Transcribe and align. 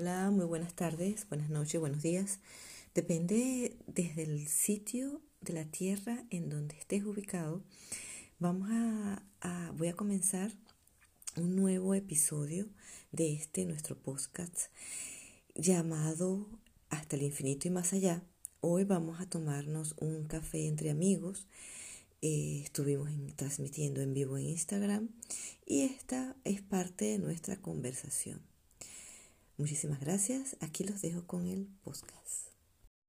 Hola, 0.00 0.30
muy 0.30 0.46
buenas 0.46 0.72
tardes, 0.72 1.28
buenas 1.28 1.50
noches, 1.50 1.78
buenos 1.78 2.00
días. 2.00 2.38
Depende 2.94 3.76
desde 3.86 4.22
el 4.22 4.48
sitio 4.48 5.20
de 5.42 5.52
la 5.52 5.66
tierra 5.66 6.24
en 6.30 6.48
donde 6.48 6.74
estés 6.74 7.04
ubicado. 7.04 7.62
Vamos 8.38 8.70
a, 8.70 9.72
voy 9.76 9.88
a 9.88 9.92
comenzar 9.92 10.52
un 11.36 11.54
nuevo 11.54 11.92
episodio 11.94 12.66
de 13.12 13.34
este 13.34 13.66
nuestro 13.66 13.94
podcast 13.94 14.68
llamado 15.54 16.48
Hasta 16.88 17.16
el 17.16 17.22
infinito 17.22 17.68
y 17.68 17.70
más 17.70 17.92
allá. 17.92 18.22
Hoy 18.62 18.84
vamos 18.84 19.20
a 19.20 19.28
tomarnos 19.28 19.96
un 20.00 20.24
café 20.24 20.66
entre 20.66 20.88
amigos. 20.88 21.46
Eh, 22.22 22.62
estuvimos 22.64 23.10
transmitiendo 23.36 24.00
en 24.00 24.14
vivo 24.14 24.38
en 24.38 24.46
Instagram 24.46 25.10
y 25.66 25.82
esta 25.82 26.36
es 26.44 26.62
parte 26.62 27.04
de 27.04 27.18
nuestra 27.18 27.60
conversación. 27.60 28.49
Muchísimas 29.60 30.00
gracias. 30.00 30.56
Aquí 30.62 30.84
los 30.84 31.02
dejo 31.02 31.26
con 31.26 31.46
el 31.46 31.66
podcast. 31.84 32.48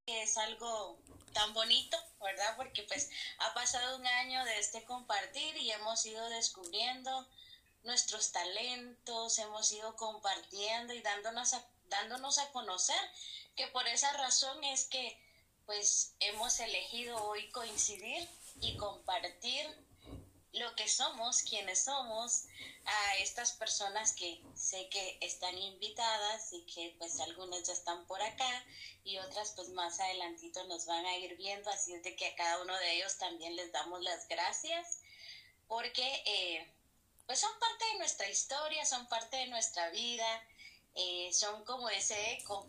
Es 0.05 0.37
algo 0.37 0.99
tan 1.31 1.53
bonito, 1.53 1.95
¿verdad? 2.21 2.57
Porque 2.57 2.83
pues 2.89 3.09
ha 3.39 3.53
pasado 3.53 3.95
un 3.95 4.05
año 4.05 4.43
de 4.43 4.59
este 4.59 4.83
compartir 4.83 5.55
y 5.55 5.71
hemos 5.71 6.05
ido 6.05 6.27
descubriendo 6.29 7.25
nuestros 7.83 8.33
talentos, 8.33 9.39
hemos 9.39 9.71
ido 9.71 9.95
compartiendo 9.95 10.93
y 10.93 11.01
dándonos 11.01 11.53
a, 11.53 11.65
dándonos 11.87 12.37
a 12.37 12.51
conocer, 12.51 12.99
que 13.55 13.67
por 13.67 13.87
esa 13.87 14.11
razón 14.17 14.61
es 14.65 14.83
que 14.83 15.17
pues 15.65 16.15
hemos 16.19 16.59
elegido 16.59 17.15
hoy 17.27 17.49
coincidir 17.51 18.27
y 18.59 18.75
compartir 18.75 19.67
lo 20.53 20.75
que 20.75 20.87
somos, 20.87 21.43
quienes 21.43 21.83
somos, 21.85 22.45
a 22.85 23.15
estas 23.17 23.53
personas 23.53 24.13
que 24.13 24.41
sé 24.55 24.89
que 24.89 25.17
están 25.21 25.57
invitadas 25.57 26.51
y 26.51 26.65
que 26.65 26.95
pues 26.97 27.19
algunas 27.21 27.63
ya 27.63 27.73
están 27.73 28.05
por 28.05 28.21
acá 28.21 28.65
y 29.03 29.17
otras 29.19 29.53
pues 29.55 29.69
más 29.69 29.99
adelantito 29.99 30.63
nos 30.65 30.85
van 30.85 31.05
a 31.05 31.17
ir 31.17 31.37
viendo, 31.37 31.69
así 31.69 31.93
es 31.93 32.03
de 32.03 32.15
que 32.15 32.27
a 32.27 32.35
cada 32.35 32.61
uno 32.61 32.75
de 32.77 32.95
ellos 32.95 33.17
también 33.17 33.55
les 33.55 33.71
damos 33.71 34.01
las 34.01 34.27
gracias 34.27 34.99
porque 35.67 36.23
eh, 36.25 36.67
pues 37.25 37.39
son 37.39 37.51
parte 37.59 37.85
de 37.93 37.99
nuestra 37.99 38.27
historia, 38.29 38.85
son 38.85 39.07
parte 39.07 39.37
de 39.37 39.47
nuestra 39.47 39.89
vida, 39.91 40.43
eh, 40.95 41.29
son 41.31 41.63
como 41.63 41.89
ese 41.89 42.33
eco 42.33 42.67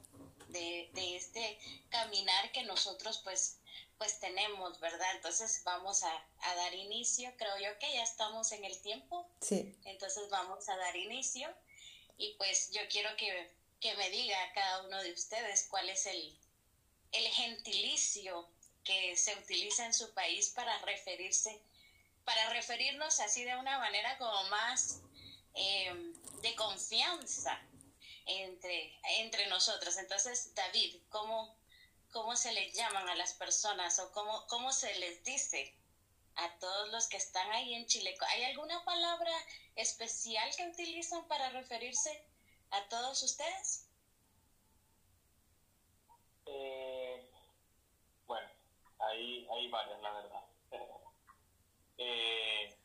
de, 0.49 0.89
de 0.93 1.17
este 1.17 1.59
caminar 1.89 2.53
que 2.53 2.62
nosotros 2.62 3.19
pues 3.25 3.56
pues 4.03 4.19
tenemos, 4.19 4.81
¿verdad? 4.81 5.14
Entonces 5.14 5.62
vamos 5.62 6.03
a, 6.03 6.25
dar 6.56 6.75
inicio, 6.75 7.33
creo 7.36 7.56
yo 7.61 7.78
que 7.78 7.92
ya 7.92 8.03
estamos 8.03 8.50
en 8.50 8.64
el 8.64 8.77
tiempo. 8.83 9.31
Sí. 9.41 9.78
Entonces 9.84 10.28
vamos 10.28 10.69
a 10.69 10.77
dar 10.77 10.97
inicio 10.97 11.48
y 12.19 12.34
pues 12.34 12.72
yo 12.72 12.81
quiero 12.91 13.11
que, 13.17 13.48
me 13.97 14.11
diga 14.11 14.36
cada 14.55 14.83
uno 14.83 15.00
de 15.05 15.12
ustedes 15.12 15.69
cuál 15.70 15.89
es 15.89 16.06
el, 16.06 16.36
el 17.12 17.28
gentilicio 17.28 18.48
que 18.83 19.17
se 19.17 19.36
utiliza 19.36 19.86
en 19.86 19.94
su 19.94 20.12
país 20.14 20.50
para 20.50 20.77
referirse, 20.81 21.62
para 22.25 22.50
referirnos 22.50 23.20
así 23.20 23.44
de 23.44 23.55
una 23.55 23.78
manera 23.78 24.19
como 24.19 24.42
más 24.48 25.00
em, 25.55 26.12
de 26.41 26.56
confianza 26.56 27.56
entre, 28.27 28.98
entre 29.20 29.47
nosotros. 29.47 29.97
Entonces, 29.97 30.53
David, 30.56 30.97
¿cómo, 31.09 31.56
cómo 32.13 32.37
se 32.37 32.53
les 32.53 32.75
llaman 32.75 33.09
a 33.09 33.15
las 33.17 33.35
personas 33.35 33.99
o 33.99 34.13
cómo, 34.13 34.47
cómo 34.47 34.71
se 34.73 34.95
les 34.99 35.25
dice 35.25 35.75
a 36.37 36.59
todos 36.59 36.91
los 36.93 37.09
que 37.09 37.17
están 37.17 37.51
ahí 37.53 37.75
en 37.75 37.87
Chile. 37.87 38.15
¿Hay 38.29 38.45
alguna 38.45 38.85
palabra 38.85 39.33
especial 39.77 40.49
que 40.57 40.69
utilizan 40.69 41.27
para 41.27 41.51
referirse 41.51 42.25
a 42.71 42.89
todos 42.89 43.23
ustedes? 43.23 43.89
Eh, 46.47 47.31
bueno, 48.27 48.49
hay, 48.99 49.47
hay 49.51 49.69
varias, 49.69 50.01
la 50.01 50.12
verdad. 50.12 50.45
eh, 51.99 52.78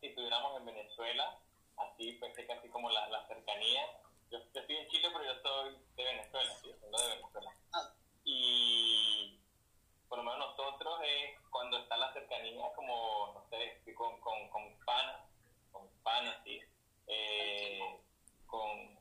si 0.00 0.06
estuviéramos 0.06 0.56
en 0.58 0.66
Venezuela, 0.66 1.38
así 1.76 2.12
pues 2.14 2.34
casi 2.46 2.68
como 2.68 2.90
la, 2.90 3.08
la 3.08 3.26
cercanía. 3.26 3.82
Yo, 4.30 4.38
estoy 4.38 4.76
en 4.76 4.88
Chile, 4.88 5.08
pero 5.12 5.24
yo 5.24 5.40
soy 5.42 5.76
de 5.96 6.04
Venezuela, 6.04 6.54
¿sí? 6.60 6.68
de 6.68 7.08
Venezuela. 7.16 7.56
Y 8.30 9.40
por 10.06 10.18
lo 10.18 10.24
menos 10.24 10.50
nosotros 10.50 11.00
es 11.02 11.40
cuando 11.48 11.78
está 11.78 11.96
la 11.96 12.12
cercanía 12.12 12.70
como, 12.74 13.32
no 13.32 13.46
sé, 13.48 13.80
con, 13.94 14.20
con, 14.20 14.48
con 14.50 14.78
panas, 14.84 15.22
con 15.72 15.88
panas, 16.02 16.36
sí, 16.44 16.60
eh, 17.06 18.02
con, 18.44 18.98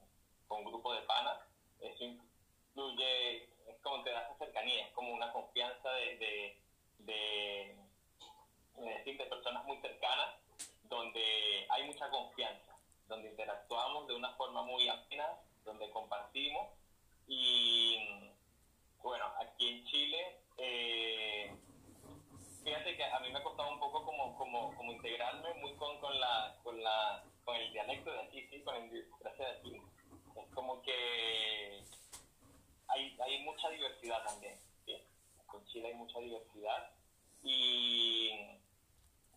con 0.47 0.63
grupo 0.63 0.93
de 0.93 1.01
panas, 1.01 1.39
eso 1.81 2.05
incluye, 2.05 3.43
es 3.69 3.77
como 3.81 4.01
te 4.03 4.11
da 4.11 4.21
esa 4.21 4.37
cercanía, 4.37 4.85
es 4.85 4.93
como 4.93 5.11
una 5.11 5.33
confianza 5.33 5.91
de, 5.91 6.17
de, 6.17 6.61
de, 6.99 7.75
de 9.03 9.25
personas 9.25 9.65
muy 9.65 9.77
cercanas, 9.81 10.35
donde 10.83 11.67
hay 11.69 11.83
mucha 11.83 12.09
confianza, 12.09 12.77
donde 13.09 13.29
interactuamos 13.31 14.07
de 14.07 14.15
una 14.15 14.33
forma 14.35 14.63
muy 14.63 14.87
amena, 14.87 15.27
donde 15.65 15.91
compartimos 15.91 16.69
y 17.27 18.26
bueno, 19.07 19.23
aquí 19.39 19.69
en 19.69 19.85
Chile, 19.85 20.37
eh, 20.57 21.55
fíjate 22.61 22.97
que 22.97 23.03
a 23.05 23.19
mí 23.21 23.31
me 23.31 23.39
ha 23.39 23.43
costado 23.43 23.71
un 23.71 23.79
poco 23.79 24.03
como, 24.03 24.37
como, 24.37 24.75
como 24.75 24.91
integrarme 24.91 25.53
muy 25.61 25.73
con, 25.75 25.97
con, 25.99 26.19
la, 26.19 26.57
con, 26.61 26.83
la, 26.83 27.23
con 27.45 27.55
el 27.55 27.71
dialecto 27.71 28.11
de 28.11 28.19
aquí, 28.19 28.45
¿sí? 28.49 28.61
con 28.63 28.75
el 28.75 28.91
idiosincrasia 28.91 29.45
de 29.45 29.51
aquí. 29.59 29.81
Es 30.35 30.53
como 30.53 30.81
que 30.81 31.85
hay, 32.89 33.17
hay 33.17 33.43
mucha 33.43 33.69
diversidad 33.69 34.25
también. 34.25 34.59
Con 35.45 35.65
Chile 35.67 35.87
hay 35.87 35.93
mucha 35.93 36.19
diversidad. 36.19 36.91
Y 37.43 38.31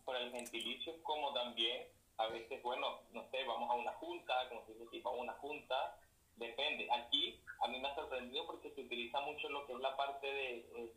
por 0.03 0.17
el 0.17 0.31
gentilicio 0.31 1.01
como 1.01 1.31
también, 1.31 1.87
a 2.17 2.27
veces, 2.27 2.61
bueno, 2.61 3.03
no 3.13 3.23
sé, 3.31 3.45
vamos 3.45 3.69
a 3.69 3.75
una 3.75 3.93
junta, 3.93 4.33
como 4.49 4.65
se 4.65 4.73
dice, 4.73 4.99
vamos 5.01 5.19
a 5.21 5.23
una 5.23 5.33
junta, 5.35 5.97
depende. 6.35 6.89
Aquí 6.91 7.39
a 7.61 7.67
mí 7.67 7.79
me 7.79 7.87
ha 7.87 7.95
sorprendido 7.95 8.45
porque 8.45 8.71
se 8.71 8.81
utiliza 8.81 9.19
mucho 9.21 9.49
lo 9.49 9.65
que 9.65 9.73
es 9.73 9.79
la 9.79 9.95
parte 9.95 10.27
de... 10.27 10.57
Eh, 10.75 10.93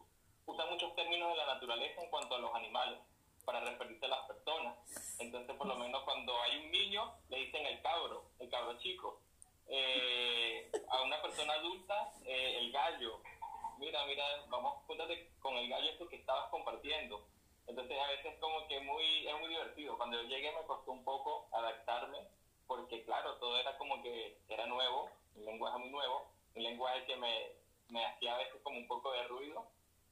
usa 0.47 0.67
muchos 0.67 0.95
términos 0.95 1.31
de 1.31 1.37
la 1.37 1.47
naturaleza 1.47 2.03
en 2.03 2.11
cuanto 2.11 2.35
a 2.35 2.39
los 2.39 2.55
animales 2.55 2.99
para 3.45 3.61
referirse 3.61 4.07
a 4.07 4.09
las 4.09 4.27
personas. 4.27 4.77
Entonces, 5.19 5.55
por 5.57 5.67
lo 5.67 5.77
menos 5.77 6.03
cuando 6.05 6.41
hay 6.43 6.59
un 6.59 6.71
niño, 6.71 7.15
le 7.29 7.39
dicen 7.39 7.65
el 7.67 7.81
cabro, 7.83 8.25
el 8.39 8.49
cabro 8.49 8.79
chico. 8.79 9.21
Eh, 9.69 10.71
a 10.89 11.03
una 11.03 11.21
persona 11.23 11.55
adulta, 11.55 12.13
eh, 12.25 12.59
el 12.59 12.73
gallo. 12.73 13.21
Mira, 13.79 14.05
mira, 14.07 14.25
vamos, 14.49 14.83
júntate 14.87 15.33
con 15.41 15.57
el 15.57 15.69
gallo 15.69 15.91
este 15.91 16.09
que 16.09 16.17
estabas 16.17 16.49
compartiendo. 16.51 17.27
Entonces, 17.67 17.99
a 17.99 18.09
veces 18.09 18.35
como 18.41 18.67
que 18.69 18.81
muy, 18.81 19.27
es 19.27 19.41
muy 19.41 19.49
divertido. 19.49 19.97
Cuando 19.97 20.23
yo 20.23 20.29
llegué 20.29 20.53
me 20.53 20.67
costó 20.67 20.93
un 20.93 21.05
poco 21.05 21.49
adaptarme, 21.53 22.19
porque 22.67 23.05
claro, 23.05 23.37
todo 23.37 23.59
era 23.59 23.77
como 23.77 24.03
que 24.03 24.39
era 24.49 24.67
nuevo, 24.67 25.11
un 25.35 25.45
lenguaje 25.45 25.79
muy 25.79 25.91
nuevo, 25.91 26.31
que 27.07 27.17
me, 27.17 27.53
me 27.89 28.05
hacía 28.05 28.35
a 28.35 28.39
veces 28.39 28.61
como 28.63 28.79
un 28.79 28.87
poco 28.87 29.13
de 29.13 29.25
ruido. 29.25 29.67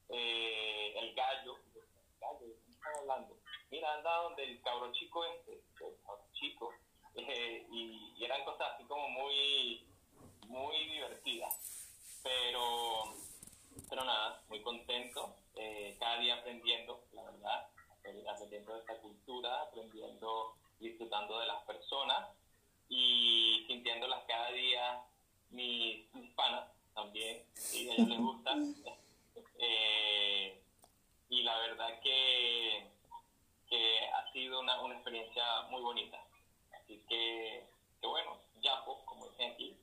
Eh, 0.09 0.93
el 0.97 1.13
gallo, 1.15 1.57
el 1.75 2.19
gallo, 2.19 2.45
¿qué 2.65 2.71
están 2.71 2.95
hablando? 2.99 3.37
Mira, 3.71 3.93
anda 3.93 4.15
donde 4.17 4.43
el 4.43 4.61
cabro 4.61 4.91
chico 4.91 5.25
este, 5.25 5.53
el 5.53 5.97
cabro 6.05 6.25
chico, 6.33 6.73
eh, 7.15 7.65
y, 7.71 8.23
eran 8.23 8.43
cosas 8.45 8.73
así 8.73 8.83
como 8.85 9.09
muy, 9.09 9.87
muy 10.47 10.87
divertidas. 10.89 11.53
Pero, 12.21 13.15
pero 13.89 14.03
nada, 14.05 14.41
muy 14.47 14.61
contento, 14.61 15.35
eh, 15.55 15.97
cada 15.99 16.19
día 16.19 16.35
aprendiendo, 16.35 17.03
la 17.11 17.23
verdad, 17.23 17.69
aprendiendo 18.29 18.73
de 18.73 18.79
esta 18.79 18.97
cultura, 19.01 19.61
aprendiendo, 19.63 20.55
disfrutando 20.79 21.39
de 21.39 21.47
las 21.47 21.63
personas 21.63 22.29
y 22.87 23.65
sintiéndolas 23.67 24.23
cada 24.25 24.51
día 24.51 25.03
mis, 25.53 26.05
panas 26.35 26.69
también, 26.93 27.45
y 27.73 27.89
a 27.89 27.93
ellos 27.93 28.07
les 28.07 28.19
gusta. 28.19 28.55
Eh, 29.65 30.61
y 31.29 31.43
la 31.43 31.57
verdad 31.59 31.99
que, 32.01 32.85
que 33.69 33.99
ha 34.09 34.29
sido 34.33 34.59
una, 34.59 34.81
una 34.81 34.95
experiencia 34.95 35.43
muy 35.69 35.81
bonita. 35.81 36.21
Así 36.73 37.01
que, 37.07 37.65
que 38.01 38.07
bueno, 38.07 38.41
ya 38.61 38.83
pues, 38.83 38.97
como 39.05 39.29
dicen 39.29 39.51
aquí. 39.53 39.77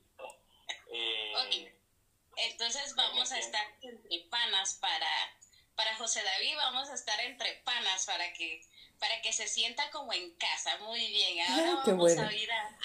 Eh, 0.91 1.73
Entonces 2.35 2.93
vamos 2.95 3.31
a 3.31 3.39
estar 3.39 3.65
entre 3.81 4.19
panas 4.29 4.75
para, 4.75 5.09
para 5.75 5.95
José 5.95 6.21
David, 6.23 6.57
vamos 6.57 6.89
a 6.89 6.93
estar 6.93 7.19
entre 7.21 7.53
panas 7.63 8.05
para 8.05 8.31
que 8.33 8.61
para 8.99 9.19
que 9.21 9.33
se 9.33 9.47
sienta 9.47 9.89
como 9.89 10.13
en 10.13 10.31
casa. 10.35 10.77
Muy 10.77 11.07
bien, 11.07 11.39
ahora 11.49 11.83
vamos 11.87 12.11
a 12.17 12.33
ir 12.33 12.51
a, 12.51 12.77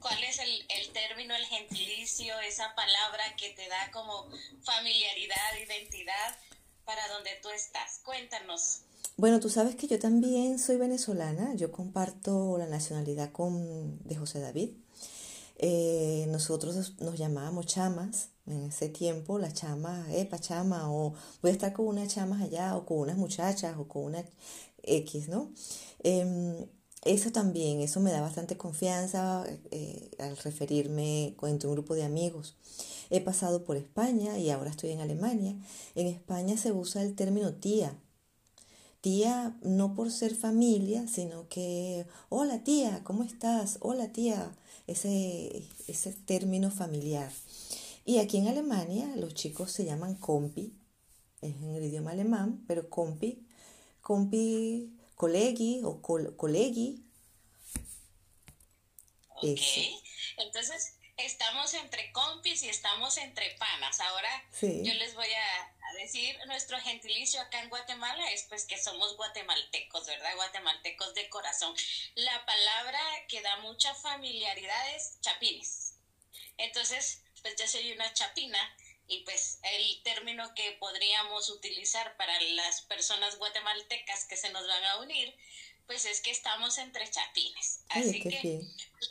cuál 0.00 0.22
es 0.24 0.38
el, 0.38 0.66
el, 0.68 0.92
término, 0.92 1.34
el 1.34 1.44
gentilicio, 1.46 2.38
esa 2.40 2.74
palabra 2.74 3.36
que 3.36 3.50
te 3.50 3.68
da 3.68 3.90
como 3.92 4.28
familiaridad, 4.62 5.56
identidad 5.66 6.36
para 6.84 7.06
donde 7.08 7.30
tú 7.42 7.50
estás. 7.50 8.00
Cuéntanos. 8.04 8.82
Bueno, 9.16 9.40
tú 9.40 9.50
sabes 9.50 9.74
que 9.74 9.88
yo 9.88 9.98
también 9.98 10.58
soy 10.58 10.76
venezolana, 10.76 11.54
yo 11.54 11.72
comparto 11.72 12.56
la 12.56 12.66
nacionalidad 12.66 13.32
con, 13.32 13.98
de 14.04 14.16
José 14.16 14.40
David. 14.40 14.70
Eh, 15.58 16.26
nosotros 16.28 17.00
nos 17.00 17.18
llamábamos 17.18 17.66
chamas 17.66 18.28
en 18.46 18.66
ese 18.66 18.88
tiempo, 18.88 19.38
las 19.38 19.54
chamas, 19.54 20.08
epa 20.10 20.38
chama, 20.38 20.90
o 20.92 21.14
voy 21.42 21.50
a 21.50 21.52
estar 21.52 21.72
con 21.72 21.88
unas 21.88 22.14
chamas 22.14 22.40
allá, 22.42 22.76
o 22.76 22.86
con 22.86 22.98
unas 22.98 23.16
muchachas, 23.16 23.76
o 23.76 23.88
con 23.88 24.04
una 24.04 24.24
X, 24.84 25.28
¿no? 25.28 25.52
Em, 26.04 26.64
eso 27.04 27.30
también, 27.30 27.80
eso 27.80 28.00
me 28.00 28.10
da 28.10 28.20
bastante 28.20 28.56
confianza 28.56 29.44
eh, 29.70 30.10
al 30.18 30.36
referirme 30.38 31.36
entre 31.42 31.68
un 31.68 31.74
grupo 31.74 31.94
de 31.94 32.04
amigos. 32.04 32.56
He 33.10 33.20
pasado 33.20 33.64
por 33.64 33.76
España 33.76 34.38
y 34.38 34.50
ahora 34.50 34.70
estoy 34.70 34.90
en 34.90 35.00
Alemania. 35.00 35.56
En 35.94 36.06
España 36.06 36.56
se 36.56 36.72
usa 36.72 37.02
el 37.02 37.14
término 37.14 37.54
tía. 37.54 37.96
Tía 39.00 39.56
no 39.62 39.94
por 39.94 40.10
ser 40.10 40.34
familia, 40.34 41.06
sino 41.06 41.48
que, 41.48 42.06
hola 42.28 42.64
tía, 42.64 43.02
¿cómo 43.04 43.22
estás? 43.22 43.78
Hola 43.80 44.12
tía, 44.12 44.52
ese, 44.88 45.62
ese 45.86 46.12
término 46.12 46.70
familiar. 46.70 47.30
Y 48.04 48.18
aquí 48.18 48.38
en 48.38 48.48
Alemania 48.48 49.14
los 49.16 49.34
chicos 49.34 49.70
se 49.70 49.84
llaman 49.84 50.16
compi, 50.16 50.74
es 51.42 51.54
en 51.56 51.74
el 51.74 51.84
idioma 51.84 52.10
alemán, 52.10 52.64
pero 52.66 52.90
compi, 52.90 53.46
compi, 54.00 54.97
colegi 55.18 55.82
o 55.84 56.00
colegi. 56.00 57.04
Ok, 59.30 59.60
entonces 60.38 60.94
estamos 61.16 61.74
entre 61.74 62.12
compis 62.12 62.62
y 62.62 62.68
estamos 62.68 63.18
entre 63.18 63.50
panas. 63.56 64.00
Ahora 64.00 64.30
yo 64.62 64.94
les 64.94 65.14
voy 65.14 65.26
a, 65.26 65.74
decir, 65.98 66.38
nuestro 66.46 66.78
gentilicio 66.78 67.40
acá 67.40 67.60
en 67.60 67.68
Guatemala 67.68 68.30
es 68.30 68.44
pues 68.44 68.64
que 68.64 68.80
somos 68.80 69.16
guatemaltecos, 69.16 70.06
¿verdad? 70.06 70.36
Guatemaltecos 70.36 71.12
de 71.14 71.28
corazón. 71.28 71.74
La 72.14 72.46
palabra 72.46 73.00
que 73.26 73.42
da 73.42 73.56
mucha 73.56 73.94
familiaridad 73.96 74.94
es 74.94 75.20
chapines. 75.20 75.94
Entonces, 76.58 77.22
pues 77.42 77.56
yo 77.58 77.66
soy 77.66 77.90
una 77.90 78.12
chapina 78.14 78.58
y 79.08 79.20
pues 79.20 79.58
el 79.62 80.02
término 80.02 80.54
que 80.54 80.72
podríamos 80.72 81.48
utilizar 81.50 82.16
para 82.16 82.40
las 82.40 82.82
personas 82.82 83.36
guatemaltecas 83.38 84.24
que 84.26 84.36
se 84.36 84.50
nos 84.50 84.66
van 84.66 84.84
a 84.84 84.98
unir 84.98 85.34
pues 85.88 86.04
es 86.04 86.20
que 86.20 86.30
estamos 86.30 86.76
entre 86.76 87.10
chapines. 87.10 87.80
Así 87.88 88.20
que, 88.22 88.60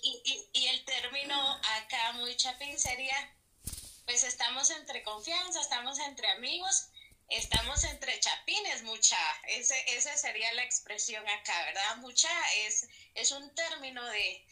y, 0.04 0.50
y, 0.54 0.68
el 0.68 0.86
término 0.86 1.60
acá 1.80 2.12
muy 2.14 2.38
chapín 2.38 2.78
sería, 2.78 3.36
pues 4.06 4.24
estamos 4.24 4.70
entre 4.70 5.02
confianza, 5.02 5.60
estamos 5.60 5.98
entre 5.98 6.30
amigos, 6.30 6.90
estamos 7.30 7.84
entre 7.84 8.20
chapines, 8.20 8.84
mucha. 8.84 9.18
Ese, 9.48 9.76
esa 9.96 10.16
sería 10.18 10.54
la 10.54 10.64
expresión 10.64 11.28
acá, 11.28 11.66
¿verdad? 11.66 11.98
Mucha 11.98 12.30
es, 12.68 12.88
es 13.16 13.32
un 13.32 13.54
término 13.56 14.06
de, 14.06 14.46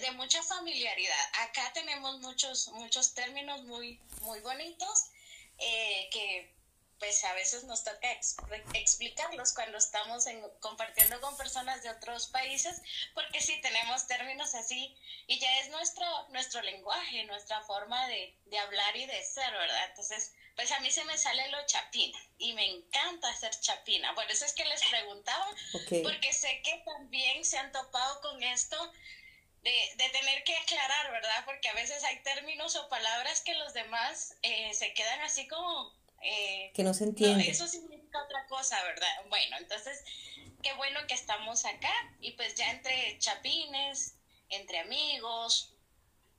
de, 0.00 0.10
mucha 0.12 0.42
familiaridad. 0.42 1.30
Acá 1.40 1.72
tenemos 1.72 2.18
muchos, 2.18 2.68
muchos 2.68 3.14
términos 3.14 3.62
muy, 3.62 4.00
muy 4.24 4.40
bonitos 4.40 5.06
eh, 5.58 6.08
que 6.10 6.54
pues 6.98 7.22
a 7.24 7.34
veces 7.34 7.64
nos 7.64 7.84
toca 7.84 8.08
explicarlos 8.74 9.52
cuando 9.52 9.78
estamos 9.78 10.24
compartiendo 10.60 11.20
con 11.20 11.36
personas 11.36 11.82
de 11.82 11.90
otros 11.90 12.28
países, 12.28 12.80
porque 13.14 13.40
sí 13.40 13.60
tenemos 13.60 14.06
términos 14.06 14.54
así 14.54 14.96
y 15.26 15.38
ya 15.38 15.58
es 15.58 15.70
nuestro, 15.70 16.06
nuestro 16.30 16.62
lenguaje, 16.62 17.24
nuestra 17.24 17.60
forma 17.62 18.06
de, 18.08 18.34
hablar 18.58 18.96
y 18.96 19.06
de 19.06 19.22
ser, 19.22 19.52
¿verdad? 19.52 19.84
Entonces, 19.90 20.32
pues 20.54 20.70
a 20.70 20.80
mí 20.80 20.90
se 20.90 21.04
me 21.04 21.18
sale 21.18 21.48
lo 21.48 21.66
chapina 21.66 22.18
y 22.38 22.54
me 22.54 22.64
encanta 22.70 23.36
ser 23.36 23.50
chapina. 23.60 24.14
Por 24.14 24.30
eso 24.30 24.44
es 24.44 24.52
que 24.54 24.64
les 24.64 24.82
preguntaba, 24.84 25.46
porque 26.02 26.32
sé 26.32 26.62
que 26.62 26.82
también 26.86 27.44
se 27.44 27.58
han 27.58 27.72
topado 27.72 28.20
con 28.20 28.42
esto. 28.42 28.92
De, 29.64 29.72
de, 29.96 30.08
tener 30.10 30.44
que 30.44 30.54
aclarar, 30.56 31.10
¿verdad? 31.10 31.44
Porque 31.46 31.68
a 31.70 31.72
veces 31.72 32.04
hay 32.04 32.22
términos 32.22 32.76
o 32.76 32.88
palabras 32.88 33.40
que 33.40 33.54
los 33.54 33.72
demás 33.72 34.36
eh, 34.42 34.72
se 34.74 34.92
quedan 34.92 35.22
así 35.22 35.48
como 35.48 35.90
eh, 36.24 36.70
que 36.74 36.82
no 36.82 36.94
se 36.94 37.04
entiende. 37.04 37.50
eso 37.50 37.68
significa 37.68 38.22
otra 38.24 38.46
cosa, 38.46 38.82
¿verdad? 38.84 39.08
Bueno, 39.28 39.58
entonces, 39.58 40.02
qué 40.62 40.72
bueno 40.74 41.06
que 41.06 41.14
estamos 41.14 41.66
acá 41.66 41.92
y 42.20 42.32
pues 42.32 42.54
ya 42.54 42.70
entre 42.70 43.18
chapines, 43.18 44.14
entre 44.48 44.78
amigos, 44.78 45.74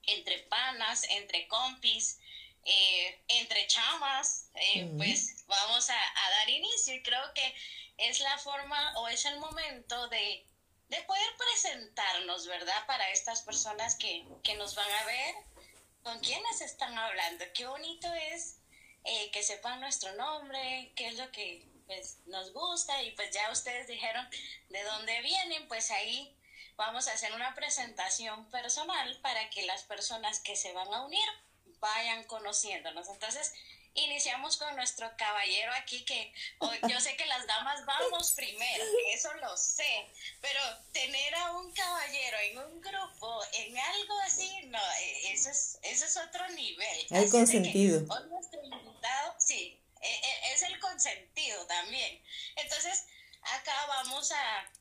entre 0.07 0.39
panas, 0.39 1.03
entre 1.09 1.47
compis, 1.47 2.19
eh, 2.63 3.21
entre 3.27 3.67
chamas, 3.67 4.49
eh, 4.55 4.91
pues 4.97 5.45
vamos 5.45 5.87
a, 5.89 5.93
dar 5.93 6.49
inicio 6.49 6.95
y 6.95 7.03
creo 7.03 7.33
que 7.35 7.53
es 7.97 8.19
la 8.21 8.37
forma 8.39 8.97
o 8.97 9.07
es 9.07 9.23
el 9.25 9.39
momento 9.39 10.07
de, 10.07 10.47
de 10.89 11.01
poder 11.03 11.35
presentarnos, 11.37 12.47
¿verdad? 12.47 12.85
Para 12.85 13.09
estas 13.11 13.41
personas 13.41 13.95
que, 13.95 14.25
que 14.43 14.55
nos 14.55 14.75
van 14.75 14.91
a 14.91 15.05
ver, 15.05 15.35
con 16.05 16.19
quiénes 16.19 16.61
están 16.61 16.95
hablando. 16.97 17.45
Qué 17.55 17.65
bonito 17.65 18.07
es 18.31 18.59
eh, 19.03 19.31
que 19.31 19.41
sepan 19.41 19.79
nuestro 19.79 20.13
nombre, 20.13 20.91
qué 20.95 21.07
es 21.07 21.17
lo 21.17 21.31
que 21.31 21.67
pues, 21.87 22.19
nos 22.27 22.53
gusta 22.53 23.01
y 23.01 23.11
pues 23.11 23.31
ya 23.31 23.51
ustedes 23.51 23.87
dijeron 23.87 24.27
de 24.69 24.83
dónde 24.83 25.21
vienen, 25.21 25.67
pues 25.67 25.89
ahí 25.89 26.37
vamos 26.75 27.07
a 27.07 27.13
hacer 27.13 27.33
una 27.33 27.55
presentación 27.55 28.49
personal 28.51 29.19
para 29.21 29.49
que 29.49 29.65
las 29.65 29.83
personas 29.83 30.39
que 30.39 30.55
se 30.55 30.73
van 30.73 30.93
a 30.93 31.03
unir 31.03 31.27
vayan 31.79 32.23
conociéndonos. 32.25 33.07
Entonces, 33.09 33.53
iniciamos 33.95 34.57
con 34.57 34.75
nuestro 34.75 35.09
caballero 35.17 35.71
aquí, 35.73 36.03
que 36.03 36.33
yo 36.87 36.99
sé 36.99 37.15
que 37.15 37.25
las 37.25 37.47
damas 37.47 37.85
vamos 37.85 38.33
primero, 38.33 38.83
eso 39.13 39.33
lo 39.35 39.55
sé, 39.57 40.07
pero 40.41 40.59
tener 40.91 41.35
a 41.35 41.51
un 41.53 41.71
caballero 41.73 42.37
en 42.39 42.57
un 42.59 42.81
grupo, 42.81 43.41
en 43.53 43.77
algo 43.77 44.19
así, 44.19 44.63
no, 44.67 44.79
e, 45.01 45.33
eso 45.33 45.49
es, 45.49 45.79
eso 45.81 46.05
es 46.05 46.17
otro 46.17 46.47
nivel. 46.49 47.07
Hay 47.11 47.29
consentido. 47.29 48.05
Hoy 48.13 48.29
nuestro 48.29 48.63
invitado, 48.63 49.35
sí, 49.39 49.81
e, 50.01 50.07
e, 50.07 50.53
es 50.53 50.61
el 50.63 50.77
consentido 50.79 51.65
también. 51.67 52.21
Entonces, 52.57 53.05
acá 53.41 53.85
vamos 53.87 54.31
a, 54.31 54.71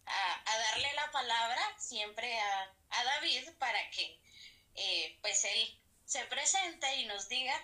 darle 0.70 0.92
la 0.94 1.10
palabra 1.10 1.62
siempre 1.78 2.38
a, 2.38 2.74
David 3.04 3.50
para 3.58 3.90
que 3.90 4.18
eh, 4.76 5.18
pues 5.20 5.44
él 5.44 5.80
se 6.04 6.24
presente 6.26 6.94
y 6.96 7.06
nos 7.06 7.28
diga 7.28 7.54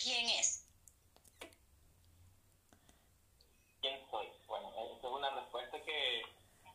¿Quién 0.00 0.28
es? 0.30 0.64
¿Quién 3.80 4.00
soy? 4.10 4.28
Bueno, 4.46 4.72
esa 4.96 5.08
es 5.08 5.12
una 5.12 5.30
respuesta 5.30 5.82
que, 5.82 6.22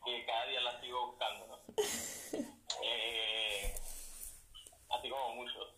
que 0.04 0.26
cada 0.26 0.46
día 0.46 0.60
la 0.60 0.80
sigo 0.80 1.06
buscando, 1.06 1.46
¿no? 1.46 1.58
eh, 2.82 3.74
así 4.90 5.08
como 5.08 5.36
muchos. 5.36 5.74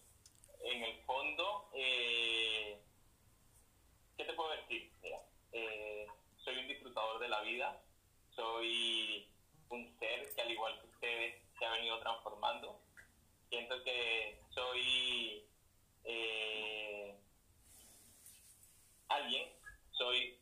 En 0.65 0.83
el 0.83 1.01
fondo, 1.05 1.71
eh, 1.75 2.83
¿qué 4.17 4.25
te 4.25 4.33
puedo 4.33 4.51
decir? 4.51 4.93
Mira, 5.03 5.23
eh, 5.53 6.09
soy 6.45 6.59
un 6.59 6.67
disfrutador 6.67 7.21
de 7.21 7.29
la 7.29 7.43
vida, 7.43 7.81
soy 8.35 9.31
un 9.69 9.97
ser 10.01 10.35
que 10.35 10.43
al 10.43 10.51
igual 10.51 10.81
que 10.81 10.87
ustedes 10.89 11.43
se 11.57 11.65
ha 11.65 11.71
venido 11.71 12.01
transformando. 12.01 12.81
Siento 13.51 13.85
que 13.85 14.43
soy 14.53 15.49
eh, 16.03 17.16
alguien, 19.09 19.49
soy, 19.93 20.39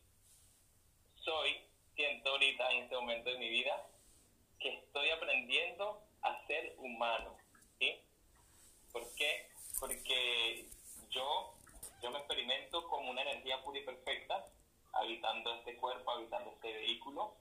soy, 1.15 1.61
siento 1.95 2.29
ahorita 2.31 2.71
en 2.71 2.83
este 2.83 2.95
momento 2.95 3.29
de 3.29 3.37
mi 3.37 3.49
vida 3.49 3.87
que 4.59 4.73
estoy 4.73 5.09
aprendiendo 5.09 6.01
a 6.21 6.45
ser 6.47 6.75
humano, 6.77 7.37
¿sí? 7.79 8.01
¿Por 8.91 9.03
qué? 9.15 9.49
Porque 9.79 10.65
yo, 11.09 11.53
yo 12.01 12.11
me 12.11 12.19
experimento 12.19 12.87
como 12.87 13.11
una 13.11 13.21
energía 13.21 13.61
pura 13.63 13.79
y 13.79 13.83
perfecta, 13.83 14.45
habitando 14.93 15.53
este 15.55 15.75
cuerpo, 15.77 16.11
habitando 16.11 16.51
este 16.51 16.73
vehículo, 16.73 17.35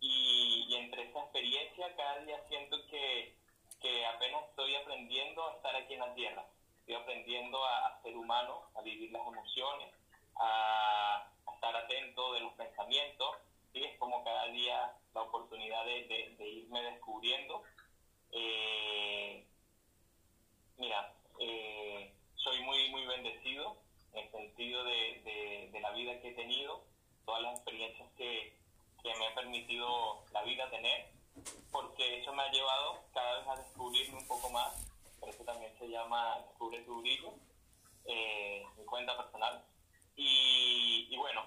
y, 0.00 0.74
entre 0.76 1.08
esa 1.08 1.20
experiencia 1.20 1.96
cada 1.96 2.18
día 2.20 2.40
siento 2.48 2.76
que, 2.88 3.34
que 3.80 4.06
apenas 4.06 4.44
estoy 4.50 4.76
aprendiendo 4.76 5.48
a 5.48 5.54
estar 5.54 5.74
aquí 5.74 5.94
en 5.94 6.00
la 6.00 6.14
tierra, 6.14 6.46
estoy 6.80 6.94
aprendiendo 6.94 7.64
a 7.64 8.00
ser 8.02 8.16
humano, 8.16 8.70
a 8.74 8.82
vivir 8.82 9.10
las 9.10 9.26
emociones, 9.26 9.92
a, 10.38 11.30
estar 11.54 11.74
atento 11.74 12.34
de 12.34 12.40
los 12.40 12.52
pensamientos, 12.54 13.36
¿sí? 13.72 13.82
es 13.82 13.98
como 13.98 14.22
cada 14.22 14.46
día 14.48 14.92
la 15.12 15.22
oportunidad 15.22 15.84
de, 15.84 16.36
irme 16.38 16.82
descubriendo. 16.82 17.62
Eh, 18.30 19.44
mira, 20.76 21.12
eh, 21.40 22.14
soy 22.36 22.60
muy, 22.62 22.90
muy 22.90 23.06
bendecido 23.06 23.76
en 24.12 24.24
el 24.24 24.30
sentido 24.30 24.84
de, 24.84 25.78
la 25.80 25.90
vida 25.92 26.20
que 26.20 26.30
he 26.30 26.34
tenido, 26.34 26.84
todas 27.24 27.42
las 27.42 27.54
experiencias 27.54 28.08
que, 28.16 28.56
que 29.02 29.14
me 29.16 29.26
ha 29.26 29.34
permitido 29.34 30.24
la 30.32 30.42
vida 30.42 30.68
tener, 30.70 31.08
porque 31.70 32.20
eso 32.20 32.32
me 32.32 32.42
ha 32.42 32.50
llevado 32.50 33.04
cada 33.14 33.38
vez 33.38 33.48
a 33.48 33.56
descubrirme 33.56 34.18
un 34.18 34.26
poco 34.26 34.50
más, 34.50 34.86
por 35.20 35.28
eso 35.28 35.44
también 35.44 35.72
se 35.78 35.88
llama 35.88 36.38
Descubre 36.46 36.80
tu 36.82 37.00
brillo, 37.00 37.32
eh, 38.06 38.64
mi 38.76 38.84
cuenta 38.84 39.16
personal. 39.16 39.64
Y, 40.20 41.16
bueno, 41.16 41.46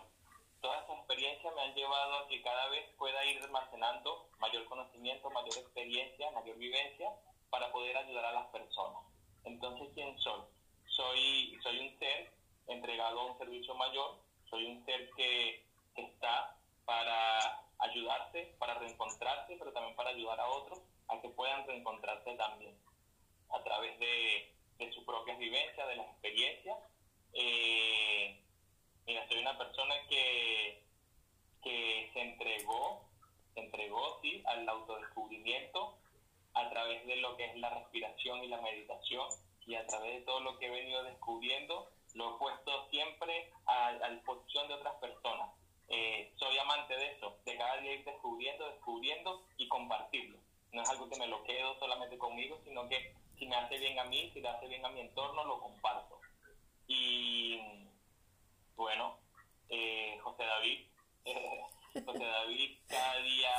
todas 0.62 0.86
esas 0.86 1.00
experiencias 1.00 1.54
me 1.54 1.62
han 1.62 1.76
llevado 1.76 2.20
a 2.20 2.28
que 2.30 2.42
cada 2.42 2.70
vez 2.70 2.90
pueda 2.98 3.26
ir 3.26 3.44
almacenando 3.44 4.30
mayor 4.40 4.64
conocimiento, 4.66 5.30
mayor 5.30 5.58
experiencia, 5.58 6.32
mayor 6.32 6.58
vivencia 6.58 7.12
para 7.50 7.70
poder 7.74 7.98
ayudar 7.98 8.24
a 8.24 8.32
las 8.32 8.48
personas. 8.48 9.04
Entonces, 9.44 9.90
¿quién 9.94 10.18
soy? 10.20 10.42
Soy, 10.88 11.60
soy 11.62 11.80
un 11.80 12.00
ser 12.00 12.32
entregado 12.68 13.20
a 13.20 13.26
un 13.26 13.38
servicio 13.38 13.76
mayor, 13.76 14.20
soy 14.50 14.66
un 14.68 14.86
ser 14.86 15.10
que, 15.18 15.70
está 15.98 16.56
para 16.86 17.62
ayudarse, 17.80 18.56
para 18.58 18.76
reencontrarse, 18.76 19.58
pero 19.60 19.74
también 19.74 19.96
para 19.98 20.12
ayudar 20.12 20.40
a 20.40 20.48
otros 20.48 20.80
a 21.10 21.20
que 21.20 21.28
puedan 21.30 21.68
reencontrarse 21.68 22.34
también 22.36 22.76
a 23.50 23.62
través 23.64 24.00
de, 24.00 24.56
de 24.78 24.92
sus 24.94 25.04
propias 25.04 25.38
vivencias, 25.38 25.88
de 25.90 25.96
las 25.98 26.08
experiencias. 26.08 26.78
Eh, 27.34 28.42
mira, 29.06 29.28
soy 29.28 29.40
una 29.40 29.58
persona 29.58 29.96
que, 30.10 30.84
que 31.64 32.10
se 32.14 32.22
entregó, 32.22 33.06
se 33.54 33.62
entregó, 33.62 34.20
sí, 34.22 34.42
al 34.46 34.68
autodescubrimiento 34.68 35.98
a 36.54 36.70
través 36.70 37.06
de 37.06 37.16
lo 37.18 37.36
que 37.38 37.46
es 37.46 37.56
la 37.58 37.70
respiración 37.70 38.44
y 38.44 38.48
la 38.48 38.62
meditación 38.62 39.28
y 39.66 39.76
a 39.76 39.86
través 39.88 40.20
de 40.20 40.22
todo 40.22 40.40
lo 40.42 40.58
que 40.58 40.68
he 40.68 40.70
venido 40.70 41.04
descubriendo, 41.04 41.90
lo 42.14 42.36
he 42.36 42.40
puesto 42.40 42.90
siempre 42.90 43.52
a, 43.66 43.92
la 43.94 44.10
disposición 44.10 44.68
de 44.68 44.74
otras 44.74 44.96
personas. 44.96 45.50
Eh, 45.88 46.32
soy 46.38 46.58
amante 46.58 46.96
de 46.96 47.12
eso, 47.12 47.38
de 47.46 47.58
cada 47.58 47.78
día 47.78 47.94
ir 47.94 48.06
descubriendo, 48.06 48.70
descubriendo 48.70 49.44
y 49.58 49.68
compartirlo. 49.68 50.38
No 50.72 50.82
es 50.82 50.90
algo 50.90 51.10
que 51.10 51.20
me 51.20 51.28
lo 51.28 51.44
quedo 51.44 51.78
solamente 51.80 52.18
conmigo, 52.18 52.60
sino 52.64 52.88
que 52.88 53.14
si 53.38 53.46
me 53.46 53.56
hace 53.56 53.78
bien 53.78 54.00
a 54.00 54.06
mí, 54.06 54.30
si 54.34 54.42
le 54.42 54.50
hace 54.50 54.68
bien 54.68 54.86
a 54.86 54.90
mi 54.90 55.02
entorno, 55.02 55.44
lo 55.44 55.60
comparto. 55.60 56.20
Y 56.88 57.41
bueno, 58.82 59.20
eh, 59.70 60.18
José 60.24 60.44
David, 60.44 60.88
José 62.04 62.26
David 62.26 62.80
cada 62.88 63.18
día, 63.22 63.52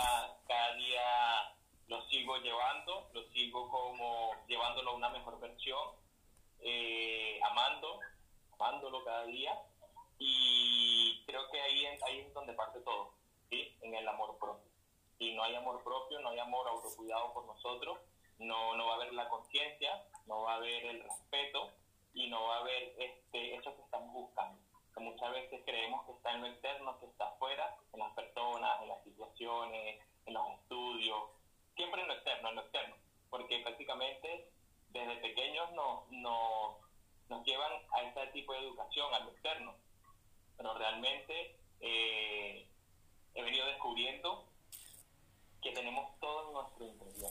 cada 0.49 0.75
día 0.75 1.57
lo 1.87 2.02
sigo 2.09 2.38
llevando, 2.38 3.09
lo 3.12 3.23
sigo 3.31 3.71
como 3.71 4.33
llevándolo 4.49 4.91
a 4.91 4.95
una 4.95 5.11
mejor 5.11 5.38
versión, 5.38 5.91
eh, 6.59 7.38
amando, 7.45 8.00
amándolo 8.55 9.05
cada 9.05 9.25
día 9.26 9.57
y 10.19 11.23
creo 11.25 11.49
que 11.52 11.61
ahí, 11.61 11.87
ahí 12.05 12.19
es 12.19 12.35
donde 12.35 12.55
parte 12.55 12.81
todo, 12.81 13.14
¿sí? 13.49 13.76
en 13.83 13.95
el 13.95 14.09
amor 14.09 14.37
propio. 14.41 14.73
Si 15.19 15.35
no 15.35 15.45
hay 15.45 15.55
amor 15.55 15.85
propio, 15.85 16.19
no 16.19 16.31
hay 16.31 16.41
amor 16.41 16.67
autocuidado 16.67 17.33
por 17.33 17.47
nosotros, 17.47 17.97
no, 18.38 18.76
no 18.76 18.87
va 18.87 18.95
a 18.95 18.97
haber 18.97 19.12
la 19.12 19.29
conciencia, 19.29 20.05
no 20.26 20.43
va 20.43 20.55
a 20.55 20.57
haber 20.57 20.85
el 20.85 21.05
respeto 21.05 21.71
y 22.12 22.29
no 22.29 22.43
va 22.49 22.57
a 22.57 22.61
haber 22.61 22.97
este, 22.99 23.55
eso 23.55 23.76
que 23.76 23.83
estamos 23.83 24.12
buscando. 24.12 24.62
Que 24.95 25.01
muchas 25.01 25.33
veces 25.33 25.63
creemos 25.65 26.05
que 26.07 26.13
está 26.13 26.33
en 26.33 26.43
lo 26.43 26.47
externo, 26.49 26.99
que 27.01 27.07
está 27.07 27.29
afuera, 27.29 27.77
en 27.93 28.01
las 28.01 28.13
personas, 28.13 28.83
en 28.83 28.89
las 28.89 29.03
situaciones, 29.05 30.01
en 30.27 30.35
los 30.35 30.49
estudios, 30.61 31.31
siempre 31.75 32.03
en 32.03 32.09
lo 32.09 32.15
externo, 32.15 32.49
en 32.51 32.57
lo 32.57 32.63
externo, 32.63 32.97
porque 33.31 33.61
prácticamente 33.61 34.51
desde 34.91 35.17
pequeños 35.17 35.73
nos, 35.73 36.11
nos, 36.11 36.77
nos 37.29 37.45
llevan 37.45 37.73
a 37.93 38.03
este 38.03 38.27
tipo 38.29 38.53
de 38.53 38.61
educación, 38.61 39.13
a 39.15 39.21
lo 39.21 39.31
externo, 39.31 39.75
pero 40.57 40.75
realmente 40.75 41.59
eh, 41.81 42.69
he 43.35 43.43
venido 43.43 43.67
descubriendo 43.67 44.45
que 45.63 45.73
tenemos 45.73 46.19
todo 46.21 46.49
en 46.49 46.53
nuestro 46.55 46.87
interior, 46.87 47.31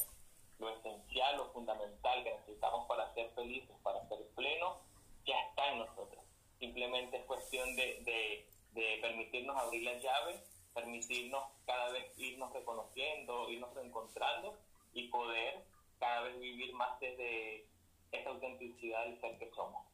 lo 0.59 0.69
esencial, 0.69 1.37
lo 1.37 1.51
fundamental 1.51 2.23
que 2.23 2.31
necesitamos 2.31 2.87
para 2.87 3.13
ser 3.13 3.29
felices, 3.31 3.75
para 3.83 4.07
ser 4.07 4.27
plenos, 4.35 4.77
ya 5.25 5.39
está 5.49 5.71
en 5.71 5.79
nosotros. 5.79 6.20
Simplemente 6.61 7.17
es 7.17 7.25
cuestión 7.25 7.75
de, 7.75 8.45
de, 8.75 8.99
permitirnos 9.01 9.57
abrir 9.57 9.81
las 9.81 10.01
llaves 10.01 10.39
permitirnos 10.75 11.43
cada 11.65 11.89
vez 11.89 12.17
irnos 12.17 12.53
reconociendo, 12.53 13.49
irnos 13.49 13.73
reencontrando 13.73 14.57
y 14.93 15.07
poder 15.07 15.63
cada 15.99 16.21
vez 16.21 16.39
vivir 16.39 16.71
más 16.75 16.99
desde 16.99 17.65
esa 18.11 18.29
autenticidad 18.29 19.05
del 19.05 19.19
ser 19.19 19.39
que 19.39 19.49
somos, 19.55 19.85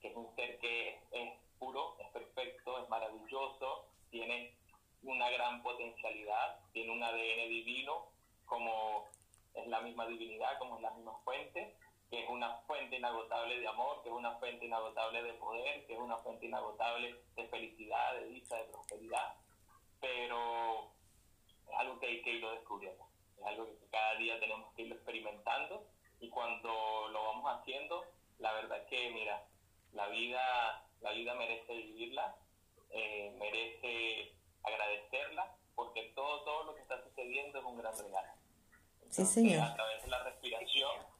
que 0.00 0.08
es 0.08 0.16
un 0.16 0.32
ser 0.36 0.58
que 0.60 1.00
es 1.10 1.32
puro, 1.58 1.96
es 1.98 2.08
perfecto, 2.12 2.80
es 2.80 2.88
maravilloso, 2.88 3.84
tiene 4.10 4.54
una 5.02 5.28
gran 5.30 5.62
potencialidad, 5.64 6.60
tiene 6.72 6.92
un 6.92 7.02
ADN 7.02 7.48
divino, 7.48 8.06
como 8.46 9.08
es 9.52 9.66
la 9.66 9.80
misma 9.80 10.06
divinidad, 10.06 10.58
como 10.58 10.76
es 10.76 10.82
la 10.82 10.92
misma 10.92 11.18
fuente, 11.24 11.74
que 12.14 12.22
es 12.22 12.30
una 12.30 12.54
fuente 12.66 12.96
inagotable 12.96 13.58
de 13.58 13.66
amor, 13.66 14.02
que 14.02 14.08
es 14.08 14.14
una 14.14 14.32
fuente 14.38 14.66
inagotable 14.66 15.22
de 15.22 15.32
poder, 15.34 15.86
que 15.86 15.94
es 15.94 15.98
una 15.98 16.16
fuente 16.18 16.46
inagotable 16.46 17.16
de 17.34 17.48
felicidad, 17.48 18.14
de 18.14 18.26
dicha, 18.26 18.56
de 18.56 18.64
prosperidad 18.64 19.34
pero 20.04 20.90
es 21.66 21.78
algo 21.78 21.98
que 21.98 22.06
hay 22.06 22.22
que 22.22 22.34
irlo 22.34 22.50
descubriendo, 22.52 23.06
es 23.38 23.46
algo 23.46 23.66
que 23.66 23.86
cada 23.90 24.16
día 24.16 24.38
tenemos 24.38 24.70
que 24.74 24.82
irlo 24.82 24.96
experimentando 24.96 25.86
y 26.20 26.28
cuando 26.28 27.08
lo 27.08 27.24
vamos 27.24 27.58
haciendo, 27.58 28.04
la 28.38 28.52
verdad 28.52 28.78
es 28.82 28.86
que, 28.88 29.10
mira, 29.12 29.46
la 29.92 30.08
vida, 30.08 30.84
la 31.00 31.12
vida 31.12 31.34
merece 31.34 31.74
vivirla, 31.74 32.36
eh, 32.90 33.34
merece 33.38 34.34
agradecerla, 34.62 35.56
porque 35.74 36.12
todo, 36.14 36.44
todo 36.44 36.64
lo 36.64 36.74
que 36.74 36.82
está 36.82 37.02
sucediendo 37.02 37.58
es 37.58 37.64
un 37.64 37.78
gran 37.78 37.96
regalo. 37.96 38.32
sí, 39.08 39.24
señor. 39.24 39.62
A 39.62 39.74
través 39.74 40.02
de 40.02 40.08
la 40.10 40.22
respiración, 40.22 41.13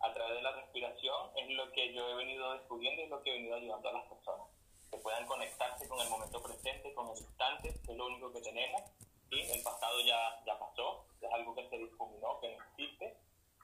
a 0.00 0.12
través 0.12 0.36
de 0.36 0.42
la 0.42 0.52
respiración 0.52 1.30
es 1.36 1.48
lo 1.50 1.70
que 1.72 1.92
yo 1.92 2.08
he 2.10 2.14
venido 2.14 2.52
descubriendo 2.52 3.02
y 3.02 3.08
lo 3.08 3.22
que 3.22 3.30
he 3.30 3.34
venido 3.34 3.56
ayudando 3.56 3.88
a 3.88 3.92
las 3.92 4.06
personas 4.06 4.46
que 4.90 4.98
puedan 4.98 5.26
conectarse 5.26 5.88
con 5.88 6.00
el 6.00 6.08
momento 6.08 6.42
presente, 6.42 6.92
con 6.94 7.08
el 7.10 7.18
instante, 7.18 7.74
que 7.84 7.92
es 7.92 7.96
lo 7.96 8.06
único 8.06 8.32
que 8.32 8.40
tenemos. 8.40 8.82
¿sí? 9.30 9.40
El 9.52 9.62
pasado 9.62 10.00
ya, 10.00 10.42
ya 10.44 10.58
pasó, 10.58 11.06
es 11.20 11.32
algo 11.32 11.54
que 11.54 11.68
se 11.68 11.78
difuminó, 11.78 12.40
que 12.40 12.56
no 12.56 12.64
existe, 12.64 13.16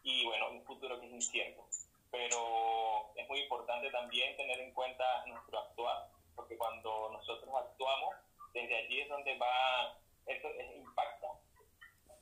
y 0.04 0.24
bueno, 0.24 0.50
un 0.50 0.62
futuro 0.64 1.00
que 1.00 1.06
es 1.06 1.12
incierto. 1.12 1.66
Pero 2.10 3.12
es 3.16 3.28
muy 3.28 3.40
importante 3.40 3.90
también 3.90 4.36
tener 4.36 4.60
en 4.60 4.72
cuenta 4.72 5.04
nuestro 5.26 5.58
actuar, 5.58 6.08
porque 6.36 6.56
cuando 6.56 7.10
nosotros 7.10 7.50
actuamos, 7.56 8.14
desde 8.52 8.76
allí 8.76 9.00
es 9.00 9.08
donde 9.08 9.36
va, 9.38 9.98
eso 10.26 10.48
impacta. 10.76 11.15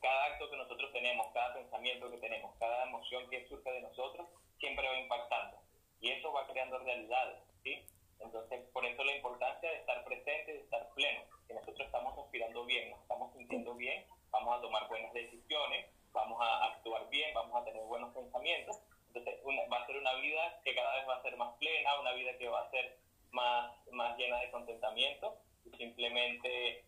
Cada 0.04 0.26
acto 0.26 0.50
que 0.50 0.58
nosotros 0.58 0.92
tenemos, 0.92 1.32
cada 1.32 1.54
pensamiento 1.54 2.10
que 2.10 2.18
tenemos, 2.18 2.54
cada 2.58 2.84
emoción 2.84 3.26
que 3.30 3.48
surge 3.48 3.70
de 3.70 3.80
nosotros, 3.80 4.28
siempre 4.58 4.86
va 4.86 4.98
impactando. 4.98 5.56
Y 5.98 6.10
eso 6.10 6.30
va 6.30 6.46
creando 6.46 6.78
realidades, 6.78 7.40
¿sí? 7.62 7.86
Entonces, 8.20 8.68
por 8.74 8.84
eso 8.84 9.02
la 9.02 9.16
importancia 9.16 9.70
de 9.70 9.76
estar 9.78 10.04
presente, 10.04 10.52
de 10.52 10.60
estar 10.60 10.90
pleno, 10.92 11.22
que 11.48 11.54
nosotros 11.54 11.86
estamos 11.86 12.14
respirando 12.16 12.66
bien, 12.66 12.90
nos 12.90 13.00
estamos 13.00 13.32
sintiendo 13.32 13.74
bien, 13.76 14.04
vamos 14.30 14.58
a 14.58 14.60
tomar 14.60 14.86
buenas 14.88 15.10
decisiones, 15.14 15.86
vamos 16.12 16.38
a 16.38 16.66
actuar 16.66 17.08
bien, 17.08 17.32
vamos 17.32 17.62
a 17.62 17.64
tener 17.64 17.82
buenos 17.84 18.14
pensamientos. 18.14 18.76
Entonces, 19.06 19.40
va 19.72 19.78
a 19.78 19.86
ser 19.86 19.96
una 19.96 20.14
vida 20.16 20.60
que 20.66 20.74
cada 20.74 20.96
vez 20.96 21.08
va 21.08 21.16
a 21.16 21.22
ser 21.22 21.34
más 21.38 21.56
plena, 21.56 21.98
una 21.98 22.12
vida 22.12 22.36
que 22.36 22.48
va 22.50 22.60
a 22.60 22.70
ser 22.70 22.98
más, 23.30 23.72
más 23.90 24.18
llena 24.18 24.38
de 24.40 24.50
contentamiento 24.50 25.38
y 25.64 25.70
simplemente 25.78 26.84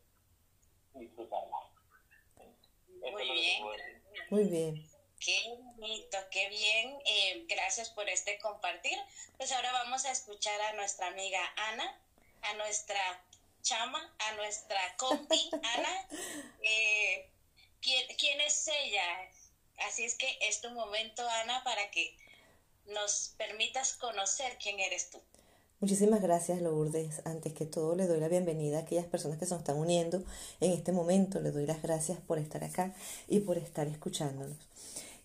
disfrutarla. 0.92 1.75
Muy 3.12 3.30
bien. 3.30 3.64
Muy 4.30 4.44
bien. 4.44 4.90
Qué 5.18 5.42
bonito, 5.48 6.18
qué 6.30 6.48
bien. 6.48 6.98
Eh, 7.06 7.44
gracias 7.48 7.90
por 7.90 8.08
este 8.08 8.38
compartir. 8.38 8.98
Pues 9.36 9.52
ahora 9.52 9.72
vamos 9.72 10.04
a 10.04 10.12
escuchar 10.12 10.60
a 10.60 10.72
nuestra 10.74 11.08
amiga 11.08 11.40
Ana, 11.56 12.00
a 12.42 12.54
nuestra 12.54 13.24
chama, 13.62 14.14
a 14.18 14.32
nuestra 14.34 14.96
compi 14.96 15.50
Ana. 15.76 16.08
Eh, 16.62 17.30
¿quién, 17.80 18.06
¿Quién 18.16 18.40
es 18.40 18.68
ella? 18.68 19.30
Así 19.78 20.04
es 20.04 20.16
que 20.16 20.38
es 20.42 20.60
tu 20.60 20.70
momento, 20.70 21.28
Ana, 21.28 21.62
para 21.64 21.90
que 21.90 22.16
nos 22.86 23.34
permitas 23.36 23.94
conocer 23.94 24.58
quién 24.58 24.78
eres 24.80 25.10
tú. 25.10 25.22
Muchísimas 25.78 26.22
gracias, 26.22 26.62
Lourdes. 26.62 27.20
Antes 27.26 27.52
que 27.52 27.66
todo, 27.66 27.94
le 27.94 28.06
doy 28.06 28.18
la 28.18 28.28
bienvenida 28.28 28.78
a 28.78 28.80
aquellas 28.80 29.04
personas 29.04 29.38
que 29.38 29.44
se 29.44 29.50
nos 29.50 29.60
están 29.60 29.76
uniendo 29.76 30.24
en 30.60 30.72
este 30.72 30.90
momento. 30.90 31.38
Le 31.38 31.50
doy 31.50 31.66
las 31.66 31.82
gracias 31.82 32.18
por 32.18 32.38
estar 32.38 32.64
acá 32.64 32.94
y 33.28 33.40
por 33.40 33.58
estar 33.58 33.86
escuchándonos. 33.86 34.56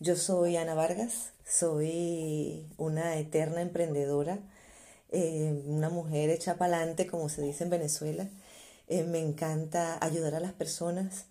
Yo 0.01 0.17
soy 0.17 0.58
Ana 0.58 0.74
Vargas, 0.74 1.29
soy 1.48 2.65
una 2.77 3.15
eterna 3.15 3.62
emprendedora, 3.62 4.39
eh, 5.10 5.63
una 5.67 5.89
mujer 5.89 6.29
hecha 6.29 6.58
pa'lante, 6.58 7.08
como 7.08 7.29
se 7.29 7.41
dice 7.43 7.63
en 7.63 7.70
Venezuela. 7.70 8.27
Eh, 8.89 9.03
me 9.03 9.20
encanta 9.20 10.03
ayudar 10.03 10.36
a 10.36 10.41
las 10.41 10.51
personas 10.51 11.27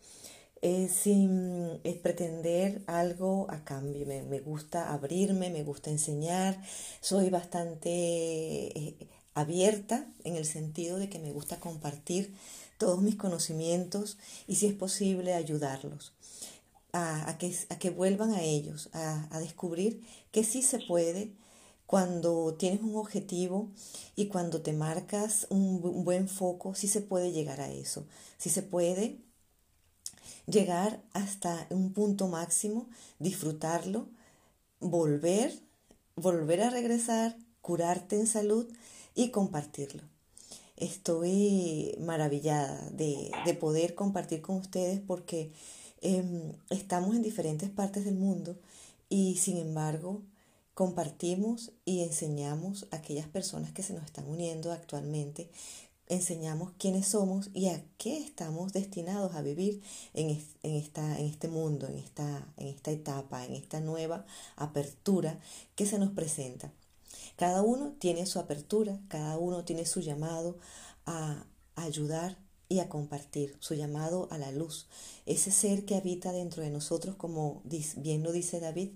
eh, 0.63 0.89
sin 0.89 1.81
pretender 2.03 2.83
algo 2.87 3.47
a 3.51 3.65
cambio. 3.65 4.07
Me, 4.07 4.23
me, 4.23 4.41
gusta 4.41 4.93
abrirme, 4.93 5.51
me 5.51 5.63
gusta 5.63 5.91
enseñar, 5.91 6.63
soy 7.01 7.31
bastante 7.31 8.97
abierta 9.35 10.07
en 10.25 10.37
el 10.37 10.45
sentido 10.45 10.99
de 10.99 11.09
que 11.09 11.19
me 11.19 11.33
gusta 11.33 11.61
compartir 11.61 12.35
todos 12.79 13.03
mis 13.03 13.17
conocimientos 13.17 14.17
y 14.47 14.57
si 14.57 14.67
es 14.67 14.75
posible 14.75 15.35
ayudarlos. 15.35 16.15
A, 16.93 17.37
que, 17.39 17.55
a 17.69 17.79
que, 17.79 17.91
vuelvan 17.91 18.33
a 18.33 18.43
ellos, 18.43 18.91
a, 18.93 19.39
descubrir 19.39 20.03
que 20.33 20.43
sí 20.43 20.61
se 20.61 20.81
puede 20.81 21.31
cuando 21.87 22.55
tienes 22.55 22.81
un 22.81 22.97
objetivo 22.97 23.69
y 24.17 24.27
cuando 24.27 24.61
te 24.61 24.73
marcas 24.73 25.47
un, 25.51 26.05
buen 26.05 26.29
foco, 26.29 26.75
sí 26.75 26.89
se 26.89 27.01
puede 27.01 27.31
llegar 27.31 27.61
a 27.61 27.71
eso, 27.71 28.07
sí 28.39 28.51
se 28.51 28.63
puede 28.63 29.19
llegar 30.51 31.03
hasta 31.13 31.67
un 31.71 31.93
punto 31.93 32.29
máximo, 32.29 32.89
disfrutarlo 33.19 34.09
volver, 34.81 35.53
volver 36.17 36.63
a 36.63 36.71
regresar, 36.71 37.37
curarte 37.61 38.17
en 38.17 38.27
salud 38.27 38.67
y 39.15 39.31
compartirlo. 39.31 40.03
Estoy 40.77 41.95
maravillada 42.01 42.89
de, 42.91 43.31
poder 43.61 43.95
compartir 43.95 44.41
con 44.41 44.57
ustedes 44.57 45.01
porque 45.01 45.53
em, 46.01 46.53
estamos 46.71 47.15
en 47.15 47.23
diferentes 47.23 47.69
partes 47.69 48.07
del 48.07 48.15
mundo 48.15 48.57
y 49.11 49.37
sin 49.37 49.59
embargo 49.59 50.23
compartimos 50.73 51.73
y 51.85 52.01
enseñamos 52.01 52.87
a 52.91 52.97
aquellas 52.97 53.29
personas 53.29 53.73
que 53.73 53.83
se 53.83 53.93
nos 53.93 54.05
están 54.05 54.27
uniendo 54.27 54.73
actualmente, 54.73 55.51
enseñamos 56.11 56.73
quiénes 56.77 57.07
somos 57.07 57.51
y 57.55 57.69
a 57.69 57.83
qué 57.97 58.19
estamos 58.19 58.73
destinados 58.73 59.35
a 59.35 59.43
vivir 59.43 59.81
en, 60.13 60.43
esta, 60.63 61.19
en 61.19 61.27
este 61.27 61.49
mundo, 61.49 61.87
en 61.87 61.97
esta, 61.97 62.47
en 62.57 62.67
esta 62.67 62.91
etapa, 62.91 63.47
en 63.47 63.55
esta 63.55 63.81
nueva 63.81 64.27
apertura 64.57 65.39
que 65.77 65.87
se 65.87 65.99
nos 65.99 66.11
presenta. 66.11 66.73
Cada 67.37 67.63
uno 67.63 67.95
tiene 67.99 68.27
su 68.27 68.41
apertura, 68.41 68.99
cada 69.09 69.39
uno 69.39 69.65
tiene 69.65 69.87
su 69.87 70.01
llamado 70.01 70.59
a 71.07 71.47
ayudar 71.77 72.37
y 72.69 72.81
a 72.81 72.89
compartir, 72.89 73.57
su 73.61 73.75
llamado 73.75 74.29
a 74.31 74.39
la 74.39 74.51
luz. 74.51 74.87
Ese 75.27 75.53
ser 75.53 75.85
que 75.85 75.95
habita 75.95 76.33
dentro 76.33 76.63
de 76.63 76.71
nosotros, 76.71 77.15
como 77.15 77.63
bien 77.65 78.23
lo 78.23 78.33
dice 78.33 78.59
David, 78.59 78.91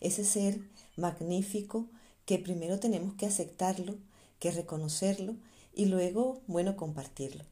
ese 0.00 0.24
ser 0.24 0.60
magnífico 0.96 1.86
que 2.24 2.38
primero 2.38 2.80
tenemos 2.80 3.14
que 3.14 3.26
aceptarlo, 3.26 3.94
que 4.40 4.50
reconocerlo 4.50 5.36
y 5.76 5.86
luego, 5.86 6.40
bueno, 6.48 6.74
compartirlo. 6.76 7.44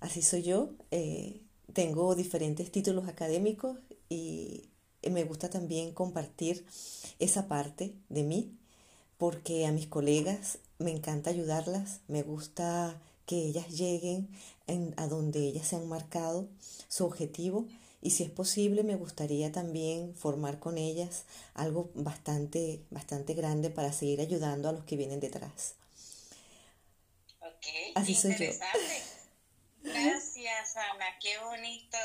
Así 0.00 0.22
soy 0.22 0.42
yo. 0.42 0.70
Eh, 0.90 1.42
tengo 1.72 2.16
diferentes 2.16 2.72
títulos 2.72 3.06
académicos 3.08 3.78
y 4.08 4.70
me 5.08 5.22
gusta 5.22 5.50
también 5.50 5.92
compartir 5.92 6.64
esa 7.20 7.46
parte 7.46 7.94
de 8.08 8.24
mí 8.24 8.56
porque 9.18 9.66
a 9.66 9.72
mis 9.72 9.86
colegas 9.86 10.58
me 10.78 10.90
encanta 10.90 11.30
ayudarlas, 11.30 12.00
me 12.08 12.22
gusta 12.22 13.00
que 13.24 13.36
ellas 13.36 13.68
lleguen 13.68 14.28
a 14.96 15.06
donde 15.06 15.40
ellas 15.40 15.68
se 15.68 15.76
han 15.76 15.88
marcado 15.88 16.48
su 16.88 17.04
objetivo 17.04 17.66
y 18.02 18.10
si 18.10 18.22
es 18.22 18.30
posible 18.30 18.82
me 18.82 18.96
gustaría 18.96 19.52
también 19.52 20.14
formar 20.14 20.58
con 20.58 20.78
ellas 20.78 21.24
algo 21.54 21.90
bastante, 21.94 22.82
bastante 22.90 23.34
grande 23.34 23.70
para 23.70 23.92
seguir 23.92 24.20
ayudando 24.20 24.68
a 24.68 24.72
los 24.72 24.84
que 24.84 24.96
vienen 24.96 25.20
detrás. 25.20 25.74
Ok, 27.66 27.96
Así 27.96 28.12
interesante. 28.12 29.02
Gracias, 29.82 30.76
Ana, 30.76 31.18
qué 31.20 31.38
bonito. 31.38 31.98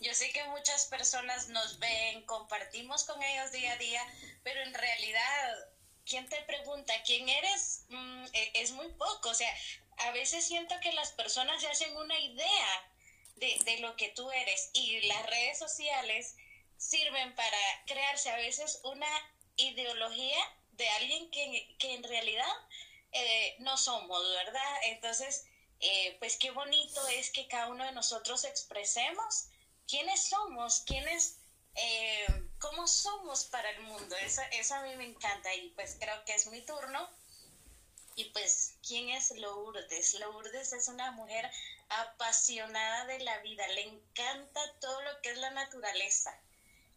Yo 0.00 0.12
sé 0.14 0.30
que 0.32 0.44
muchas 0.44 0.86
personas 0.86 1.48
nos 1.48 1.78
ven, 1.78 2.22
compartimos 2.26 3.04
con 3.04 3.22
ellos 3.22 3.52
día 3.52 3.72
a 3.72 3.78
día, 3.78 4.02
pero 4.42 4.60
en 4.62 4.74
realidad, 4.74 5.68
¿quién 6.04 6.28
te 6.28 6.36
pregunta 6.42 6.92
quién 7.04 7.28
eres? 7.28 7.84
Mm, 7.88 8.24
e, 8.32 8.52
es 8.56 8.72
muy 8.72 8.88
poco. 8.92 9.30
O 9.30 9.34
sea, 9.34 9.52
a 9.98 10.10
veces 10.10 10.46
siento 10.46 10.74
que 10.80 10.92
las 10.92 11.12
personas 11.12 11.60
se 11.60 11.68
hacen 11.68 11.96
una 11.96 12.18
idea 12.18 12.92
de, 13.36 13.78
lo 13.80 13.96
que 13.96 14.10
tú 14.10 14.30
eres 14.30 14.70
y 14.72 15.00
las 15.02 15.26
redes 15.26 15.58
sociales 15.58 16.36
sirven 16.76 17.34
para 17.34 17.58
crearse 17.86 18.30
a 18.30 18.36
veces 18.36 18.80
una 18.84 19.08
ideología 19.56 20.38
de 20.72 20.88
alguien 20.90 21.30
que, 21.30 21.76
en 21.80 22.02
realidad 22.04 22.52
eh, 23.12 23.56
no 23.60 23.76
somos, 23.76 24.22
¿verdad? 24.34 24.76
Entonces, 24.84 25.44
eh, 25.80 26.16
pues 26.18 26.36
qué 26.36 26.50
bonito 26.50 27.06
es 27.08 27.30
que 27.30 27.48
cada 27.48 27.68
uno 27.68 27.84
de 27.84 27.92
nosotros 27.92 28.44
expresemos 28.44 29.46
quiénes 29.88 30.28
somos, 30.28 30.80
quiénes, 30.86 31.38
eh, 31.74 32.26
cómo 32.58 32.86
somos 32.86 33.44
para 33.44 33.70
el 33.70 33.80
mundo. 33.82 34.16
Eso, 34.16 34.42
eso 34.52 34.74
a 34.74 34.82
mí 34.82 34.96
me 34.96 35.04
encanta 35.04 35.54
y 35.54 35.70
pues 35.70 35.96
creo 35.98 36.24
que 36.24 36.34
es 36.34 36.46
mi 36.46 36.62
turno 36.62 37.08
y 38.14 38.24
pues, 38.26 38.74
¿quién 38.86 39.08
es 39.10 39.30
Lourdes? 39.38 40.14
Lourdes 40.14 40.72
es 40.72 40.88
una 40.88 41.12
mujer 41.12 41.50
apasionada 41.88 43.06
de 43.06 43.20
la 43.20 43.38
vida, 43.38 43.66
le 43.68 43.82
encanta 43.82 44.60
todo 44.80 45.00
lo 45.02 45.20
que 45.22 45.30
es 45.30 45.38
la 45.38 45.50
naturaleza. 45.50 46.38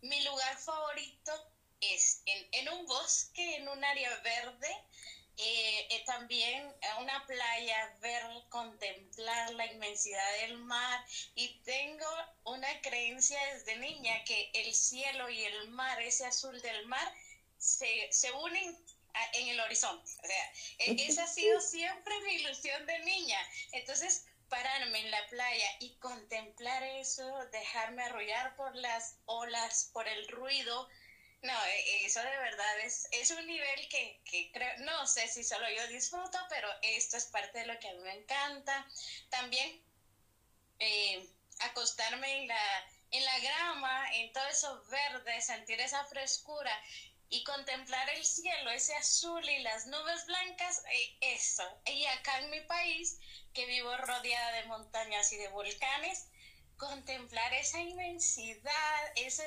Mi 0.01 0.21
lugar 0.23 0.57
favorito 0.57 1.31
es 1.79 2.21
en, 2.25 2.69
un 2.69 2.85
bosque, 2.85 3.55
en 3.55 3.67
un 3.69 3.83
área 3.83 4.13
verde, 4.19 4.83
eh, 5.37 5.87
eh, 5.89 6.03
también 6.05 6.73
una 6.99 7.25
playa, 7.25 7.97
ver, 7.99 8.23
contemplar 8.49 9.53
la 9.53 9.65
inmensidad 9.65 10.31
del 10.41 10.57
mar 10.59 11.05
y 11.35 11.59
tengo 11.63 12.07
una 12.45 12.81
creencia 12.81 13.39
desde 13.53 13.77
niña 13.77 14.23
que 14.23 14.51
el 14.53 14.73
cielo 14.73 15.29
y 15.29 15.43
el 15.43 15.69
mar, 15.69 16.01
ese 16.01 16.25
azul 16.25 16.61
del 16.61 16.85
mar, 16.87 17.13
se, 17.57 18.07
se 18.11 18.31
unen 18.31 18.77
en 19.33 19.47
el 19.49 19.59
horizonte. 19.59 20.11
O 20.23 20.27
sea, 20.27 20.53
e, 20.79 21.07
esa 21.07 21.23
ha 21.23 21.27
sido 21.27 21.59
siempre 21.61 22.13
mi 22.21 22.35
ilusión 22.35 22.85
de 22.85 22.99
niña. 22.99 23.39
Entonces, 23.71 24.25
pararme 24.49 24.99
en 24.99 25.11
la 25.11 25.27
playa 25.27 25.67
y 25.79 25.95
contemplar 25.95 26.83
eso, 26.83 27.45
dejarme 27.51 28.03
arrollar 28.03 28.55
por 28.55 28.75
las 28.75 29.17
olas, 29.25 29.89
por 29.93 30.07
el 30.07 30.27
ruido, 30.29 30.87
no, 31.45 31.65
e, 31.65 32.05
eso 32.05 32.19
de 32.21 32.37
verdad 32.37 32.79
es, 32.79 33.07
es 33.11 33.29
un 33.31 33.45
nivel 33.45 33.87
que, 33.87 34.19
que 34.25 34.49
creo, 34.51 34.71
no 34.79 35.05
sé 35.07 35.27
si 35.27 35.43
solo 35.43 35.69
yo 35.69 35.87
disfruto, 35.87 36.37
pero 36.49 36.67
esto 36.81 37.17
es 37.17 37.25
parte 37.25 37.59
de 37.59 37.65
lo 37.65 37.77
que 37.79 37.89
a 37.89 37.93
mí 37.93 37.99
me 38.01 38.13
encanta. 38.13 38.85
También 39.29 39.77
eh, 40.79 41.27
acostarme 41.59 42.37
en 42.37 42.47
la, 42.47 42.85
en 43.11 43.23
la 43.25 43.39
grama, 43.39 44.05
en 44.11 44.31
todo 44.31 44.45
eso 44.47 44.81
verde, 44.89 45.41
sentir 45.41 45.79
esa 45.79 46.03
frescura 46.05 46.79
y 47.29 47.43
contemplar 47.43 48.09
el 48.09 48.23
cielo, 48.25 48.69
ese 48.69 48.93
azul 48.95 49.47
y 49.49 49.59
las 49.59 49.85
nubes 49.85 50.25
blancas, 50.25 50.81
eh, 50.91 51.15
eso. 51.21 51.63
Y 51.85 52.05
acá 52.05 52.37
en 52.39 52.49
mi 52.49 52.61
país, 52.61 53.17
que 53.53 53.65
vivo 53.65 53.95
rodeada 53.97 54.51
de 54.51 54.63
montañas 54.63 55.31
y 55.31 55.37
de 55.37 55.47
volcanes, 55.47 56.27
contemplar 56.77 57.53
esa 57.53 57.79
inmensidad, 57.79 59.11
ese, 59.15 59.45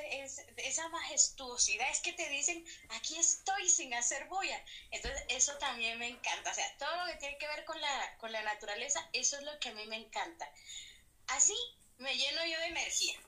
esa 0.57 0.89
majestuosidad, 0.89 1.91
es 1.91 2.01
que 2.01 2.13
te 2.13 2.29
dicen, 2.29 2.65
aquí 2.91 3.19
estoy 3.19 3.69
sin 3.69 3.95
hacer 3.95 4.27
bulla. 4.29 4.65
Entonces, 4.91 5.23
eso 5.29 5.57
también 5.59 5.99
me 5.99 6.09
encanta. 6.09 6.51
O 6.51 6.55
sea, 6.55 6.77
todo 6.79 6.97
lo 6.97 7.13
que 7.13 7.19
tiene 7.19 7.39
que 7.39 7.49
ver 7.49 7.65
con 7.65 7.81
la, 7.81 8.17
con 8.19 8.33
la 8.33 8.43
naturaleza, 8.43 9.09
eso 9.13 9.37
es 9.37 9.45
lo 9.45 9.59
que 9.61 9.71
a 9.71 9.75
mí 9.75 9.87
me 9.87 9.97
encanta. 9.97 10.51
Así 11.29 11.57
me 11.99 12.17
lleno 12.17 12.45
yo 12.47 12.59
de 12.61 12.67
energía. 12.67 13.21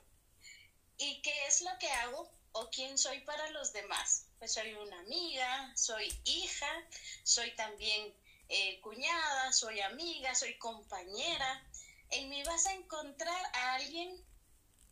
¿Y 0.99 1.23
qué 1.23 1.47
es 1.47 1.63
lo 1.63 1.71
que 1.79 1.91
hago? 1.91 2.31
¿O 2.53 2.69
quién 2.71 2.99
soy 2.99 3.21
para 3.21 3.51
los 3.51 3.73
demás? 3.73 4.27
pues 4.41 4.55
soy 4.55 4.73
una 4.73 4.99
amiga, 5.01 5.71
soy 5.77 6.09
hija, 6.25 6.89
soy 7.23 7.55
también 7.57 8.15
eh, 8.49 8.81
cuñada, 8.81 9.53
soy 9.53 9.81
amiga, 9.81 10.35
soy 10.35 10.57
compañera. 10.57 11.63
En 12.11 12.29
mí 12.29 12.43
vas 12.43 12.67
a 12.67 12.73
encontrar 12.73 13.43
a 13.55 13.75
alguien 13.75 14.25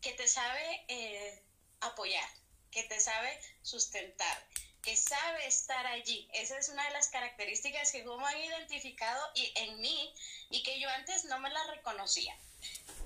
que 0.00 0.12
te 0.12 0.28
sabe 0.28 0.84
eh, 0.88 1.42
apoyar, 1.80 2.28
que 2.70 2.84
te 2.84 3.00
sabe 3.00 3.40
sustentar, 3.62 4.46
que 4.82 4.96
sabe 4.96 5.46
estar 5.46 5.86
allí. 5.86 6.28
Esa 6.32 6.58
es 6.58 6.68
una 6.68 6.84
de 6.84 6.92
las 6.92 7.08
características 7.08 7.90
que 7.90 8.04
como 8.04 8.24
han 8.26 8.38
identificado 8.38 9.30
y, 9.34 9.52
en 9.56 9.80
mí 9.80 10.14
y 10.50 10.62
que 10.62 10.80
yo 10.80 10.88
antes 10.90 11.24
no 11.24 11.40
me 11.40 11.50
la 11.50 11.64
reconocía. 11.66 12.36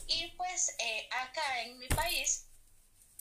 Y 0.06 0.28
pues 0.36 0.74
eh, 0.78 1.08
acá 1.10 1.62
en 1.62 1.78
mi 1.78 1.88
país 1.88 2.46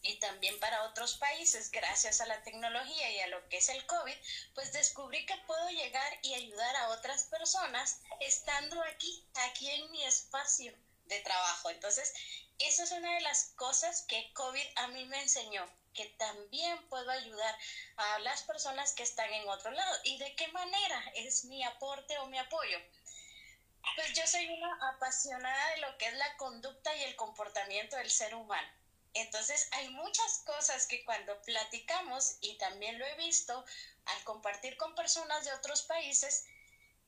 y 0.04 0.16
también 0.20 0.60
para 0.60 0.84
otros 0.84 1.16
países, 1.16 1.70
gracias 1.72 2.22
a 2.22 2.26
la 2.26 2.42
tecnología 2.44 3.10
y 3.12 3.20
a 3.20 3.28
lo 3.28 3.48
que 3.50 3.58
es 3.58 3.70
el 3.70 3.86
COVID, 3.86 4.16
pues 4.56 4.74
descubrí 4.74 5.26
que 5.26 5.38
puedo 5.48 5.70
llegar 5.70 6.20
y 6.24 6.34
ayudar 6.34 6.76
a 6.76 6.90
otras 6.90 7.26
personas 7.26 8.02
estando 8.20 8.82
aquí, 8.84 9.26
aquí 9.36 9.70
en 9.70 9.92
mi 9.92 10.04
espacio 10.04 10.74
de 11.06 11.20
trabajo. 11.20 11.70
Entonces, 11.70 12.14
eso 12.60 12.84
es 12.84 12.92
una 12.92 13.14
de 13.16 13.22
las 13.22 13.54
cosas 13.56 14.04
que 14.04 14.34
COVID 14.34 14.66
a 14.78 14.88
mí 14.88 15.06
me 15.06 15.22
enseñó, 15.22 15.68
que 15.94 16.06
también 16.18 16.88
puedo 16.90 17.10
ayudar 17.12 17.58
a 17.98 18.20
las 18.20 18.44
personas 18.44 18.94
que 18.94 19.04
están 19.04 19.32
en 19.34 19.48
otro 19.50 19.72
lado. 19.72 20.00
¿Y 20.04 20.18
de 20.18 20.36
qué 20.36 20.48
manera 20.50 21.04
es 21.16 21.46
mi 21.46 21.64
aporte 21.64 22.18
o 22.20 22.28
mi 22.28 22.40
apoyo? 22.40 22.80
Pues 23.96 24.14
yo 24.14 24.26
soy 24.26 24.48
una 24.48 24.90
apasionada 24.90 25.72
de 25.72 25.78
lo 25.82 25.98
que 25.98 26.08
es 26.08 26.14
la 26.14 26.38
conducta 26.38 26.96
y 26.96 27.04
el 27.04 27.16
comportamiento 27.16 27.98
del 27.98 28.10
ser 28.10 28.34
humano. 28.36 28.81
Entonces 29.14 29.68
hay 29.72 29.90
muchas 29.90 30.40
cosas 30.46 30.88
que 30.88 31.04
cuando 31.04 31.42
platicamos, 31.42 32.38
y 32.42 32.58
también 32.58 32.98
lo 32.98 33.06
he 33.06 33.16
visto 33.16 33.66
al 34.06 34.24
compartir 34.24 34.78
con 34.78 34.96
personas 34.96 35.44
de 35.44 35.54
otros 35.54 35.82
países, 35.84 36.46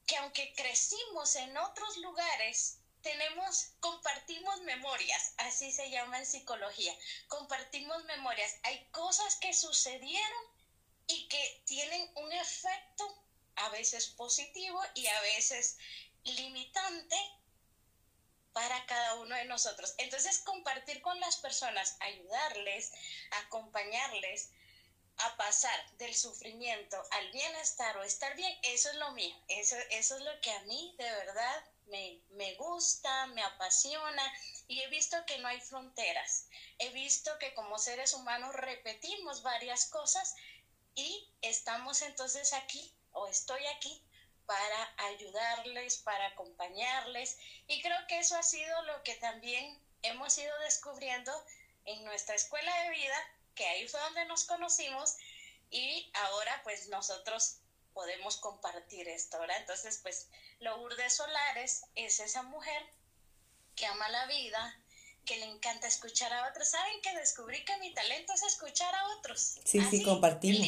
que 0.06 0.18
aunque 0.18 0.54
crecimos 0.54 1.36
en 1.36 1.58
otros 1.58 1.98
lugares, 1.98 2.80
tenemos, 3.02 3.74
compartimos 3.80 4.62
memorias, 4.62 5.34
así 5.38 5.72
se 5.72 5.90
llama 5.90 6.20
en 6.20 6.26
psicología, 6.26 6.94
compartimos 7.28 8.04
memorias. 8.06 8.56
Hay 8.64 8.86
cosas 8.92 9.36
que 9.36 9.54
sucedieron 9.54 10.44
y 11.08 11.28
que 11.28 11.64
tienen 11.66 12.10
un 12.16 12.32
efecto 12.32 13.24
a 13.56 13.70
veces 13.70 14.08
positivo 14.08 14.82
y 14.96 15.06
a 15.08 15.22
veces 15.22 15.78
limitante 16.24 17.18
para 18.54 18.86
cada 18.86 19.16
uno 19.16 19.36
de 19.36 19.46
nosotros. 19.46 19.94
Entonces, 19.98 20.40
compartir 20.40 21.02
con 21.02 21.20
las 21.20 21.38
personas, 21.38 21.98
ayudarles, 22.00 22.92
acompañarles, 23.46 24.52
pasar 25.38 25.98
del 25.98 26.16
sufrimiento 26.16 27.02
al 27.12 27.32
bienestar 27.32 27.98
o 27.98 28.04
estar 28.04 28.36
bien, 28.36 28.58
eso 28.64 28.90
es 28.90 28.96
lo 28.96 29.12
mío, 29.12 29.36
eso, 29.48 29.76
eso 29.92 30.18
es 30.18 30.22
lo 30.22 30.42
que 30.42 30.52
a 30.52 30.60
mí 30.62 30.96
de 30.98 31.10
verdad 31.12 31.64
me, 31.88 32.20
me 32.32 32.56
gusta, 32.56 33.28
me 33.28 33.44
apasiona 33.44 34.24
y 34.68 34.82
he 34.82 34.88
visto 34.88 35.18
que 35.26 35.38
no 35.40 35.48
hay 35.48 35.60
fronteras. 35.60 36.48
He 36.80 36.90
visto 36.90 37.38
que 37.40 37.54
como 37.54 37.78
seres 37.78 38.14
humanos 38.14 38.56
repetimos 38.56 39.44
varias 39.44 39.86
cosas 39.86 40.36
y 40.96 41.28
estamos 41.42 42.02
entonces 42.02 42.54
aquí 42.54 42.94
o 43.12 43.28
estoy 43.28 43.66
aquí 43.68 44.02
para 44.46 44.94
ayudarles, 45.10 45.98
para 45.98 46.28
acompañarles 46.28 47.38
y 47.68 47.82
creo 47.82 47.98
que 48.08 48.20
eso 48.20 48.36
ha 48.36 48.44
sido 48.44 48.82
lo 48.84 49.04
que 49.04 49.16
también 49.16 49.80
hemos 50.02 50.38
ido 50.38 50.58
descubriendo 50.60 51.32
en 51.86 52.04
nuestra 52.04 52.36
escuela 52.36 52.72
de 52.84 52.90
vida, 52.92 53.18
que 53.56 53.66
ahí 53.66 53.88
fue 53.88 54.00
donde 54.02 54.26
nos 54.26 54.46
conocimos 54.46 55.18
y 55.70 56.12
ahora 56.14 56.62
pues 56.64 56.88
nosotros 56.90 57.58
podemos 57.94 58.38
compartir 58.38 59.08
esto, 59.08 59.40
¿verdad? 59.40 59.58
Entonces 59.60 60.00
pues 60.02 60.28
Lourdes 60.60 61.16
Solares 61.16 61.86
es 61.96 62.20
esa 62.20 62.44
mujer 62.44 62.84
que 63.76 63.86
ama 63.86 64.08
la 64.10 64.26
vida, 64.28 64.80
que 65.26 65.38
le 65.38 65.46
encanta 65.46 65.88
escuchar 65.88 66.32
a 66.34 66.50
otros. 66.50 66.70
¿Saben 66.70 67.02
que 67.02 67.16
descubrí 67.18 67.64
que 67.64 67.78
mi 67.78 67.94
talento 67.94 68.34
es 68.34 68.44
escuchar 68.44 68.94
a 68.94 69.08
otros? 69.18 69.60
Sí, 69.64 69.82
sí, 69.90 70.04
compartimos. 70.04 70.68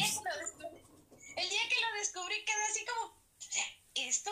El 1.36 1.50
día, 1.50 1.68
que 1.68 1.80
lo 1.80 1.98
descubrí 1.98 2.44
quedé 2.44 2.64
así 2.70 2.84
como, 2.86 3.14
esto, 3.96 4.30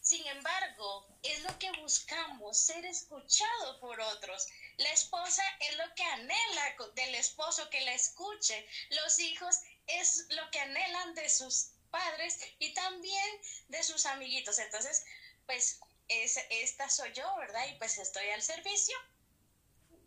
sin 0.00 0.26
embargo, 0.26 1.06
es 1.22 1.40
lo 1.40 1.58
que 1.58 1.70
buscamos, 1.80 2.58
ser 2.58 2.84
escuchado 2.84 3.80
por 3.80 4.00
otros. 4.00 4.46
La 4.76 4.90
esposa 4.90 5.42
es 5.60 5.76
lo 5.76 5.94
que 5.94 6.04
anhela 6.04 6.76
del 6.94 7.14
esposo 7.14 7.70
que 7.70 7.80
la 7.82 7.94
escuche. 7.94 8.66
Los 8.90 9.18
hijos 9.18 9.60
es 9.86 10.26
lo 10.30 10.50
que 10.50 10.60
anhelan 10.60 11.14
de 11.14 11.28
sus 11.28 11.70
padres 11.90 12.38
y 12.58 12.74
también 12.74 13.40
de 13.68 13.82
sus 13.82 14.04
amiguitos. 14.06 14.58
Entonces, 14.58 15.04
pues 15.46 15.80
es, 16.08 16.38
esta 16.50 16.88
soy 16.90 17.12
yo, 17.12 17.36
¿verdad? 17.36 17.66
Y 17.68 17.78
pues 17.78 17.98
estoy 17.98 18.28
al 18.30 18.42
servicio 18.42 18.96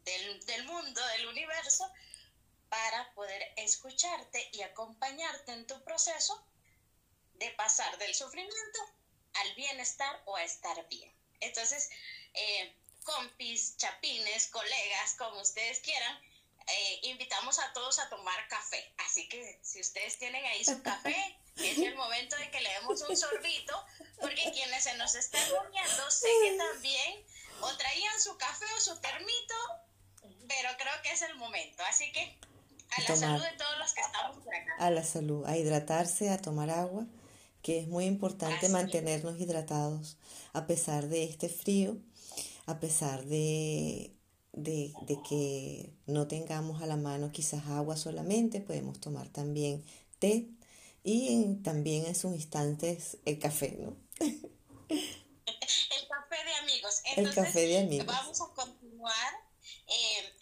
del, 0.03 0.45
del 0.45 0.63
mundo, 0.65 1.05
del 1.07 1.27
universo, 1.27 1.91
para 2.69 3.13
poder 3.13 3.53
escucharte 3.55 4.49
y 4.51 4.61
acompañarte 4.61 5.53
en 5.53 5.65
tu 5.65 5.81
proceso 5.83 6.46
de 7.39 7.49
pasar 7.51 7.97
del 7.97 8.13
sufrimiento 8.13 8.79
al 9.33 9.55
bienestar 9.55 10.21
o 10.25 10.35
a 10.35 10.43
estar 10.43 10.87
bien. 10.89 11.11
Entonces, 11.39 11.89
eh, 12.33 12.75
compis, 13.03 13.77
chapines, 13.77 14.47
colegas, 14.47 15.15
como 15.17 15.41
ustedes 15.41 15.79
quieran, 15.79 16.19
eh, 16.67 16.99
invitamos 17.03 17.59
a 17.59 17.71
todos 17.73 17.99
a 17.99 18.09
tomar 18.09 18.47
café. 18.49 18.93
Así 19.05 19.27
que 19.29 19.59
si 19.63 19.79
ustedes 19.79 20.17
tienen 20.17 20.43
ahí 20.45 20.65
su 20.65 20.81
café, 20.81 21.37
es 21.55 21.77
el 21.77 21.95
momento 21.95 22.35
de 22.35 22.51
que 22.51 22.61
le 22.61 22.69
demos 22.73 23.01
un 23.01 23.15
sorbito, 23.15 23.85
porque 24.19 24.51
quienes 24.51 24.83
se 24.83 24.93
nos 24.95 25.15
están 25.15 25.41
uniendo 25.67 26.11
sé 26.11 26.27
que 26.43 26.57
también 26.57 27.25
o 27.61 27.77
traían 27.77 28.19
su 28.21 28.37
café 28.37 28.65
o 28.77 28.81
su 28.81 28.99
termito, 28.99 29.55
pero 30.47 30.69
creo 30.77 31.01
que 31.03 31.11
es 31.11 31.21
el 31.21 31.35
momento. 31.35 31.83
Así 31.83 32.11
que 32.11 32.37
a 32.91 33.01
la 33.01 33.15
salud 33.15 33.43
de 33.43 33.57
todos 33.57 33.77
los 33.79 33.93
que 33.93 34.01
estamos 34.01 34.37
por 34.43 34.55
acá. 34.55 34.75
A 34.79 34.89
la 34.89 35.03
salud, 35.03 35.45
a 35.45 35.57
hidratarse, 35.57 36.29
a 36.29 36.41
tomar 36.41 36.69
agua, 36.69 37.05
que 37.67 37.79
es 37.79 37.87
muy 37.89 38.05
importante 38.05 38.69
mantenernos 38.69 39.37
hidratados 39.41 40.15
a 40.53 40.67
pesar 40.67 41.09
de 41.09 41.25
este 41.25 41.49
frío, 41.49 41.97
a 42.65 42.79
pesar 42.79 43.25
de, 43.25 44.15
de, 44.53 44.93
de 45.01 45.17
que 45.27 45.93
no 46.05 46.29
tengamos 46.29 46.81
a 46.81 46.85
la 46.85 46.95
mano 46.95 47.33
quizás 47.33 47.67
agua 47.67 47.97
solamente, 47.97 48.61
podemos 48.61 49.01
tomar 49.01 49.27
también 49.27 49.83
té, 50.17 50.47
y 51.03 51.55
también 51.55 52.05
en 52.05 52.15
sus 52.15 52.35
instantes 52.35 53.17
el 53.25 53.37
café, 53.37 53.77
¿no? 53.81 53.97
el 54.21 54.37
café 56.07 56.37
de 56.45 56.53
amigos. 56.61 57.01
el 57.17 57.35
café 57.35 57.67
de 57.67 57.79
amigos. 57.79 58.07
Vamos 58.07 58.39
a 58.39 58.47
continuar 58.55 59.33
eh, 59.87 60.36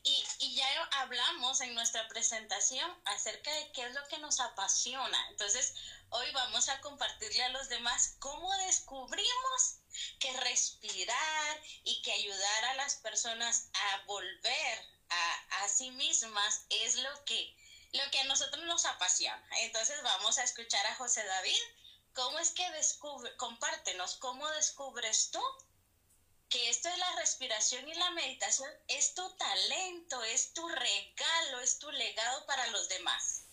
hablamos 1.05 1.61
en 1.61 1.75
nuestra 1.75 2.07
presentación 2.07 2.91
acerca 3.05 3.53
de 3.53 3.71
qué 3.73 3.83
es 3.83 3.93
lo 3.93 4.07
que 4.07 4.17
nos 4.17 4.39
apasiona. 4.39 5.29
Entonces, 5.29 5.73
hoy 6.09 6.31
vamos 6.31 6.67
a 6.67 6.81
compartirle 6.81 7.43
a 7.43 7.49
los 7.49 7.69
demás 7.69 8.15
cómo 8.17 8.51
descubrimos 8.65 9.77
que 10.19 10.35
respirar 10.41 11.61
y 11.83 12.01
que 12.01 12.11
ayudar 12.11 12.65
a 12.65 12.73
las 12.75 12.95
personas 12.95 13.69
a 13.73 14.05
volver 14.07 14.79
a, 15.09 15.63
a 15.63 15.69
sí 15.69 15.91
mismas 15.91 16.65
es 16.69 16.95
lo 16.95 17.25
que 17.25 17.55
lo 17.93 18.11
que 18.11 18.19
a 18.19 18.25
nosotros 18.25 18.65
nos 18.65 18.83
apasiona. 18.85 19.47
Entonces 19.59 20.01
vamos 20.01 20.37
a 20.37 20.43
escuchar 20.43 20.85
a 20.87 20.95
José 20.95 21.23
David. 21.23 21.61
¿Cómo 22.13 22.39
es 22.39 22.49
que 22.51 22.69
descubre, 22.71 23.33
compártenos, 23.37 24.15
cómo 24.17 24.49
descubres 24.51 25.29
tú 25.31 25.41
que 26.49 26.69
esto 26.69 26.89
de 26.89 26.97
la 26.97 27.15
respiración 27.17 27.87
y 27.87 27.93
la 27.93 28.11
meditación 28.11 28.69
es 28.87 29.13
tu 29.13 29.23
talento, 29.37 30.23
es 30.23 30.53
tu 30.53 30.67
regalo, 30.67 31.59
es 31.61 31.79
tu 31.79 31.91
legado 31.91 32.45
para 32.45 32.67
los 32.67 32.87
demás? 32.89 33.47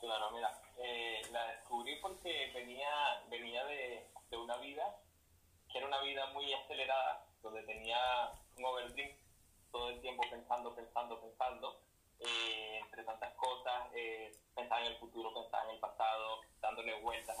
Claro, 0.00 0.30
mira, 0.30 0.62
eh, 0.78 1.22
la 1.30 1.44
descubrí 1.46 1.96
porque 2.00 2.50
venía, 2.54 3.22
venía 3.28 3.64
de, 3.64 4.06
de 4.30 4.36
una 4.36 4.56
vida 4.58 5.00
que 5.70 5.78
era 5.78 5.86
una 5.86 6.00
vida 6.00 6.26
muy 6.28 6.52
acelerada, 6.54 7.26
donde 7.42 7.62
tenía 7.64 8.32
un 8.56 8.64
overdrive 8.64 9.16
todo 9.70 9.90
el 9.90 10.00
tiempo 10.00 10.24
pensando, 10.30 10.74
pensando, 10.74 11.20
pensando, 11.20 11.80
eh, 12.20 12.80
entre 12.82 13.04
tantas 13.04 13.34
cosas, 13.34 13.90
eh, 13.94 14.34
pensaba 14.54 14.80
en 14.80 14.88
el 14.88 14.98
futuro, 14.98 15.32
pensaba 15.34 15.64
en 15.64 15.70
el 15.70 15.80
pasado, 15.80 16.40
dándole 16.60 17.00
vueltas 17.00 17.36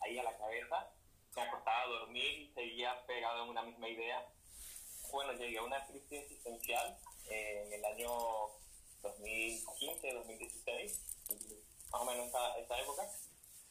ahí 0.00 0.18
a 0.18 0.24
la 0.24 0.36
cabeza. 0.36 0.90
Me 1.36 1.42
acostaba 1.42 1.82
a 1.82 1.86
dormir 1.86 2.24
y 2.24 2.52
seguía 2.54 3.04
pegado 3.06 3.44
en 3.44 3.50
una 3.50 3.62
misma 3.62 3.88
idea. 3.88 4.26
Bueno, 5.10 5.32
llegué 5.32 5.58
a 5.58 5.62
una 5.62 5.84
crisis 5.86 6.22
existencial 6.22 6.96
eh, 7.28 7.64
en 7.66 7.72
el 7.72 7.84
año 7.84 8.10
2015, 9.02 10.12
2016, 10.12 11.00
más 11.90 12.00
o 12.00 12.04
menos 12.04 12.28
esa, 12.28 12.58
esa 12.58 12.80
época, 12.80 13.02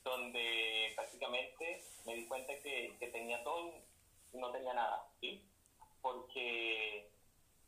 donde 0.04 0.92
prácticamente 0.96 1.84
me 2.06 2.16
di 2.16 2.28
cuenta 2.28 2.54
que, 2.62 2.96
que 3.00 3.08
tenía 3.08 3.44
todo 3.44 3.74
y 4.34 4.38
no 4.38 4.52
tenía 4.52 4.74
nada, 4.74 5.08
¿sí? 5.22 5.42
Porque 6.02 7.10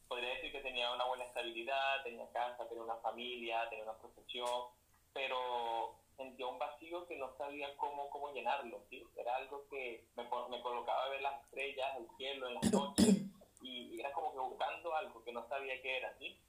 podría 0.08 0.36
decir 0.36 0.52
que 0.52 0.62
tenía 0.62 0.92
una 0.92 1.06
buena 1.06 1.26
estabilidad, 1.26 2.04
tenía 2.04 2.30
casa, 2.32 2.68
tenía 2.68 2.84
una 2.84 2.98
familia, 2.98 3.70
tenía 3.70 3.86
una 3.86 3.98
profesión, 3.98 4.70
pero 5.14 5.96
sentía 6.16 6.48
un 6.48 6.60
vacío 6.60 7.06
que 7.08 7.18
no 7.18 7.36
sabía 7.38 7.76
cómo, 7.78 8.10
cómo 8.10 8.32
llenarlo, 8.34 8.82
¿sí? 8.90 9.04
Era 9.16 9.36
algo 9.36 9.68
que 9.70 10.06
me, 10.16 10.24
me 10.50 10.62
colocaba 10.62 11.06
a 11.06 11.10
ver 11.10 11.22
las 11.22 11.44
estrellas, 11.44 11.98
el 11.98 12.08
cielo 12.18 12.48
en 12.48 12.56
las 12.56 12.72
noches, 12.72 13.16
y 13.62 14.00
era 14.00 14.12
como 14.12 14.32
que 14.32 14.40
buscando 14.40 14.96
algo 14.96 15.24
que 15.24 15.32
no 15.32 15.48
sabía 15.48 15.82
qué 15.82 15.98
era, 15.98 16.18
¿sí? 16.18 16.40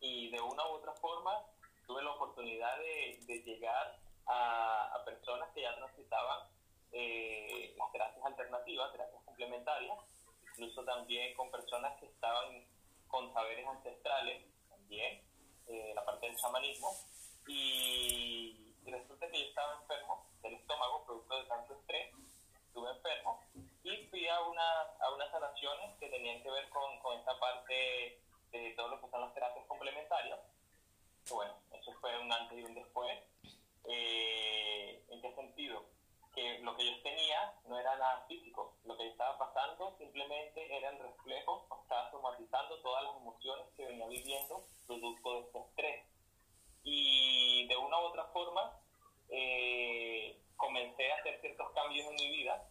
Y 0.00 0.30
de 0.30 0.40
una 0.40 0.66
u 0.68 0.74
otra 0.74 0.92
forma 0.94 1.32
tuve 1.86 2.02
la 2.02 2.12
oportunidad 2.12 2.78
de, 2.78 3.18
de 3.26 3.42
llegar 3.42 3.98
a, 4.26 4.94
a, 4.94 5.04
personas 5.04 5.48
que 5.54 5.62
ya 5.62 5.74
transitaban 5.74 6.48
eh, 6.92 7.74
las 7.76 7.90
terapias 7.92 8.24
alternativas, 8.24 8.92
terapias 8.92 9.22
complementarias, 9.24 9.98
incluso 10.52 10.84
también 10.84 11.34
con 11.34 11.50
personas 11.50 11.98
que 11.98 12.06
estaban 12.06 12.64
con 13.06 13.32
saberes 13.32 13.66
ancestrales, 13.66 14.44
también, 14.68 15.22
eh, 15.66 15.92
la 15.94 16.04
parte 16.04 16.26
del 16.26 16.36
chamanismo, 16.36 16.88
y, 17.48 18.67
resulta 18.90 19.28
que 19.28 19.40
yo 19.40 19.46
estaba 19.46 19.80
enfermo 19.80 20.26
del 20.42 20.54
estómago, 20.54 21.04
producto 21.04 21.36
de 21.36 21.48
tanto 21.48 21.74
estrés, 21.74 22.14
estuve 22.66 22.90
enfermo, 22.90 23.44
y 23.82 24.06
fui 24.06 24.28
a, 24.28 24.40
una, 24.42 24.80
a 25.00 25.14
unas 25.14 25.30
sanaciones 25.30 25.96
que 25.98 26.08
tenían 26.08 26.42
que 26.42 26.50
ver 26.50 26.68
con, 26.70 26.98
con 27.00 27.18
esta 27.18 27.38
parte 27.38 28.20
de 28.50 28.70
todo 28.76 28.88
lo 28.88 29.00
que 29.00 29.10
son 29.10 29.20
las 29.20 29.34
terapias 29.34 29.66
complementarias. 29.66 30.40
Bueno, 31.30 31.54
eso 31.72 31.92
fue 32.00 32.18
un 32.18 32.32
antes 32.32 32.58
y 32.58 32.64
un 32.64 32.74
después. 32.74 33.18
Eh, 33.84 35.02
¿En 35.08 35.20
qué 35.22 35.34
sentido? 35.34 35.84
que 36.38 36.58
lo 36.60 36.76
que 36.76 36.86
yo 36.86 37.02
tenía 37.02 37.52
no 37.66 37.78
era 37.78 37.96
nada 37.96 38.24
físico, 38.28 38.76
lo 38.84 38.96
que 38.96 39.08
estaba 39.08 39.36
pasando 39.38 39.96
simplemente 39.98 40.76
era 40.76 40.90
el 40.90 40.98
reflejo, 40.98 41.66
estaba 41.82 42.10
somatizando 42.10 42.80
todas 42.80 43.02
las 43.02 43.16
emociones 43.16 43.66
que 43.76 43.86
venía 43.86 44.06
viviendo 44.06 44.62
producto 44.86 45.34
de 45.34 45.40
este 45.40 45.58
estrés. 45.58 46.07
Y 46.90 47.66
de 47.66 47.76
una 47.76 47.98
u 48.00 48.04
otra 48.06 48.24
forma 48.32 48.80
eh, 49.28 50.40
comencé 50.56 51.12
a 51.12 51.16
hacer 51.16 51.38
ciertos 51.42 51.70
cambios 51.72 52.06
en 52.06 52.14
mi 52.14 52.30
vida, 52.30 52.66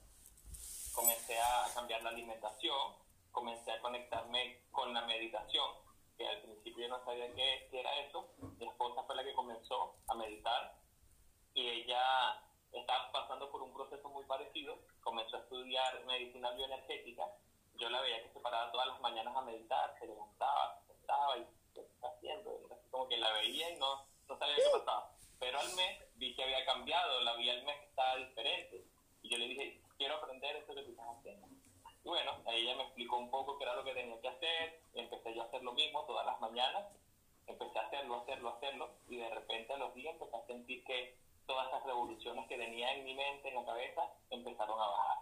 comencé 0.96 1.38
a 1.40 1.68
cambiar 1.76 2.02
la 2.02 2.10
alimentación, 2.10 2.96
comencé 3.32 3.72
a 3.72 3.80
conectarme 3.80 4.64
con 4.72 4.92
la 4.92 5.06
meditación, 5.06 5.70
que 6.18 6.28
al 6.28 6.42
principio 6.42 6.90
no 6.90 7.04
sabía 7.06 7.32
qué, 7.36 7.68
qué 7.70 7.80
era 7.80 7.94
eso, 8.00 8.34
mi 8.40 8.68
esposa 8.68 9.04
fue 9.04 9.16
la 9.16 9.24
que 9.24 9.36
comenzó 9.36 9.98
a 10.08 10.16
meditar 10.16 10.76
y 11.54 11.68
ella 11.68 12.42
estaba 12.72 13.12
pasando 13.12 13.52
por 13.52 13.62
un 13.62 13.74
proceso 13.74 14.10
muy 14.10 14.26
parecido, 14.26 14.80
comenzó 15.02 15.38
a 15.38 15.42
estudiar 15.42 16.04
medicina 16.06 16.52
bioenergética, 16.52 17.24
yo 17.76 17.90
la 17.90 18.02
veía 18.02 18.24
que 18.24 18.34
se 18.34 18.40
paraba 18.40 18.72
todas 18.72 18.88
las 18.88 19.00
mañanas 19.00 19.36
a 19.36 19.42
meditar, 19.42 19.96
se 20.00 20.08
levantaba, 20.08 20.82
se 20.88 20.94
sentaba 20.94 21.38
y 21.38 21.46
¿qué 21.76 21.82
está 21.82 22.08
haciendo? 22.08 22.67
Como 22.98 23.10
que 23.10 23.18
la 23.18 23.32
veía 23.34 23.70
y 23.70 23.78
no, 23.78 24.08
no 24.28 24.38
sabía 24.40 24.56
qué 24.56 24.80
pasaba. 24.80 25.12
Pero 25.40 25.60
al 25.60 25.72
mes 25.76 26.02
vi 26.16 26.36
que 26.36 26.44
había 26.44 26.66
cambiado, 26.66 27.22
la 27.22 27.36
vi 27.36 27.48
al 27.50 27.64
mes 27.64 27.78
que 27.80 27.86
estaba 27.86 28.16
diferente. 28.16 28.86
Y 29.22 29.30
yo 29.30 29.38
le 29.38 29.48
dije, 29.50 29.82
quiero 29.98 30.16
aprender 30.16 30.56
esto 30.56 30.74
que 30.74 30.82
tú 30.82 30.92
estás 30.92 31.06
haciendo. 31.20 31.48
Y 32.04 32.10
bueno, 32.10 32.42
ahí 32.48 32.62
ella 32.62 32.76
me 32.76 32.84
explicó 32.84 33.18
un 33.18 33.30
poco 33.30 33.58
qué 33.58 33.66
era 33.66 33.76
lo 33.76 33.84
que 33.84 33.94
tenía 33.94 34.20
que 34.20 34.30
hacer, 34.30 34.82
y 34.96 35.00
empecé 35.00 35.36
yo 35.36 35.44
a 35.44 35.46
hacer 35.46 35.62
lo 35.62 35.74
mismo 35.74 36.06
todas 36.06 36.26
las 36.26 36.40
mañanas, 36.40 36.88
empecé 37.46 37.78
a 37.78 37.82
hacerlo, 37.84 38.22
hacerlo, 38.22 38.50
hacerlo, 38.50 38.90
y 39.10 39.18
de 39.18 39.30
repente 39.30 39.74
a 39.74 39.78
los 39.78 39.94
días 39.94 40.14
empecé 40.14 40.38
a 40.38 40.48
sentir 40.48 40.84
que 40.86 41.18
todas 41.46 41.68
esas 41.68 41.84
revoluciones 41.84 42.48
que 42.48 42.58
tenía 42.58 42.94
en 42.94 43.04
mi 43.04 43.14
mente, 43.14 43.50
en 43.50 43.56
la 43.56 43.66
cabeza, 43.66 44.10
empezaron 44.32 44.80
a 44.82 44.88
bajar. 44.88 45.18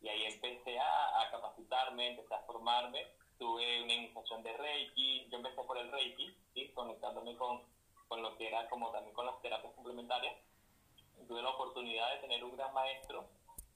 Y 0.00 0.08
ahí 0.08 0.24
empecé 0.24 0.78
a, 0.78 1.20
a 1.20 1.30
capacitarme, 1.30 2.10
empecé 2.10 2.34
a 2.34 2.42
formarme, 2.42 3.04
tuve 3.40 3.82
una 3.82 3.94
iniciación 3.94 4.42
de 4.42 4.52
Reiki, 4.52 5.26
yo 5.30 5.38
empecé 5.38 5.62
por 5.62 5.78
el 5.78 5.90
Reiki, 5.90 6.36
¿sí? 6.52 6.68
conectándome 6.74 7.34
con, 7.36 7.62
con 8.06 8.22
lo 8.22 8.36
que 8.36 8.46
era 8.46 8.68
como 8.68 8.92
también 8.92 9.14
con 9.14 9.24
las 9.24 9.40
terapias 9.40 9.72
complementarias, 9.72 10.36
tuve 11.26 11.40
la 11.42 11.48
oportunidad 11.48 12.12
de 12.12 12.20
tener 12.20 12.44
un 12.44 12.54
gran 12.54 12.74
maestro 12.74 13.24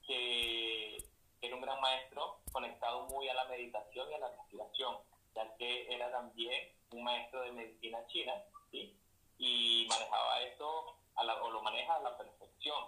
que 0.05 1.03
era 1.41 1.55
un 1.55 1.61
gran 1.61 1.81
maestro 1.81 2.41
conectado 2.51 3.07
muy 3.07 3.27
a 3.27 3.33
la 3.33 3.45
meditación 3.45 4.11
y 4.11 4.13
a 4.13 4.19
la 4.19 4.29
respiración, 4.29 4.97
ya 5.33 5.55
que 5.57 5.91
era 5.91 6.11
también 6.11 6.71
un 6.91 7.03
maestro 7.03 7.41
de 7.41 7.51
medicina 7.51 8.05
china, 8.05 8.33
¿sí? 8.71 8.95
Y 9.39 9.87
manejaba 9.89 10.41
esto, 10.43 10.95
a 11.15 11.23
la, 11.23 11.41
o 11.41 11.49
lo 11.49 11.63
maneja 11.63 11.95
a 11.95 12.01
la 12.01 12.15
perfección. 12.15 12.85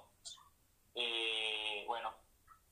Eh, 0.94 1.84
bueno, 1.88 2.14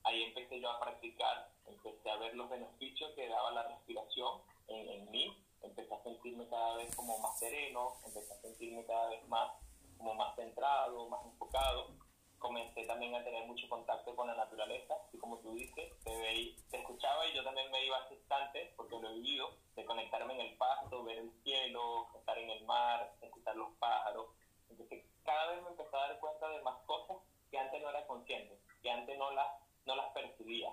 ahí 0.03 0.23
empecé 0.23 0.59
yo 0.59 0.69
a 0.69 0.79
practicar, 0.79 1.49
empecé 1.67 2.09
a 2.09 2.17
ver 2.17 2.35
los 2.35 2.49
beneficios 2.49 3.11
que 3.15 3.27
daba 3.27 3.51
la 3.51 3.67
respiración 3.67 4.41
en, 4.67 4.89
en 4.89 5.11
mí, 5.11 5.35
empecé 5.61 5.93
a 5.93 6.03
sentirme 6.03 6.47
cada 6.47 6.75
vez 6.75 6.95
como 6.95 7.17
más 7.19 7.37
sereno, 7.39 7.95
empecé 8.05 8.33
a 8.33 8.41
sentirme 8.41 8.85
cada 8.85 9.09
vez 9.09 9.27
más 9.27 9.51
como 9.97 10.13
más 10.15 10.35
centrado, 10.35 11.07
más 11.09 11.25
enfocado 11.25 12.05
comencé 12.45 12.83
también 12.83 13.15
a 13.15 13.23
tener 13.23 13.47
mucho 13.47 13.67
contacto 13.67 14.15
con 14.15 14.27
la 14.27 14.35
naturaleza, 14.35 14.93
y 15.11 15.17
como 15.17 15.39
tú 15.39 15.53
dices, 15.55 15.91
te, 16.03 16.55
te 16.69 16.77
escuchaba 16.77 17.25
y 17.25 17.33
yo 17.33 17.43
también 17.43 17.71
me 17.71 17.83
iba 17.83 17.97
a 17.97 18.05
ese 18.05 18.15
instante, 18.15 18.71
porque 18.77 18.99
lo 18.99 19.09
he 19.09 19.13
vivido, 19.15 19.49
de 19.75 19.83
conectarme 19.83 20.35
en 20.35 20.41
el 20.41 20.57
pasto, 20.57 21.03
ver 21.03 21.17
el 21.17 21.31
cielo, 21.43 22.07
estar 22.15 22.37
en 22.37 22.51
el 22.51 22.63
mar, 22.65 23.11
escuchar 23.19 23.55
los 23.55 23.73
pájaros. 23.79 24.27
Entonces, 24.69 25.03
cada 25.23 25.51
vez 25.51 25.63
me 25.63 25.69
empecé 25.69 25.95
a 25.95 25.99
dar 25.99 26.19
cuenta 26.19 26.49
de 26.49 26.61
más 26.61 26.77
cosas 26.85 27.17
que 27.49 27.57
antes 27.57 27.81
no 27.81 27.89
era 27.89 28.05
consciente, 28.05 28.59
que 28.83 28.91
antes 28.91 29.17
no 29.17 29.31
las, 29.31 29.47
no 29.85 29.95
las 29.95 30.13
percibía. 30.13 30.71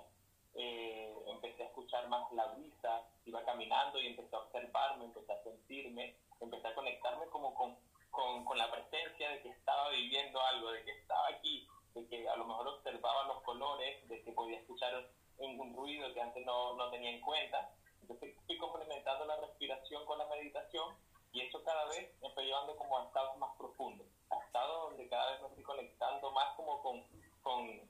Eh, 0.55 1.13
empecé 1.27 1.63
a 1.63 1.67
escuchar 1.67 2.07
más 2.09 2.31
la 2.33 2.45
brisa, 2.47 3.07
iba 3.25 3.43
caminando 3.43 3.99
y 3.99 4.07
empecé 4.07 4.35
a 4.35 4.39
observarme, 4.39 5.05
empecé 5.05 5.31
a 5.33 5.43
sentirme, 5.43 6.15
empecé 6.39 6.67
a 6.67 6.75
conectarme 6.75 7.25
como 7.27 7.53
con 7.53 7.75
con, 8.13 8.45
con, 8.45 8.57
la 8.57 8.69
presencia 8.71 9.27
de 9.31 9.41
que 9.41 9.49
estaba 9.49 9.89
viviendo 9.89 10.39
algo, 10.39 10.71
de 10.71 10.83
que 10.83 10.91
estaba 10.91 11.27
aquí, 11.29 11.67
de 11.95 12.07
que 12.07 12.29
a 12.29 12.35
lo 12.35 12.45
mejor 12.45 12.67
observaba 12.67 13.23
los 13.25 13.41
colores, 13.41 14.07
de 14.07 14.21
que 14.21 14.31
podía 14.31 14.59
escuchar 14.59 14.93
un, 15.39 15.59
un 15.59 15.75
ruido 15.75 16.13
que 16.13 16.21
antes 16.21 16.45
no, 16.45 16.75
no, 16.75 16.91
tenía 16.91 17.09
en 17.09 17.21
cuenta. 17.21 17.73
Entonces 18.01 18.35
fui 18.45 18.57
complementando 18.57 19.25
la 19.25 19.37
respiración 19.37 20.05
con 20.05 20.19
la 20.19 20.27
meditación 20.27 20.95
y 21.31 21.41
eso 21.41 21.63
cada 21.63 21.85
vez 21.85 22.13
me 22.21 22.29
fue 22.31 22.45
llevando 22.45 22.75
como 22.77 22.99
a 22.99 23.05
estados 23.05 23.35
más 23.37 23.49
profundos, 23.57 24.05
a 24.29 24.37
estados 24.45 24.89
donde 24.89 25.07
cada 25.09 25.31
vez 25.31 25.41
me 25.41 25.47
estoy 25.47 25.63
conectando 25.63 26.31
más 26.31 26.55
como 26.55 26.81
con, 26.83 27.03
con, 27.41 27.81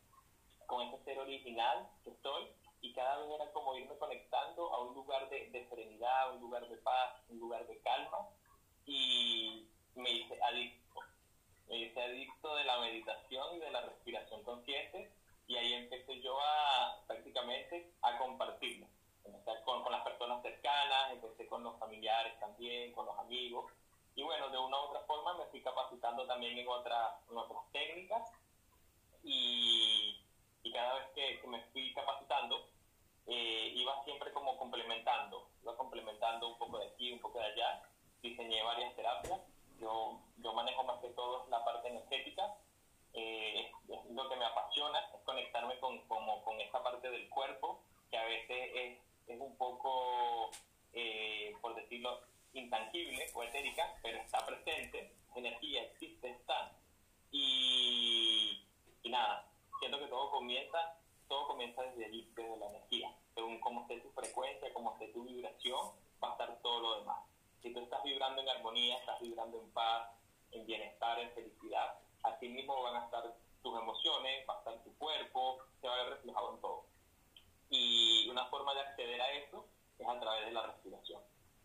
con 0.68 0.82
ese 0.88 1.04
ser 1.04 1.20
original 1.20 1.90
que 2.04 2.12
estoy 2.12 2.48
y 2.82 2.94
cada 2.94 3.18
vez 3.20 3.32
era 3.32 3.52
como 3.54 3.76
irme 3.76 3.98
conectando 3.98 4.74
a 4.74 4.82
un 4.82 4.94
lugar 4.94 5.30
de, 5.30 5.50
de 5.50 5.68
serenidad, 5.70 6.34
un 6.34 6.42
lugar 6.42 6.68
de 6.68 6.78
paz, 6.78 7.22
un 7.30 7.40
lugar 7.40 7.66
de 7.68 7.80
calma 7.80 8.28
y, 8.86 9.68
me 9.96 10.12
hice 10.12 10.42
adicto. 10.42 11.00
Me 11.68 11.78
hice 11.78 12.02
adicto 12.02 12.56
de 12.56 12.64
la 12.66 12.80
meditación 12.80 13.56
y 13.56 13.60
de 13.60 13.72
la 13.72 13.82
respiración 13.82 14.44
consciente 14.44 15.12
y 15.48 15.56
ahí 15.56 15.74
empecé 15.74 16.20
yo 16.22 16.40
a 16.40 17.00
prácticamente 17.08 17.94
a 18.02 18.18
compartirlo. 18.18 18.88
Con, 19.66 19.84
con 19.84 19.92
las 19.92 20.04
personas 20.04 20.42
cercanas, 20.42 21.12
empecé 21.12 21.48
con 21.48 21.64
los 21.64 21.78
familiares 21.80 22.38
también, 22.40 22.92
con 22.92 23.06
los 23.06 23.18
amigos. 23.20 23.72
Y 24.16 24.24
bueno, 24.24 24.50
de 24.50 24.58
una 24.58 24.78
u 24.80 24.84
otra 24.84 25.02
forma 25.02 25.38
me 25.38 25.46
fui 25.46 25.62
capacitando 25.62 26.28
también 26.28 26.58
en, 26.58 26.68
otra, 26.68 27.18
en 27.30 27.38
otras 27.38 27.62
técnicas 27.72 28.30
y, 29.24 30.03
y 30.64 30.72
cada 30.72 30.96
vez 30.96 31.08
que, 31.14 31.40
que, 31.40 31.48
me 31.48 31.62
fui 31.72 31.94
capacitando 31.94 32.70
eh, 33.28 33.72
iba 33.76 34.04
siempre 34.04 34.32
como 34.34 34.58
complementando, 34.58 35.50
iba 35.62 35.78
complementando 35.78 36.48
un 36.48 36.58
poco 36.58 36.80
de 36.80 36.88
aquí, 36.88 37.12
un 37.12 37.20
poco 37.20 37.40
de 37.40 37.46
allá. 37.46 37.84
Diseñé 38.22 38.64
varias 38.64 38.96
terapias 38.96 39.42
yo, 39.84 40.22
yo 40.38 40.54
manejo 40.54 40.84
más 40.84 41.00
que 41.02 41.10
todo 41.10 41.46
la 41.50 41.64
parte 41.64 41.90
energética. 41.90 42.56
Eh, 43.14 43.70
es, 43.90 44.06
lo 44.12 44.30
que 44.30 44.36
me 44.36 44.46
apasiona, 44.46 45.00
es 45.14 45.22
conectarme 45.24 45.78
con, 45.80 46.00
como, 46.08 46.44
con 46.44 46.60
esa 46.60 46.82
parte 46.82 47.10
del 47.10 47.30
cuerpo 47.30 47.84
que 48.10 48.18
a 48.18 48.26
veces 48.26 48.72
es, 48.74 49.00
es 49.28 49.40
un 49.40 49.56
poco, 49.58 50.50
eh, 50.94 51.56
por 51.62 51.76
decirlo, 51.76 52.22
intangible 52.54 53.30
o 53.34 53.44
etérica, 53.44 53.96
pero 54.02 54.20
está 54.20 54.46
presente, 54.46 55.14
energía 55.36 55.84
existe, 55.84 56.30
está. 56.30 56.72
Y, 57.32 58.64
y 59.02 59.10
nada, 59.10 59.48
siento 59.84 60.00
que 60.00 60.08
todo 60.08 60.32
comienza, 60.32 60.96
todo 61.28 61.46
comienza 61.48 61.84
desde 61.84 62.06
allí, 62.06 62.32
desde 62.36 62.56
la 62.56 62.70
energía. 62.70 63.14
Según 63.36 63.60
cómo 63.60 63.82
esté 63.82 64.00
tu 64.00 64.10
frecuencia, 64.12 64.74
cómo 64.74 64.94
esté 64.94 65.10
tu 65.10 65.24
vibración, 65.24 65.92
va 66.24 66.30
a 66.30 66.32
estar 66.32 66.58
todo 66.62 66.80
lo 66.80 67.00
demás. 67.00 67.20
Si 67.62 67.74
tú 67.74 67.82
estás 67.82 68.02
vibrando 68.04 68.42
en 68.42 68.48
armonía, 68.48 68.98
estás 68.98 69.20
vibrando 69.20 69.60
en 69.60 69.70
paz, 69.72 70.10
en 70.52 70.66
bienestar, 70.66 71.20
en 71.20 71.32
felicidad, 71.32 72.00
así 72.24 72.48
mismo 72.48 72.82
van 72.82 72.96
a 72.96 73.06
estar 73.06 73.36
tus 73.62 73.78
emociones, 73.78 74.48
va 74.50 74.56
a 74.56 74.58
estar 74.60 74.84
tu 74.86 74.98
cuerpo, 74.98 75.60
se 75.82 75.88
va 75.90 75.96
a 75.96 76.04
ver 76.04 76.14
reflejado 76.14 76.54
en 76.54 76.62
todo. 76.62 76.86
Y 77.70 78.30
una 78.30 78.46
forma 78.46 78.74
de 78.74 78.82
acceder 78.82 79.20
a 79.20 79.32
eso 79.32 79.66
es 80.00 80.08
a 80.08 80.18
través 80.18 80.46
de 80.46 80.52
la 80.54 80.66
respiración. 80.66 81.22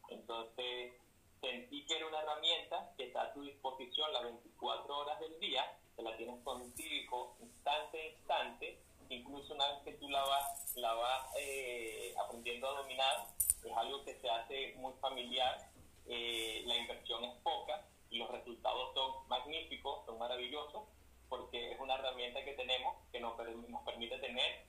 Entonces, 0.08 0.94
sentí 1.40 1.86
que 1.86 1.96
era 1.98 2.06
una 2.08 2.20
herramienta 2.20 2.92
que 2.96 3.04
está 3.04 3.22
a 3.22 3.32
tu 3.32 3.42
disposición 3.42 4.12
las 4.12 4.24
24 4.24 4.96
horas 4.96 5.20
del 5.20 5.38
día, 5.38 5.78
que 5.94 6.02
la 6.02 6.16
tienes 6.16 6.42
contigo 6.42 7.36
instante 7.68 7.98
a 7.98 8.06
instante, 8.06 8.78
incluso 9.10 9.54
una 9.54 9.68
vez 9.72 9.82
que 9.84 9.92
tú 9.92 10.08
la 10.08 10.22
vas, 10.24 10.76
la 10.76 10.94
vas 10.94 11.26
eh, 11.38 12.14
aprendiendo 12.24 12.68
a 12.68 12.80
dominar, 12.82 13.26
es 13.64 13.76
algo 13.76 14.04
que 14.04 14.14
se 14.20 14.28
hace 14.28 14.74
muy 14.76 14.92
familiar 15.00 15.70
eh, 16.06 16.62
la 16.66 16.76
inversión 16.76 17.22
es 17.24 17.34
poca 17.42 17.84
y 18.10 18.18
los 18.18 18.30
resultados 18.30 18.94
son 18.94 19.28
magníficos, 19.28 20.06
son 20.06 20.18
maravillosos, 20.18 20.84
porque 21.28 21.72
es 21.72 21.80
una 21.80 21.94
herramienta 21.94 22.42
que 22.44 22.52
tenemos 22.54 22.96
que 23.12 23.20
nos, 23.20 23.36
nos 23.68 23.82
permite 23.82 24.18
tener 24.18 24.64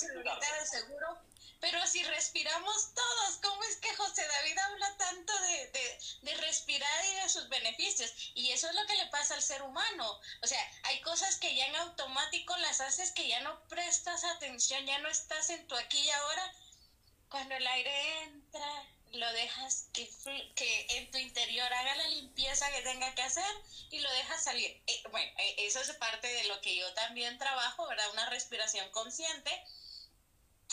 De 0.00 0.66
seguro 0.66 1.22
pero 1.62 1.86
si 1.86 2.02
respiramos 2.02 2.92
todos, 2.92 3.36
¿cómo 3.40 3.62
es 3.62 3.76
que 3.76 3.94
José 3.94 4.26
David 4.26 4.58
habla 4.58 4.96
tanto 4.96 5.32
de, 5.42 5.98
de, 6.22 6.34
respirar 6.38 7.04
y 7.04 7.14
de 7.22 7.28
sus 7.28 7.48
beneficios? 7.48 8.12
Y 8.34 8.50
eso 8.50 8.68
es 8.68 8.74
lo 8.74 8.84
que 8.84 8.96
le 8.96 9.06
pasa 9.06 9.34
al 9.34 9.42
ser 9.42 9.62
humano. 9.62 10.20
O 10.42 10.46
sea, 10.48 10.58
hay 10.82 11.00
cosas 11.02 11.36
que 11.36 11.54
ya 11.54 11.64
en 11.66 11.76
automático 11.76 12.56
las 12.56 12.80
haces 12.80 13.12
que 13.12 13.28
ya 13.28 13.40
no 13.42 13.62
prestas 13.68 14.24
atención, 14.24 14.84
ya 14.86 14.98
no 14.98 15.08
estás 15.08 15.50
en 15.50 15.64
tu 15.68 15.76
aquí 15.76 16.00
y 16.00 16.10
ahora. 16.10 16.52
Cuando 17.28 17.54
el 17.54 17.64
aire 17.64 18.22
entra, 18.24 18.84
lo 19.12 19.32
dejas 19.32 19.86
que, 19.92 20.10
que 20.56 20.86
en 20.96 21.12
tu 21.12 21.18
interior 21.18 21.72
haga 21.72 21.94
la 21.94 22.08
limpieza 22.08 22.72
que 22.72 22.82
tenga 22.82 23.14
que 23.14 23.22
hacer 23.22 23.54
y 23.90 24.00
lo 24.00 24.10
dejas 24.14 24.42
salir. 24.42 24.82
Eh, 24.88 25.02
bueno, 25.12 25.30
eh, 25.38 25.54
eso 25.58 25.80
es 25.80 25.92
parte 25.92 26.26
de 26.26 26.44
lo 26.44 26.60
que 26.60 26.74
yo 26.74 26.92
también 26.94 27.38
trabajo, 27.38 27.86
¿verdad? 27.86 28.10
Una 28.14 28.28
respiración 28.30 28.90
consciente 28.90 29.64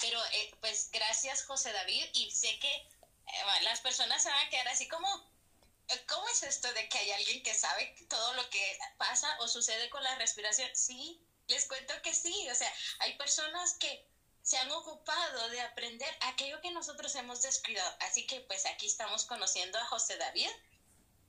pero 0.02 0.20
eh, 0.34 0.56
pues 0.62 0.90
gracias 0.92 1.44
José 1.44 1.72
David 1.72 2.06
y 2.14 2.32
sé 2.32 2.58
que 2.60 2.68
eh, 2.70 3.64
las 3.64 3.82
personas 3.82 4.22
se 4.24 4.30
van 4.30 4.46
a 4.46 4.50
quedar 4.50 4.68
así 4.68 4.88
como, 4.88 5.08
eh, 5.88 6.04
¿cómo 6.08 6.28
es 6.30 6.44
esto 6.44 6.72
de 6.74 6.88
que 6.90 6.98
hay 6.98 7.12
alguien 7.12 7.44
que 7.44 7.54
sabe 7.54 7.96
todo 8.10 8.34
lo 8.34 8.50
que 8.50 8.80
pasa 8.98 9.28
o 9.40 9.48
sucede 9.48 9.90
con 9.90 10.04
la 10.04 10.16
respiración? 10.16 10.70
Sí, 10.74 11.22
les 11.48 11.66
cuento 11.66 11.94
que 12.02 12.14
sí, 12.14 12.48
o 12.50 12.56
sea, 12.56 12.72
hay 13.00 13.18
personas 13.18 13.74
que 13.74 14.06
se 14.42 14.58
han 14.58 14.72
ocupado 14.72 15.50
de 15.50 15.62
aprender 15.62 16.10
aquello 16.22 16.60
que 16.62 16.72
nosotros 16.72 17.14
hemos 17.16 17.42
descuidado. 17.42 17.96
Así 18.00 18.26
que 18.26 18.40
pues 18.42 18.66
aquí 18.66 18.88
estamos 18.88 19.26
conociendo 19.26 19.78
a 19.78 19.86
José 19.86 20.18
David, 20.18 20.50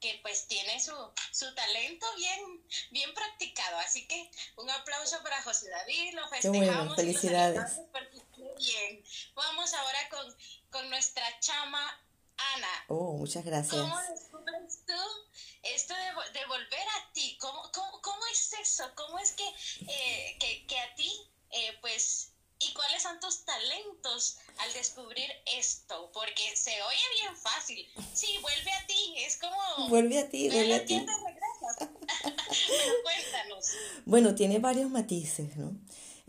que 0.01 0.19
pues 0.23 0.47
tiene 0.47 0.81
su, 0.81 0.95
su 1.31 1.55
talento 1.55 2.07
bien, 2.17 2.67
bien 2.91 3.13
practicado. 3.13 3.79
Así 3.79 4.09
que 4.09 4.31
un 4.57 4.71
aplauso 4.71 5.23
para 5.23 5.43
José 5.43 5.69
David, 5.69 6.15
lo 6.15 6.29
festejamos. 6.29 6.97
felicidades. 6.97 7.79
Bien, 8.61 9.03
vamos 9.35 9.73
ahora 9.73 9.99
con, 10.11 10.37
con 10.71 10.91
nuestra 10.91 11.25
chama 11.41 11.81
Ana. 12.55 12.85
Oh, 12.89 13.17
muchas 13.17 13.43
gracias. 13.43 13.81
¿Cómo 13.81 13.99
descubres 14.11 14.85
tú 14.87 14.93
esto 15.63 15.95
de, 15.95 16.39
de 16.39 16.47
volver 16.47 16.89
a 16.99 17.13
ti? 17.15 17.39
¿Cómo, 17.41 17.63
cómo, 17.73 18.03
cómo 18.03 18.21
es 18.31 18.53
eso? 18.61 18.85
¿Cómo 18.97 19.19
es 19.19 19.33
que, 19.33 19.49
eh, 19.89 20.37
que, 20.39 20.67
que 20.67 20.79
a 20.79 20.95
ti, 20.95 21.11
eh, 21.53 21.79
pues, 21.81 22.33
y 22.59 22.75
cuáles 22.75 23.03
son 23.03 23.19
tus 23.19 23.47
talentos 23.47 24.37
al 24.59 24.71
descubrir 24.75 25.31
esto? 25.57 26.11
Porque 26.13 26.55
se 26.55 26.83
oye 26.83 27.05
bien 27.23 27.37
fácil. 27.39 27.89
Sí, 28.13 28.37
vuelve 28.43 28.73
a 28.73 28.87
ti, 28.87 29.15
es 29.25 29.39
como... 29.39 29.89
Vuelve 29.89 30.19
a 30.19 30.29
ti, 30.29 30.51
vuelve 30.51 30.75
a 30.75 30.85
ti. 30.85 31.03
Pero 31.79 32.95
cuéntanos. 33.05 33.67
Bueno, 34.05 34.35
tiene 34.35 34.59
varios 34.59 34.91
matices, 34.91 35.57
¿no? 35.57 35.73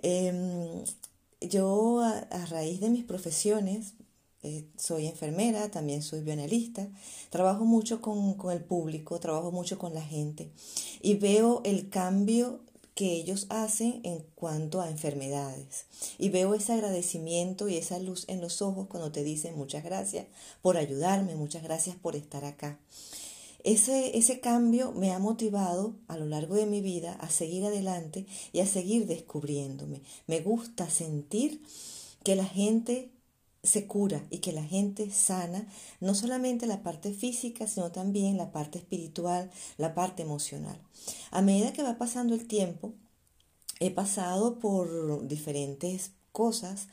Eh, 0.01 0.83
yo 1.41 2.01
a, 2.01 2.45
raíz 2.47 2.79
de 2.79 2.89
mis 2.89 3.03
profesiones, 3.03 3.93
eh, 4.43 4.65
soy 4.77 5.07
enfermera, 5.07 5.69
también 5.69 6.01
soy 6.01 6.21
bioanalista, 6.21 6.87
trabajo 7.29 7.65
mucho 7.65 8.01
con, 8.01 8.35
con, 8.35 8.51
el 8.51 8.63
público, 8.63 9.19
trabajo 9.19 9.51
mucho 9.51 9.77
con 9.77 9.93
la 9.93 10.01
gente 10.01 10.51
y 11.01 11.15
veo 11.15 11.61
el 11.63 11.89
cambio 11.89 12.61
que 12.95 13.13
ellos 13.13 13.47
hacen 13.49 14.01
en 14.03 14.23
cuanto 14.35 14.81
a 14.81 14.89
enfermedades. 14.89 15.85
Y 16.17 16.29
veo 16.29 16.53
ese 16.53 16.73
agradecimiento 16.73 17.69
y 17.69 17.77
esa 17.77 17.99
luz 17.99 18.25
en 18.27 18.41
los 18.41 18.61
ojos 18.61 18.87
cuando 18.87 19.11
te 19.11 19.23
dicen 19.23 19.55
muchas 19.57 19.83
gracias 19.83 20.27
por 20.61 20.77
ayudarme, 20.77 21.35
muchas 21.35 21.63
gracias 21.63 21.95
por 21.95 22.15
estar 22.15 22.45
acá. 22.45 22.79
Ese, 23.63 24.17
ese 24.17 24.39
cambio 24.39 24.91
me 24.91 25.11
ha 25.11 25.19
motivado 25.19 25.95
a 26.07 26.17
lo 26.17 26.25
largo 26.25 26.55
de 26.55 26.65
mi 26.65 26.81
vida 26.81 27.13
a 27.13 27.29
seguir 27.29 27.65
adelante 27.65 28.25
y 28.53 28.59
a 28.59 28.65
seguir 28.65 29.07
descubriéndome. 29.07 30.01
Me 30.27 30.41
gusta 30.41 30.89
sentir 30.89 31.61
que 32.23 32.35
la 32.35 32.45
gente 32.45 33.11
se 33.63 33.85
cura 33.85 34.25
y 34.29 34.39
que 34.39 34.51
la 34.51 34.63
gente 34.63 35.11
sana, 35.11 35.67
no 35.99 36.15
solamente 36.15 36.65
la 36.65 36.81
parte 36.81 37.13
física, 37.13 37.67
sino 37.67 37.91
también 37.91 38.37
la 38.37 38.51
parte 38.51 38.79
espiritual, 38.79 39.51
la 39.77 39.93
parte 39.93 40.23
emocional. 40.23 40.79
A 41.29 41.41
medida 41.41 41.73
que 41.73 41.83
va 41.83 41.97
pasando 41.97 42.33
el 42.33 42.47
tiempo, 42.47 42.93
he 43.79 43.91
pasado 43.91 44.59
por 44.59 45.27
diferentes 45.27 46.11
cosas. 46.31 46.87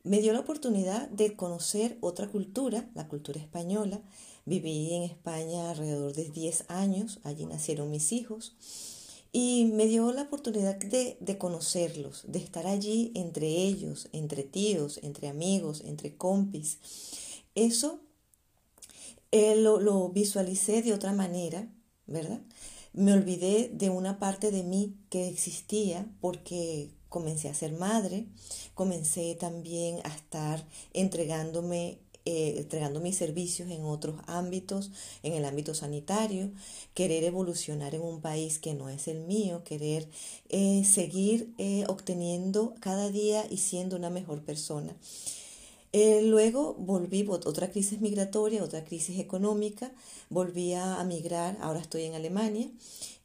Me 0.04 0.19
dio 0.19 0.34
la 0.34 0.41
oportunidad 0.41 1.08
de 1.12 1.38
conocer 1.38 1.97
otra 2.02 2.28
cultura, 2.28 2.89
la 2.93 3.08
cultura 3.08 3.39
española, 3.39 4.02
Viví 4.45 4.93
en 4.93 5.04
España 5.04 5.69
alrededor 5.69 6.13
de 6.13 6.30
10 6.30 6.65
años, 6.69 7.19
allí 7.23 7.45
nacieron 7.45 7.89
mis 7.89 8.12
hijos 8.12 8.56
y 9.34 9.71
me 9.73 9.86
dio 9.86 10.12
la 10.12 10.23
oportunidad 10.23 10.75
de, 10.75 11.17
de, 11.19 11.38
conocerlos, 11.38 12.23
de 12.27 12.39
estar 12.39 12.67
allí 12.67 13.12
entre 13.15 13.47
ellos, 13.47 14.10
entre 14.12 14.43
tíos, 14.43 14.99
entre 15.04 15.30
amigos, 15.30 15.82
entre 15.86 16.17
compis. 16.17 16.80
Eso 17.56 18.01
eh, 19.32 19.56
lo, 19.56 19.80
lo 19.80 20.10
visualicé 20.10 20.82
de 20.82 20.93
otra 20.93 21.13
manera, 21.13 21.69
¿verdad? 22.08 22.41
Me 22.93 23.13
olvidé 23.13 23.69
de 23.73 23.89
una 23.89 24.19
parte 24.19 24.51
de 24.51 24.63
mí 24.63 24.97
que 25.10 25.30
existía 25.30 26.06
porque 26.19 26.91
comencé 27.08 27.47
a 27.47 27.54
ser 27.54 27.71
madre, 27.71 28.25
comencé 28.73 29.36
también 29.36 29.99
a 30.04 30.13
estar 30.13 30.65
entregándome 30.93 31.99
eh, 32.25 32.55
entregando 32.57 32.99
mis 32.99 33.17
servicios 33.17 33.69
en 33.71 33.84
otros 33.84 34.15
ámbitos, 34.27 34.91
en 35.23 35.34
el 35.34 35.45
ámbito 35.45 35.73
sanitario, 35.73 36.51
querer 36.93 37.23
evolucionar 37.23 37.95
en 37.95 38.01
un 38.01 38.21
país 38.21 38.60
que 38.60 38.73
no 38.73 38.89
es 38.89 39.08
el 39.08 39.21
mío, 39.21 39.63
querer 39.63 40.08
eh, 40.50 40.83
seguir 40.85 41.54
eh, 41.58 41.83
obteniendo 41.87 42.75
cada 42.79 43.10
día 43.10 43.46
y 43.50 43.58
siendo 43.58 43.96
una 43.96 44.10
mejor 44.10 44.43
persona. 44.43 44.96
luego 46.23 46.75
volví, 46.75 47.25
otra 47.27 47.71
crisis 47.71 48.00
migratoria, 48.02 48.63
otra 48.63 48.83
crisis 48.85 49.19
económica, 49.19 49.91
volví 50.29 50.73
a 50.73 51.04
migrar, 51.04 51.58
ahora 51.62 51.79
estoy 51.79 52.04
en 52.04 52.13
Alemania 52.15 52.69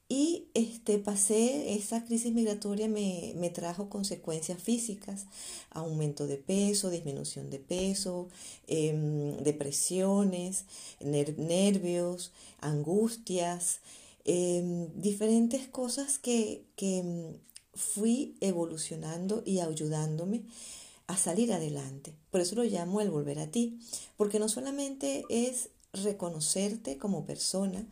y 0.08 0.48
este, 0.54 0.98
pasé, 0.98 1.74
esa 1.74 2.04
crisis 2.04 2.32
migratoria 2.32 2.86
me, 2.86 3.32
me, 3.36 3.50
trajo 3.50 3.88
consecuencias 3.88 4.62
físicas, 4.62 5.26
aumento 5.70 6.28
de 6.28 6.36
peso, 6.36 6.90
disminución 6.90 7.50
de 7.50 7.58
peso, 7.58 8.28
em, 8.68 9.36
depresiones, 9.42 10.64
nervios, 11.00 12.30
angustias, 12.60 13.80
em, 14.24 14.88
diferentes 14.94 15.66
cosas 15.66 16.18
que, 16.18 16.64
que 16.76 16.98
em, 16.98 17.40
fui 17.74 18.36
evolucionando 18.40 19.42
y 19.44 19.58
ayudándome 19.58 20.44
a 21.08 21.16
salir 21.16 21.52
adelante. 21.52 22.14
Por 22.30 22.40
eso 22.40 22.54
lo 22.54 22.64
llamo 22.64 23.00
el 23.00 23.10
volver 23.10 23.40
a 23.40 23.50
ti, 23.50 23.78
porque 24.16 24.38
no 24.38 24.48
solamente 24.48 25.24
es 25.28 25.70
reconocerte 25.92 26.98
como 26.98 27.26
persona, 27.26 27.86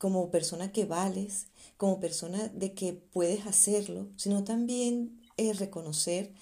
como 0.00 0.30
persona 0.32 0.72
que 0.72 0.86
vales, 0.86 1.46
como 1.76 2.00
persona 2.00 2.48
de 2.48 2.72
que 2.72 2.94
puedes 2.94 3.46
hacerlo, 3.46 4.08
sino 4.16 4.42
también 4.42 5.20
reconocer 5.58 6.32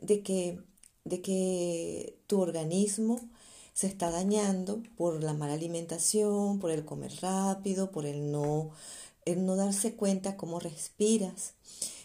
de 0.00 0.22
que, 0.22 0.58
de 1.04 1.20
que 1.22 2.18
tu 2.26 2.40
organismo 2.40 3.20
se 3.72 3.86
está 3.86 4.10
dañando 4.10 4.82
por 4.96 5.22
la 5.22 5.34
mala 5.34 5.54
alimentación, 5.54 6.58
por 6.58 6.70
el 6.70 6.84
comer 6.84 7.12
rápido, 7.20 7.92
por 7.92 8.06
el 8.06 8.32
no, 8.32 8.70
el 9.24 9.46
no 9.46 9.54
darse 9.54 9.94
cuenta 9.94 10.36
cómo 10.36 10.58
respiras. 10.58 11.54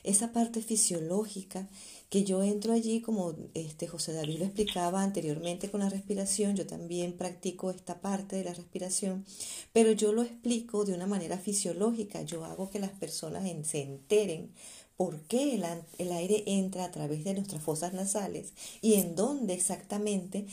Esa 0.03 0.32
parte 0.34 0.61
fisiológica 0.61 1.68
que 2.14 2.24
yo 2.24 2.43
entro 2.43 2.74
allí, 2.74 3.01
como 3.01 3.34
este 3.55 3.88
José 3.88 4.14
David 4.14 4.38
lo 4.38 4.45
explicaba 4.45 5.01
anteriormente 5.01 5.72
con 5.72 5.80
la 5.80 5.89
respiración, 5.89 6.55
yo 6.55 6.68
también 6.68 7.14
practico 7.14 7.72
esta 7.72 8.01
parte 8.01 8.36
de 8.36 8.43
la 8.43 8.53
respiración, 8.53 9.26
pero 9.72 9.93
yo 9.93 10.14
lo 10.14 10.22
explico 10.22 10.86
de 10.86 10.93
una 10.93 11.07
manera 11.07 11.39
fisiológica, 11.39 12.22
yo 12.22 12.45
hago 12.45 12.70
que 12.70 12.78
las 12.78 12.91
personas 12.91 13.49
se 13.66 13.82
enteren 13.82 14.51
por 14.95 15.22
qué 15.22 15.55
el, 15.97 16.11
aire 16.11 16.43
entra 16.45 16.86
a 16.86 16.91
través 16.91 17.24
de 17.24 17.34
nuestras 17.34 17.64
fosas 17.64 17.93
nasales 17.93 18.53
y 18.82 18.93
en 18.93 19.16
dónde 19.16 19.53
exactamente 19.53 20.45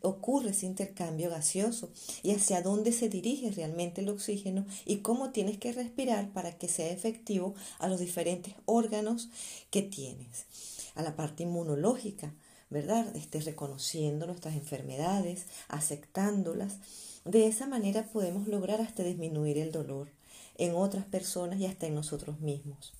ocurre 0.00 0.50
ese 0.50 0.66
intercambio 0.66 1.30
gaseoso 1.30 1.90
y 2.22 2.30
hacia 2.30 2.62
dónde 2.62 2.92
se 2.92 3.08
dirige 3.08 3.50
realmente 3.50 4.00
el 4.00 4.08
oxígeno 4.08 4.64
y 4.86 4.98
cómo 4.98 5.30
tienes 5.30 5.58
que 5.58 5.72
respirar 5.72 6.32
para 6.32 6.56
que 6.56 6.68
sea 6.68 6.90
efectivo 6.90 7.54
a 7.78 7.88
los 7.88 8.00
diferentes 8.00 8.54
órganos 8.64 9.28
que 9.70 9.82
tienes, 9.82 10.46
a 10.94 11.02
la 11.02 11.16
parte 11.16 11.42
inmunológica, 11.42 12.34
¿verdad? 12.70 13.14
Esté 13.16 13.40
reconociendo 13.40 14.26
nuestras 14.26 14.54
enfermedades, 14.54 15.46
aceptándolas. 15.68 16.78
De 17.24 17.46
esa 17.46 17.66
manera 17.66 18.04
podemos 18.12 18.48
lograr 18.48 18.80
hasta 18.80 19.02
disminuir 19.02 19.58
el 19.58 19.72
dolor 19.72 20.08
en 20.56 20.74
otras 20.74 21.04
personas 21.04 21.60
y 21.60 21.66
hasta 21.66 21.86
en 21.86 21.94
nosotros 21.94 22.40
mismos 22.40 22.92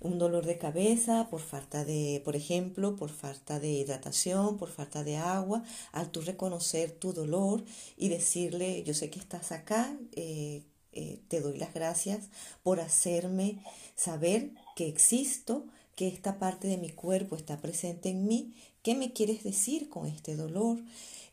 un 0.00 0.18
dolor 0.18 0.46
de 0.46 0.58
cabeza 0.58 1.28
por 1.30 1.40
falta 1.40 1.84
de, 1.84 2.22
por 2.24 2.36
ejemplo, 2.36 2.96
por 2.96 3.10
falta 3.10 3.60
de 3.60 3.68
hidratación, 3.68 4.56
por 4.56 4.70
falta 4.70 5.04
de 5.04 5.16
agua, 5.16 5.62
al 5.92 6.10
tú 6.10 6.22
reconocer 6.22 6.92
tu 6.92 7.12
dolor 7.12 7.62
y 7.96 8.08
decirle, 8.08 8.82
yo 8.84 8.94
sé 8.94 9.10
que 9.10 9.18
estás 9.18 9.52
acá, 9.52 9.94
eh, 10.12 10.62
eh, 10.92 11.20
te 11.28 11.40
doy 11.40 11.58
las 11.58 11.74
gracias 11.74 12.30
por 12.62 12.80
hacerme 12.80 13.62
saber 13.94 14.50
que 14.74 14.88
existo, 14.88 15.66
que 15.96 16.08
esta 16.08 16.38
parte 16.38 16.68
de 16.68 16.78
mi 16.78 16.90
cuerpo 16.90 17.36
está 17.36 17.60
presente 17.60 18.08
en 18.10 18.26
mí, 18.26 18.54
¿qué 18.82 18.94
me 18.94 19.12
quieres 19.12 19.42
decir 19.44 19.88
con 19.88 20.06
este 20.06 20.36
dolor? 20.36 20.78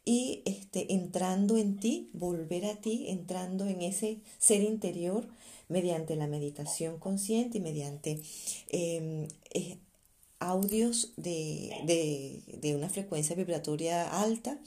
Y 0.05 0.41
este, 0.45 0.93
entrando 0.93 1.57
en 1.57 1.79
ti, 1.79 2.09
volver 2.13 2.65
a 2.65 2.75
ti, 2.75 3.05
entrando 3.09 3.67
en 3.67 3.81
ese 3.81 4.19
ser 4.39 4.61
interior, 4.61 5.27
mediante 5.69 6.15
la 6.15 6.27
meditación 6.27 6.97
consciente 6.97 7.57
y 7.57 7.61
mediante 7.61 8.21
em, 8.69 9.27
audios 10.39 11.13
de, 11.17 12.43
de, 12.61 12.75
una 12.75 12.89
frecuencia 12.89 13.35
vibratoria 13.35 14.21
alta 14.21 14.59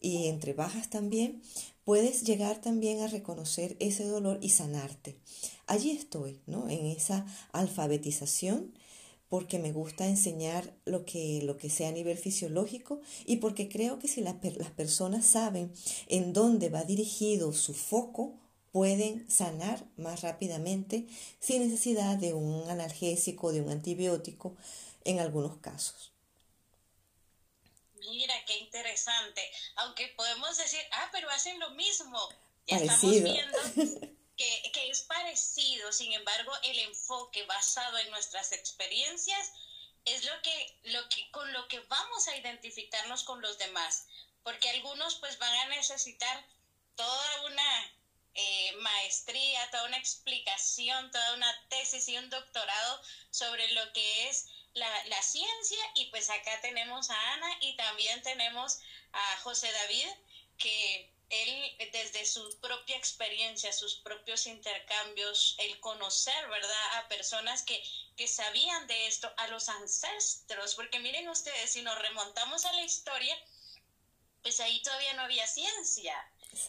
y 0.00 0.26
entre 0.26 0.52
bajas 0.54 0.90
también, 0.90 1.42
puedes 1.84 2.22
llegar 2.24 2.60
también 2.60 3.00
a 3.02 3.08
reconocer 3.08 3.76
ese 3.80 4.04
dolor 4.04 4.38
y 4.42 4.50
sanarte. 4.50 5.16
Allí 5.66 5.90
estoy, 5.90 6.40
¿no? 6.46 6.68
En 6.68 6.86
esa 6.86 7.26
alfabetización 7.52 8.72
porque 9.34 9.58
me 9.58 9.72
gusta 9.72 10.06
enseñar 10.06 10.72
lo 10.84 11.04
que, 11.04 11.40
lo 11.42 11.58
que 11.58 11.68
sea 11.68 11.88
a 11.88 11.90
nivel 11.90 12.16
fisiológico 12.16 13.00
y 13.26 13.38
porque 13.38 13.68
creo 13.68 13.98
que 13.98 14.06
si 14.06 14.20
las 14.20 14.36
personas 14.36 15.26
saben 15.26 15.74
en 16.06 16.32
dónde 16.32 16.68
va 16.68 16.84
dirigido 16.84 17.52
su 17.52 17.74
foco, 17.74 18.38
pueden 18.70 19.28
sanar 19.28 19.82
más 19.96 20.20
rápidamente 20.20 21.08
sin 21.40 21.68
necesidad 21.68 22.16
de 22.16 22.32
un 22.32 22.70
analgésico, 22.70 23.50
de 23.50 23.60
un 23.60 23.70
antibiótico 23.70 24.56
en 25.02 25.18
algunos 25.18 25.56
casos. 25.56 26.12
Mira, 27.98 28.34
qué 28.46 28.56
interesante. 28.58 29.42
Aunque 29.78 30.14
podemos 30.16 30.56
decir, 30.56 30.78
ah, 30.92 31.08
pero 31.10 31.28
hacen 31.30 31.58
lo 31.58 31.70
mismo. 31.70 32.20
Ya 32.68 32.76
estamos 32.76 33.10
viendo 33.10 33.58
que, 34.36 34.70
que, 34.72 34.90
es 34.90 35.02
parecido. 35.02 35.92
Sin 35.92 36.12
embargo, 36.12 36.52
el 36.62 36.78
enfoque 36.80 37.44
basado 37.44 37.98
en 37.98 38.10
nuestras 38.10 38.52
experiencias 38.52 39.52
es 40.04 40.24
lo 40.24 40.42
que, 40.42 40.78
lo 40.84 41.08
que, 41.08 41.30
con 41.30 41.52
lo 41.52 41.66
que 41.68 41.80
vamos 41.80 42.28
a 42.28 42.36
identificarnos 42.36 43.24
con 43.24 43.40
los 43.40 43.58
demás. 43.58 44.06
Porque 44.42 44.70
algunos 44.70 45.16
pues 45.16 45.38
van 45.38 45.54
a 45.54 45.66
necesitar 45.66 46.44
toda 46.96 47.42
una 47.42 47.92
eh, 48.34 48.72
maestría, 48.76 49.70
toda 49.70 49.84
una 49.84 49.98
explicación, 49.98 51.10
toda 51.10 51.34
una 51.34 51.68
tesis 51.68 52.08
y 52.08 52.18
un 52.18 52.28
doctorado 52.30 53.00
sobre 53.30 53.70
lo 53.72 53.92
que 53.92 54.28
es 54.28 54.46
la, 54.74 55.04
la, 55.06 55.22
ciencia. 55.22 55.78
Y 55.94 56.06
pues 56.06 56.28
acá 56.30 56.60
tenemos 56.60 57.10
a 57.10 57.32
Ana 57.32 57.56
y 57.60 57.76
también 57.76 58.22
tenemos 58.22 58.80
a 59.12 59.36
José 59.38 59.70
David, 59.72 60.08
que 60.58 61.13
él 61.42 61.90
desde 61.92 62.24
su 62.26 62.58
propia 62.60 62.96
experiencia, 62.96 63.72
sus 63.72 63.96
propios 63.96 64.46
intercambios, 64.46 65.56
el 65.58 65.80
conocer, 65.80 66.48
¿verdad?, 66.48 66.98
a 66.98 67.08
personas 67.08 67.62
que, 67.62 67.82
que 68.16 68.28
sabían 68.28 68.86
de 68.86 69.06
esto, 69.06 69.32
a 69.36 69.48
los 69.48 69.68
ancestros, 69.68 70.74
porque 70.74 70.98
miren 71.00 71.28
ustedes, 71.28 71.72
si 71.72 71.82
nos 71.82 71.98
remontamos 71.98 72.64
a 72.64 72.72
la 72.72 72.82
historia, 72.82 73.36
pues 74.42 74.60
ahí 74.60 74.82
todavía 74.82 75.14
no 75.14 75.22
había 75.22 75.46
ciencia. 75.46 76.14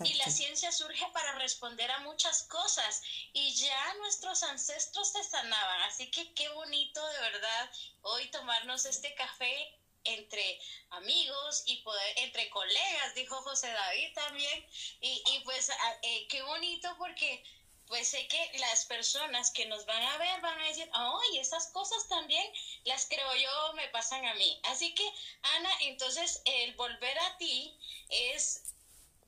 Y 0.04 0.14
la 0.16 0.26
ciencia 0.26 0.72
surge 0.72 1.06
para 1.14 1.34
responder 1.34 1.92
a 1.92 2.00
muchas 2.00 2.44
cosas 2.44 3.04
y 3.34 3.54
ya 3.54 3.94
nuestros 3.96 4.42
ancestros 4.44 5.12
se 5.12 5.24
sanaban. 5.24 5.82
Así 5.84 6.10
que 6.10 6.34
qué 6.34 6.50
bonito 6.50 7.06
de 7.08 7.20
verdad 7.20 7.72
hoy 8.02 8.28
tomarnos 8.32 8.86
este 8.86 9.14
café 9.14 9.80
entre 10.06 10.60
amigos 10.98 11.64
y 11.66 11.78
poder, 11.78 12.20
entre 12.20 12.50
colegas, 12.50 13.16
dijo 13.16 13.36
José 13.42 13.70
David 13.70 14.14
también. 14.14 14.66
Y, 15.02 15.24
y 15.32 15.40
pues 15.44 15.70
eh, 16.02 16.28
qué 16.30 16.42
bonito 16.44 16.94
porque 16.98 17.44
pues 17.88 18.08
sé 18.08 18.28
que 18.28 18.52
las 18.58 18.86
personas 18.86 19.52
que 19.52 19.66
nos 19.68 19.86
van 19.86 20.02
a 20.02 20.18
ver 20.18 20.42
van 20.42 20.60
a 20.60 20.68
decir, 20.68 20.90
ay, 20.92 21.38
esas 21.38 21.68
cosas 21.68 22.08
también 22.08 22.46
las 22.84 23.06
creo 23.06 23.36
yo, 23.36 23.74
me 23.74 23.88
pasan 23.90 24.26
a 24.26 24.34
mí. 24.36 24.60
Así 24.64 24.94
que, 24.96 25.08
Ana, 25.42 25.70
entonces 25.82 26.42
el 26.46 26.74
volver 26.74 27.18
a 27.20 27.38
ti 27.38 27.78
es 28.10 28.64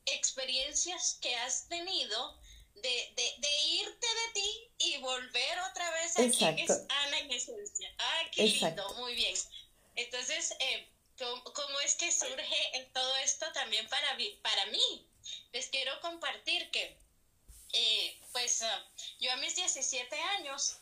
experiencias 0.06 1.20
que 1.22 1.36
has 1.36 1.68
tenido 1.68 2.40
de, 2.76 3.14
de, 3.16 3.36
de 3.38 3.62
irte 3.66 4.08
de 4.08 4.34
ti 4.34 4.70
y 4.80 4.98
volver 4.98 5.60
otra 5.70 5.92
vez 5.92 6.18
a 6.18 6.30
quien 6.30 6.60
es 6.60 6.72
Ana 6.90 7.20
en 7.20 7.32
esencia. 7.32 7.94
Ah, 8.00 8.22
qué 8.32 8.44
lindo, 8.44 8.94
muy 8.96 9.16
bien. 9.16 9.36
Entonces, 9.96 10.56
eh, 10.60 10.88
¿cómo, 11.18 11.80
es 11.82 11.96
que 11.96 12.12
surge 12.12 12.90
todo 12.94 13.16
esto 13.18 13.52
también 13.54 13.88
para, 13.90 14.18
para 14.42 14.66
mí? 14.68 15.08
Les 15.52 15.68
quiero 15.68 16.00
compartir 16.02 16.70
que 16.72 16.98
eh, 17.74 18.20
pues 18.32 18.62
ah, 18.62 18.86
yo 19.20 19.32
a 19.32 19.38
mis 19.38 19.56
17 19.56 20.16
años, 20.38 20.78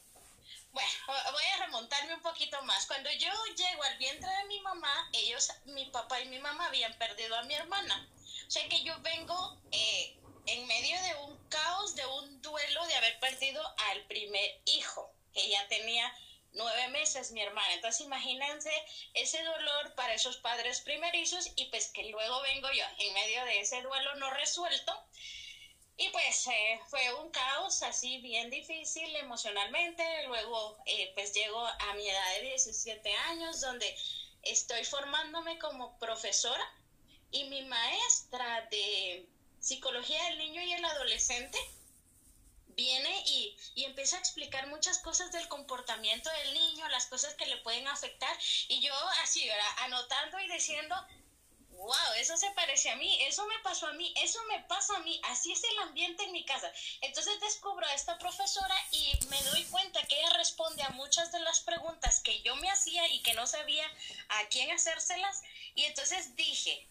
bueno, 0.71 0.89
voy 1.07 1.43
a 1.53 1.65
remontarme 1.65 2.13
un 2.13 2.21
poquito 2.21 2.61
más. 2.63 2.86
Cuando 2.86 3.09
yo 3.11 3.31
llego 3.55 3.83
al 3.83 3.97
vientre 3.97 4.29
de 4.29 4.43
mi 4.45 4.59
mamá, 4.61 5.09
ellos, 5.13 5.49
mi 5.65 5.86
papá 5.86 6.19
y 6.21 6.27
mi 6.27 6.39
mamá 6.39 6.67
habían 6.67 6.93
perdido 6.97 7.36
a 7.36 7.43
mi 7.43 7.53
hermana. 7.53 8.07
O 8.47 8.51
sea 8.51 8.67
que 8.69 8.83
yo 8.83 8.99
vengo 9.01 9.57
eh, 9.71 10.17
en 10.47 10.67
medio 10.67 11.01
de 11.01 11.15
un 11.15 11.38
caos, 11.49 11.95
de 11.95 12.05
un 12.05 12.41
duelo 12.41 12.86
de 12.88 12.95
haber 12.95 13.19
perdido 13.19 13.63
al 13.89 14.01
primer 14.03 14.61
hijo, 14.65 15.11
que 15.33 15.49
ya 15.49 15.67
tenía 15.67 16.13
nueve 16.56 16.88
meses 16.89 17.32
mi 17.32 17.41
hermana. 17.41 17.74
Entonces 17.74 18.01
imagínense 18.01 18.72
ese 19.14 19.41
dolor 19.43 19.93
para 19.95 20.14
esos 20.14 20.38
padres 20.38 20.82
primerizos 20.82 21.51
y 21.56 21.66
pues 21.66 21.88
que 21.88 22.03
luego 22.06 22.41
vengo 22.41 22.70
yo 22.72 22.86
en 22.99 23.14
medio 23.14 23.45
de 23.45 23.60
ese 23.62 23.82
duelo 23.82 24.16
no 24.16 24.32
resuelto 24.32 24.93
y 25.97 26.10
pues 26.10 26.47
eh, 26.47 26.80
fue 26.89 27.14
un 27.22 27.30
caos 27.32 27.82
así 27.84 28.18
bien 28.18 28.49
difícil 28.49 29.16
emocionalmente. 29.16 30.03
Luego 30.28 30.78
eh, 30.86 31.12
pues 31.16 31.34
llego 31.34 31.66
a 31.66 31.93
mi 31.95 32.08
edad 32.08 32.36
de 32.36 32.47
17 32.49 33.14
años 33.30 33.62
donde 33.62 33.95
estoy 34.41 34.84
formándome 34.84 35.58
como 35.58 35.97
profesora 35.97 36.66
y 37.32 37.45
mi 37.45 37.64
maestra 37.64 38.68
de 38.72 39.28
psicología 39.60 40.22
del 40.26 40.38
niño 40.38 40.62
y 40.62 40.74
el 40.74 40.86
adolescente 40.86 41.58
viene 42.76 43.23
y, 43.26 43.57
y, 43.76 43.86
empieza 43.86 44.17
a 44.17 44.19
explicar 44.19 44.67
muchas 44.67 44.99
cosas 44.99 45.32
del 45.32 45.47
comportamiento 45.47 46.30
del 46.43 46.53
niño, 46.53 46.88
las 46.89 47.07
cosas 47.07 47.34
que 47.36 47.45
le 47.45 47.57
pueden 47.57 47.88
afectar 47.88 48.36
y 48.67 48.82
yo 48.82 48.93
así, 49.23 49.49
anotando 49.78 50.39
y 50.39 50.51
diciendo, 50.51 50.95
wow, 51.86 52.13
eso 52.17 52.36
se 52.38 52.49
parece 52.51 52.89
a 52.89 52.95
mí, 52.95 53.17
eso 53.23 53.45
me 53.47 53.59
pasó 53.59 53.88
a 53.88 53.93
mí, 53.93 54.13
eso 54.17 54.39
me 54.45 54.59
pasa 54.61 54.95
a 54.95 54.99
mí, 54.99 55.19
así 55.26 55.51
es 55.51 55.63
el 55.63 55.80
ambiente 55.80 56.23
en 56.23 56.32
mi 56.32 56.43
casa. 56.45 56.71
Entonces 57.01 57.39
descubro 57.41 57.86
a 57.86 57.93
esta 57.93 58.17
profesora 58.17 58.76
y 58.91 59.11
me 59.30 59.41
doy 59.43 59.63
cuenta 59.65 60.01
que 60.07 60.19
ella 60.19 60.32
responde 60.38 60.84
a 60.84 60.89
muchas 60.89 61.32
de 61.32 61.39
las 61.39 61.59
preguntas 61.59 62.21
que 62.21 62.41
yo 62.41 62.55
me 62.57 62.69
hacía 62.69 63.07
y 63.09 63.21
que 63.21 63.34
no 63.34 63.45
sabía 63.45 63.86
a 64.30 64.47
quién 64.49 64.71
hacérselas. 64.71 65.43
Y 65.76 65.84
entonces 65.84 66.36
dije, 66.36 66.88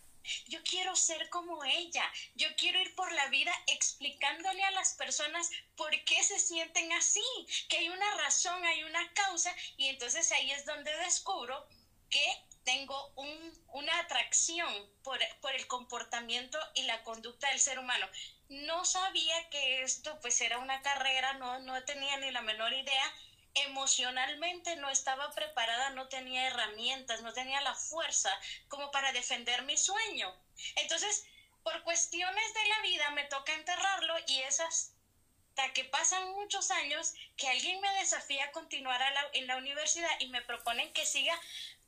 yo 0.47 0.63
quiero 0.63 0.95
ser 0.97 1.29
como 1.31 1.65
ella. 1.65 2.05
Yo 2.35 2.49
quiero 2.57 2.81
ir 2.81 2.95
por 2.95 3.11
la 3.13 3.27
vida 3.29 3.53
explicándole 3.67 4.63
a 4.65 4.71
las 4.73 4.95
personas 4.95 5.51
por 5.77 5.91
qué 6.05 6.23
se 6.23 6.39
sienten 6.39 6.93
así, 6.93 7.25
que 7.69 7.79
hay 7.79 7.89
una 7.89 8.15
razón, 8.17 8.65
hay 8.65 8.85
una 8.85 9.13
causa. 9.13 9.55
Y 9.77 9.89
entonces 9.89 10.31
ahí 10.33 10.51
es 10.53 10.65
donde 10.65 10.95
descubro 10.99 11.67
que 12.11 12.45
tengo 12.65 13.13
un, 13.17 13.65
una 13.73 13.99
atracción 14.01 14.73
por, 15.03 15.19
por, 15.41 15.55
el 15.55 15.67
comportamiento 15.67 16.59
y 16.75 16.85
la 16.85 17.03
conducta 17.03 17.49
del 17.51 17.61
ser 17.61 17.79
humano. 17.79 18.07
No 18.49 18.85
sabía 18.85 19.51
que 19.51 19.83
esto 19.83 20.19
pues 20.21 20.41
era 20.41 20.59
una 20.59 20.81
carrera, 20.83 21.35
no, 21.35 21.59
no 21.61 21.83
tenía 21.85 22.17
ni 22.19 22.31
la 22.31 22.43
menor 22.43 22.73
idea. 22.73 23.15
Emocionalmente 23.55 24.77
no 24.77 24.91
estaba 24.91 25.31
preparada, 25.33 25.91
no 25.91 26.09
tenía 26.09 26.49
herramientas, 26.49 27.23
no 27.23 27.33
tenía 27.33 27.61
la 27.61 27.75
fuerza 27.75 28.31
como 28.69 28.91
para 28.91 29.13
defender 29.13 29.63
mi 29.63 29.77
sueño. 29.77 30.35
Entonces, 30.77 31.25
por 31.63 31.83
cuestiones 31.83 32.55
de 32.55 32.69
la 32.69 32.81
vida 32.83 33.11
me 33.11 33.25
toca 33.25 33.55
enterrarlo 33.55 34.15
y 34.27 34.41
es 34.41 34.61
hasta 34.61 35.73
que 35.73 35.85
pasan 35.85 36.33
muchos 36.33 36.71
años 36.71 37.15
que 37.37 37.49
alguien 37.49 37.81
me 37.81 37.93
desafía 37.95 38.47
a 38.47 38.53
continuar 38.53 39.01
en 39.33 39.47
la 39.47 39.57
universidad 39.57 40.11
y 40.19 40.27
me 40.29 40.43
proponen 40.43 40.93
que 40.93 41.07
siga 41.07 41.39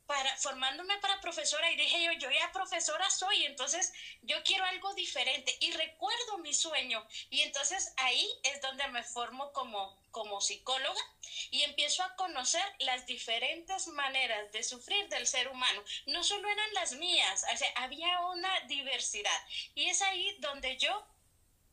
para, 0.07 0.35
formándome 0.37 0.97
para 0.99 1.19
profesora 1.19 1.69
y 1.69 1.75
dije 1.75 2.01
yo, 2.03 2.13
yo 2.13 2.31
ya 2.31 2.51
profesora 2.53 3.09
soy, 3.09 3.45
entonces 3.45 3.93
yo 4.21 4.41
quiero 4.43 4.63
algo 4.63 4.93
diferente 4.93 5.55
y 5.59 5.71
recuerdo 5.73 6.37
mi 6.39 6.53
sueño. 6.53 7.05
Y 7.29 7.41
entonces 7.41 7.93
ahí 7.97 8.27
es 8.43 8.61
donde 8.61 8.87
me 8.87 9.03
formo 9.03 9.51
como, 9.51 10.01
como 10.11 10.39
psicóloga 10.41 11.01
y 11.51 11.61
empiezo 11.63 12.03
a 12.03 12.15
conocer 12.15 12.63
las 12.79 13.05
diferentes 13.05 13.87
maneras 13.87 14.51
de 14.53 14.63
sufrir 14.63 15.07
del 15.09 15.27
ser 15.27 15.49
humano. 15.49 15.83
No 16.05 16.23
solo 16.23 16.49
eran 16.49 16.73
las 16.73 16.93
mías, 16.93 17.45
o 17.53 17.57
sea, 17.57 17.71
había 17.75 18.21
una 18.27 18.61
diversidad. 18.61 19.41
Y 19.75 19.89
es 19.89 20.01
ahí 20.01 20.37
donde 20.39 20.77
yo 20.77 21.05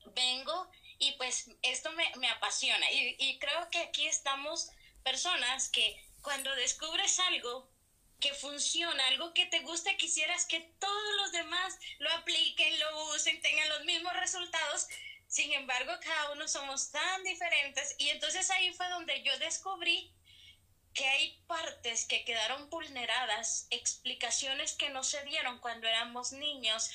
vengo 0.06 0.68
y 0.98 1.12
pues 1.12 1.50
esto 1.62 1.92
me, 1.92 2.10
me 2.16 2.28
apasiona. 2.28 2.90
Y, 2.90 3.16
y 3.18 3.38
creo 3.38 3.70
que 3.70 3.78
aquí 3.78 4.08
estamos 4.08 4.70
personas 5.04 5.68
que 5.68 6.04
cuando 6.22 6.52
descubres 6.56 7.18
algo 7.20 7.73
que 8.24 8.32
funciona, 8.32 9.06
algo 9.08 9.34
que 9.34 9.44
te 9.44 9.60
gusta, 9.60 9.94
quisieras 9.98 10.46
que 10.46 10.60
todos 10.80 11.16
los 11.18 11.32
demás 11.32 11.78
lo 11.98 12.10
apliquen, 12.14 12.80
lo 12.80 13.14
usen, 13.14 13.38
tengan 13.42 13.68
los 13.68 13.84
mismos 13.84 14.14
resultados. 14.14 14.88
Sin 15.26 15.52
embargo, 15.52 15.92
cada 16.02 16.32
uno 16.32 16.48
somos 16.48 16.90
tan 16.90 17.22
diferentes 17.22 17.94
y 17.98 18.08
entonces 18.08 18.50
ahí 18.50 18.72
fue 18.72 18.88
donde 18.88 19.22
yo 19.24 19.38
descubrí 19.40 20.10
que 20.94 21.06
hay 21.06 21.38
partes 21.46 22.06
que 22.06 22.24
quedaron 22.24 22.70
vulneradas, 22.70 23.66
explicaciones 23.68 24.72
que 24.72 24.88
no 24.88 25.04
se 25.04 25.22
dieron 25.24 25.58
cuando 25.58 25.86
éramos 25.86 26.32
niños, 26.32 26.90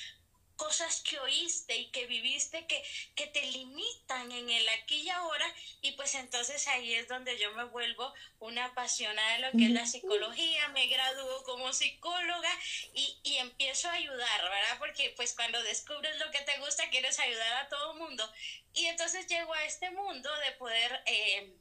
cosas 0.60 1.00
que 1.00 1.18
oíste 1.20 1.74
y 1.74 1.86
que 1.86 2.04
viviste 2.04 2.66
que, 2.66 2.84
que 3.14 3.26
te 3.28 3.40
limitan 3.46 4.30
en 4.30 4.50
el 4.50 4.68
aquí 4.68 5.00
y 5.00 5.08
ahora 5.08 5.46
y 5.80 5.92
pues 5.92 6.14
entonces 6.14 6.68
ahí 6.68 6.94
es 6.94 7.08
donde 7.08 7.38
yo 7.38 7.50
me 7.52 7.64
vuelvo 7.64 8.12
una 8.40 8.66
apasionada 8.66 9.32
de 9.32 9.38
lo 9.38 9.52
que 9.52 9.64
es 9.64 9.70
la 9.70 9.86
psicología, 9.86 10.68
me 10.68 10.86
gradúo 10.86 11.42
como 11.44 11.72
psicóloga 11.72 12.50
y, 12.92 13.18
y 13.22 13.36
empiezo 13.38 13.88
a 13.88 13.94
ayudar, 13.94 14.42
¿verdad? 14.42 14.78
Porque 14.78 15.14
pues 15.16 15.32
cuando 15.32 15.62
descubres 15.62 16.18
lo 16.18 16.30
que 16.30 16.40
te 16.40 16.58
gusta 16.58 16.90
quieres 16.90 17.18
ayudar 17.18 17.64
a 17.64 17.68
todo 17.70 17.94
mundo 17.94 18.30
y 18.74 18.84
entonces 18.84 19.26
llego 19.28 19.54
a 19.54 19.64
este 19.64 19.90
mundo 19.90 20.30
de 20.44 20.52
poder... 20.52 21.02
Eh, 21.06 21.56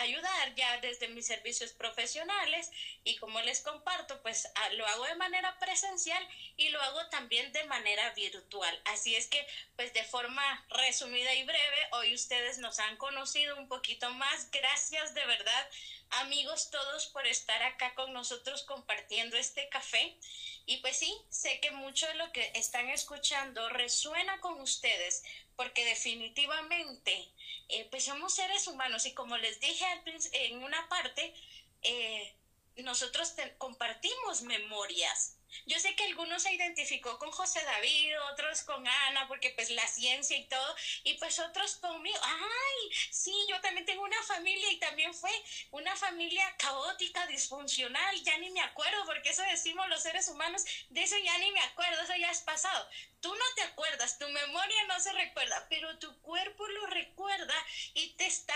ayudar 0.00 0.54
ya 0.54 0.78
desde 0.78 1.08
mis 1.08 1.26
servicios 1.26 1.72
profesionales 1.72 2.70
y 3.04 3.16
como 3.16 3.40
les 3.40 3.60
comparto, 3.60 4.20
pues 4.22 4.48
lo 4.72 4.86
hago 4.86 5.04
de 5.04 5.14
manera 5.16 5.58
presencial 5.58 6.26
y 6.56 6.68
lo 6.70 6.80
hago 6.80 7.06
también 7.08 7.52
de 7.52 7.64
manera 7.64 8.10
virtual. 8.10 8.82
Así 8.86 9.16
es 9.16 9.26
que, 9.26 9.46
pues 9.76 9.92
de 9.92 10.04
forma 10.04 10.66
resumida 10.70 11.34
y 11.34 11.44
breve, 11.44 11.88
hoy 11.92 12.14
ustedes 12.14 12.58
nos 12.58 12.78
han 12.78 12.96
conocido 12.96 13.56
un 13.56 13.68
poquito 13.68 14.10
más. 14.10 14.50
Gracias 14.50 15.14
de 15.14 15.24
verdad, 15.24 15.68
amigos 16.10 16.70
todos, 16.70 17.06
por 17.06 17.26
estar 17.26 17.62
acá 17.62 17.94
con 17.94 18.12
nosotros 18.12 18.62
compartiendo 18.64 19.36
este 19.36 19.68
café. 19.68 20.16
Y 20.64 20.76
pues 20.76 20.96
sí, 20.96 21.12
sé 21.28 21.58
que 21.60 21.72
mucho 21.72 22.06
de 22.06 22.14
lo 22.14 22.30
que 22.30 22.52
están 22.54 22.88
escuchando 22.88 23.68
resuena 23.70 24.38
con 24.40 24.60
ustedes 24.60 25.24
porque 25.56 25.84
definitivamente 25.84 27.32
eh, 27.68 27.86
pues 27.90 28.04
somos 28.04 28.34
seres 28.34 28.66
humanos 28.66 29.06
y 29.06 29.14
como 29.14 29.36
les 29.38 29.60
dije 29.60 29.84
en 30.32 30.62
una 30.62 30.88
parte, 30.88 31.34
eh, 31.82 32.34
nosotros 32.76 33.34
compartimos 33.58 34.42
memorias. 34.42 35.38
Yo 35.66 35.78
sé 35.78 35.94
que 35.94 36.04
algunos 36.04 36.42
se 36.42 36.52
identificó 36.52 37.18
con 37.18 37.30
José 37.30 37.62
David, 37.64 38.12
otros 38.32 38.62
con 38.62 38.86
Ana, 38.86 39.28
porque 39.28 39.50
pues 39.50 39.70
la 39.70 39.86
ciencia 39.86 40.36
y 40.36 40.44
todo, 40.44 40.76
y 41.04 41.14
pues 41.14 41.38
otros 41.38 41.76
conmigo. 41.76 42.18
Ay, 42.22 42.90
sí, 43.10 43.34
yo 43.48 43.60
también 43.60 43.86
tengo 43.86 44.02
una 44.02 44.22
familia 44.22 44.70
y 44.72 44.78
también 44.78 45.14
fue 45.14 45.30
una 45.70 45.94
familia 45.96 46.44
caótica, 46.58 47.26
disfuncional, 47.26 48.22
ya 48.22 48.38
ni 48.38 48.50
me 48.50 48.60
acuerdo, 48.60 49.04
porque 49.06 49.30
eso 49.30 49.42
decimos 49.42 49.88
los 49.88 50.02
seres 50.02 50.28
humanos, 50.28 50.64
de 50.90 51.02
eso 51.02 51.16
ya 51.18 51.38
ni 51.38 51.50
me 51.52 51.60
acuerdo, 51.60 52.02
eso 52.02 52.16
ya 52.16 52.30
es 52.30 52.40
pasado. 52.40 52.88
Tú 53.20 53.34
no 53.34 53.44
te 53.54 53.62
acuerdas, 53.62 54.18
tu 54.18 54.28
memoria 54.28 54.84
no 54.88 54.98
se 55.00 55.12
recuerda, 55.12 55.66
pero 55.68 55.98
tu 55.98 56.20
cuerpo 56.22 56.66
lo 56.66 56.86
recuerda 56.86 57.54
y 57.94 58.10
te 58.14 58.26
está 58.26 58.54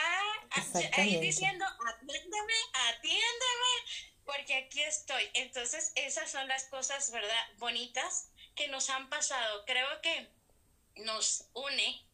ahí 0.96 1.20
diciendo, 1.20 1.64
atiéndeme, 1.86 2.54
atiéndeme 2.88 4.15
porque 4.26 4.56
aquí 4.56 4.82
estoy. 4.82 5.22
Entonces, 5.34 5.92
esas 5.94 6.30
son 6.30 6.46
las 6.48 6.64
cosas, 6.64 7.10
¿verdad? 7.10 7.46
Bonitas 7.58 8.28
que 8.54 8.68
nos 8.68 8.90
han 8.90 9.08
pasado. 9.08 9.64
Creo 9.64 9.88
que 10.02 10.28
nos 10.96 11.44
une 11.54 12.04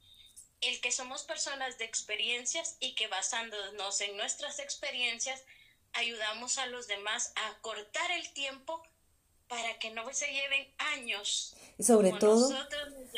el 0.61 0.81
que 0.81 0.93
somos 0.93 1.25
personas 1.25 1.79
de 1.79 1.85
experiencias 1.85 2.77
y 2.79 2.95
que 2.95 3.09
basándonos 3.09 4.01
en 4.01 4.17
nuestras 4.17 4.61
experiencias, 4.61 5.43
ayudamos 5.95 6.59
a 6.59 6.67
los 6.67 6.87
demás 6.87 7.33
a 7.35 7.61
cortar 7.61 8.11
el 8.13 8.33
tiempo 8.33 8.81
para 9.49 9.79
que 9.79 9.91
no 9.91 10.13
se 10.13 10.27
lleven 10.29 10.73
años. 10.79 11.57
Y 11.79 11.83
sobre 11.83 12.13
todo, 12.13 12.49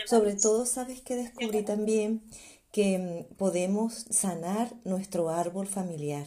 sobre 0.07 0.35
todo, 0.37 0.67
sabes 0.67 1.03
que 1.03 1.15
descubrí 1.17 1.65
también 1.65 2.25
que 2.73 2.99
mm, 2.99 3.35
podemos 3.37 4.07
sanar 4.11 4.73
nuestro 4.85 5.29
árbol 5.29 5.69
familiar 5.69 6.27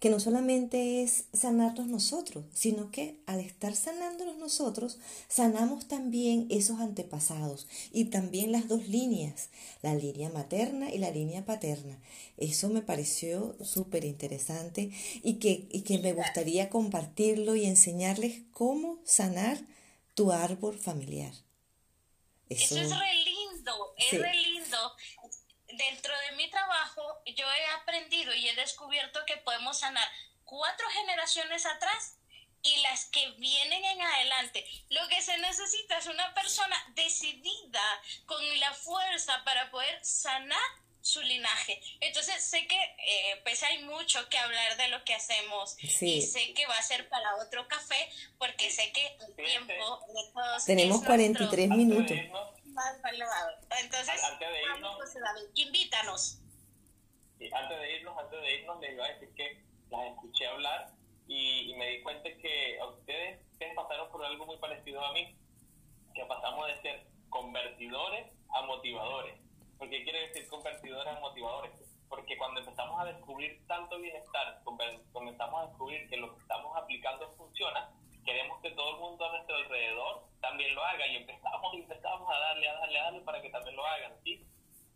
que 0.00 0.10
no 0.10 0.20
solamente 0.20 1.02
es 1.02 1.24
sanarnos 1.32 1.88
nosotros, 1.88 2.44
sino 2.54 2.90
que 2.92 3.16
al 3.26 3.40
estar 3.40 3.74
sanándonos 3.74 4.36
nosotros, 4.36 4.98
sanamos 5.28 5.88
también 5.88 6.46
esos 6.50 6.78
antepasados 6.80 7.66
y 7.92 8.06
también 8.06 8.52
las 8.52 8.68
dos 8.68 8.86
líneas, 8.88 9.50
la 9.82 9.94
línea 9.94 10.30
materna 10.30 10.90
y 10.90 10.98
la 10.98 11.10
línea 11.10 11.44
paterna. 11.44 11.98
Eso 12.36 12.68
me 12.68 12.82
pareció 12.82 13.56
súper 13.64 14.04
interesante 14.04 14.92
y 15.22 15.34
que, 15.34 15.66
y 15.70 15.82
que 15.82 15.98
me 15.98 16.12
gustaría 16.12 16.70
compartirlo 16.70 17.56
y 17.56 17.66
enseñarles 17.66 18.42
cómo 18.52 18.98
sanar 19.04 19.58
tu 20.14 20.30
árbol 20.30 20.78
familiar. 20.78 21.32
Eso, 22.48 22.76
es 22.76 22.90
re 22.90 23.14
lindo, 23.24 23.72
es 23.96 24.20
re 24.20 24.32
lindo 24.34 24.78
dentro 25.78 26.12
de 26.28 26.36
mi 26.36 26.50
trabajo 26.50 27.22
yo 27.24 27.46
he 27.50 27.66
aprendido 27.80 28.34
y 28.34 28.48
he 28.48 28.54
descubierto 28.54 29.24
que 29.26 29.36
podemos 29.38 29.78
sanar 29.78 30.06
cuatro 30.44 30.86
generaciones 30.90 31.64
atrás 31.66 32.16
y 32.62 32.80
las 32.82 33.06
que 33.06 33.30
vienen 33.38 33.84
en 33.84 34.02
adelante. 34.02 34.64
Lo 34.90 35.06
que 35.08 35.22
se 35.22 35.38
necesita 35.38 35.98
es 35.98 36.06
una 36.06 36.34
persona 36.34 36.76
decidida 36.94 38.02
con 38.26 38.42
la 38.58 38.74
fuerza 38.74 39.42
para 39.44 39.70
poder 39.70 40.04
sanar 40.04 40.60
su 41.00 41.22
linaje. 41.22 41.80
Entonces 42.00 42.42
sé 42.42 42.66
que 42.66 42.76
eh, 42.76 43.40
pues 43.42 43.62
hay 43.62 43.82
mucho 43.84 44.28
que 44.28 44.38
hablar 44.38 44.76
de 44.76 44.88
lo 44.88 45.02
que 45.04 45.14
hacemos 45.14 45.76
y 45.82 46.22
sé 46.22 46.52
que 46.52 46.66
va 46.66 46.76
a 46.76 46.82
ser 46.82 47.08
para 47.08 47.36
otro 47.36 47.66
café 47.68 48.10
porque 48.36 48.70
sé 48.70 48.92
que 48.92 49.06
el 49.26 49.34
tiempo 49.36 50.06
de 50.08 50.32
todos 50.34 50.64
tenemos 50.64 51.02
43 51.04 51.68
minutos 51.70 52.18
entonces, 53.80 54.24
antes 54.24 54.48
de 54.48 54.62
irnos, 54.62 54.98
invítanos. 55.54 56.40
antes 57.52 57.78
de 57.78 57.96
irnos, 57.96 58.18
antes 58.18 58.40
de 58.40 58.54
irnos, 58.60 58.80
les 58.80 58.92
iba 58.92 59.04
a 59.04 59.08
decir 59.08 59.34
que 59.34 59.64
las 59.90 60.06
escuché 60.06 60.46
hablar 60.46 60.90
y, 61.26 61.74
me 61.76 61.88
di 61.90 62.02
cuenta 62.02 62.28
que 62.40 62.78
a 62.80 62.86
ustedes, 62.86 63.40
ustedes 63.52 63.74
pasaron 63.74 64.10
por 64.10 64.24
algo 64.24 64.46
muy 64.46 64.56
parecido 64.58 65.04
a 65.04 65.12
mí, 65.12 65.36
que 66.14 66.24
pasamos 66.24 66.66
de 66.66 66.80
ser 66.82 67.06
convertidores 67.28 68.26
a 68.54 68.62
motivadores. 68.62 69.38
¿Por 69.78 69.88
qué 69.90 70.02
quiere 70.02 70.28
decir 70.28 70.48
convertidores 70.48 71.16
a 71.16 71.20
motivadores? 71.20 71.72
Porque 72.08 72.36
cuando 72.38 72.60
empezamos 72.60 73.00
a 73.00 73.04
descubrir 73.04 73.64
tanto 73.66 73.98
bienestar, 73.98 74.60
comenzamos 74.64 75.62
a 75.62 75.66
descubrir 75.66 76.08
que 76.08 76.16
lo 76.16 76.34
que 76.34 76.40
estamos 76.40 76.76
aplicando 76.76 77.32
funciona, 77.36 77.90
queremos 78.28 78.60
que 78.60 78.70
todo 78.72 78.90
el 78.90 78.96
mundo 78.98 79.24
a 79.24 79.32
nuestro 79.32 79.56
alrededor 79.56 80.22
también 80.42 80.74
lo 80.74 80.84
haga 80.84 81.06
y 81.06 81.16
empezamos 81.16 81.74
y 81.74 81.78
empezamos 81.82 82.28
a 82.30 82.38
darle, 82.38 82.68
a 82.68 82.74
darle, 82.74 82.98
a 82.98 83.02
darle 83.04 83.20
para 83.22 83.40
que 83.40 83.48
también 83.48 83.74
lo 83.74 83.86
hagan, 83.86 84.12
¿sí? 84.22 84.46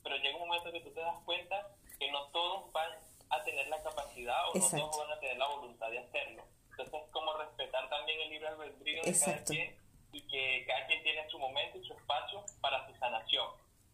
Pero 0.02 0.16
llega 0.16 0.36
un 0.36 0.48
momento 0.48 0.70
que 0.70 0.80
tú 0.80 0.92
te 0.92 1.00
das 1.00 1.16
cuenta 1.24 1.68
que 1.98 2.10
no 2.10 2.26
todos 2.30 2.70
van 2.72 2.90
a 3.30 3.42
tener 3.42 3.68
la 3.68 3.82
capacidad 3.82 4.50
o 4.50 4.54
no 4.54 4.68
todos 4.68 4.98
van 4.98 5.16
a 5.16 5.20
tener 5.20 5.38
la 5.38 5.46
voluntad 5.46 5.90
de 5.90 6.00
hacerlo. 6.00 6.42
Entonces 6.70 7.02
es 7.02 7.10
como 7.10 7.32
respetar 7.38 7.88
también 7.88 8.20
el 8.20 8.30
libre 8.30 8.48
albedrío 8.48 9.02
de 9.02 9.18
cada 9.18 9.44
quien 9.44 9.78
y 10.12 10.26
que 10.26 10.64
cada 10.66 10.86
quien 10.86 11.02
tiene 11.02 11.26
su 11.30 11.38
momento 11.38 11.78
y 11.78 11.84
su 11.84 11.94
espacio 11.94 12.44
para 12.60 12.86
su 12.86 12.94
sanación. 12.98 13.48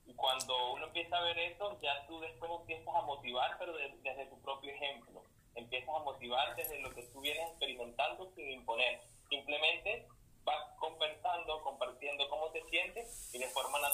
Y 0.06 0.14
cuando 0.14 0.72
uno 0.72 0.86
empieza 0.86 1.16
a 1.16 1.22
ver 1.22 1.38
eso, 1.38 1.78
ya 1.80 2.06
tú 2.08 2.18
después 2.18 2.50
empiezas 2.50 2.92
a 2.92 3.02
motivar, 3.02 3.56
pero 3.58 3.76
desde 3.76 4.26
tu 4.26 4.40
propio 4.40 4.72
ejemplo. 4.72 5.22
Empiezas 5.54 5.94
a 5.94 5.98
motivar 6.00 6.56
desde 6.56 6.80
lo 6.80 6.90
que 6.90 7.02
tú 7.02 7.20
vienes 7.20 7.46
experimentando 7.50 8.32
sin 8.34 8.50
imponer 8.50 9.00
simplemente 9.28 10.06
vas 10.44 10.64
conversando, 10.78 11.62
compartiendo 11.62 12.28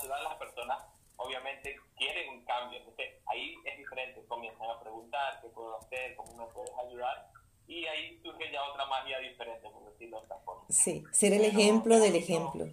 verdad 0.03 0.22
las 0.22 0.37
personas 0.37 0.78
obviamente 1.16 1.76
quieren 1.97 2.28
un 2.30 2.45
cambio. 2.45 2.78
Entonces 2.78 3.07
ahí 3.26 3.55
es 3.64 3.78
diferente, 3.78 4.24
comienzan 4.28 4.70
a 4.70 4.80
preguntar 4.80 5.41
qué 5.43 5.49
puedo 5.49 5.78
hacer, 5.78 6.14
cómo 6.16 6.47
me 6.47 6.53
puedes 6.53 6.72
ayudar. 6.87 7.28
Y 7.66 7.87
ahí 7.87 8.20
surge 8.22 8.53
ya 8.53 8.62
otra 8.62 8.87
magia 8.87 9.18
diferente, 9.18 9.68
por 9.70 9.91
decirlo 9.91 10.18
de 10.18 10.24
otra 10.24 10.37
forma. 10.45 10.64
Sí, 10.68 11.03
ser 11.12 11.32
el 11.32 11.45
ejemplo 11.45 11.99
del 11.99 12.14
ejemplo. 12.14 12.68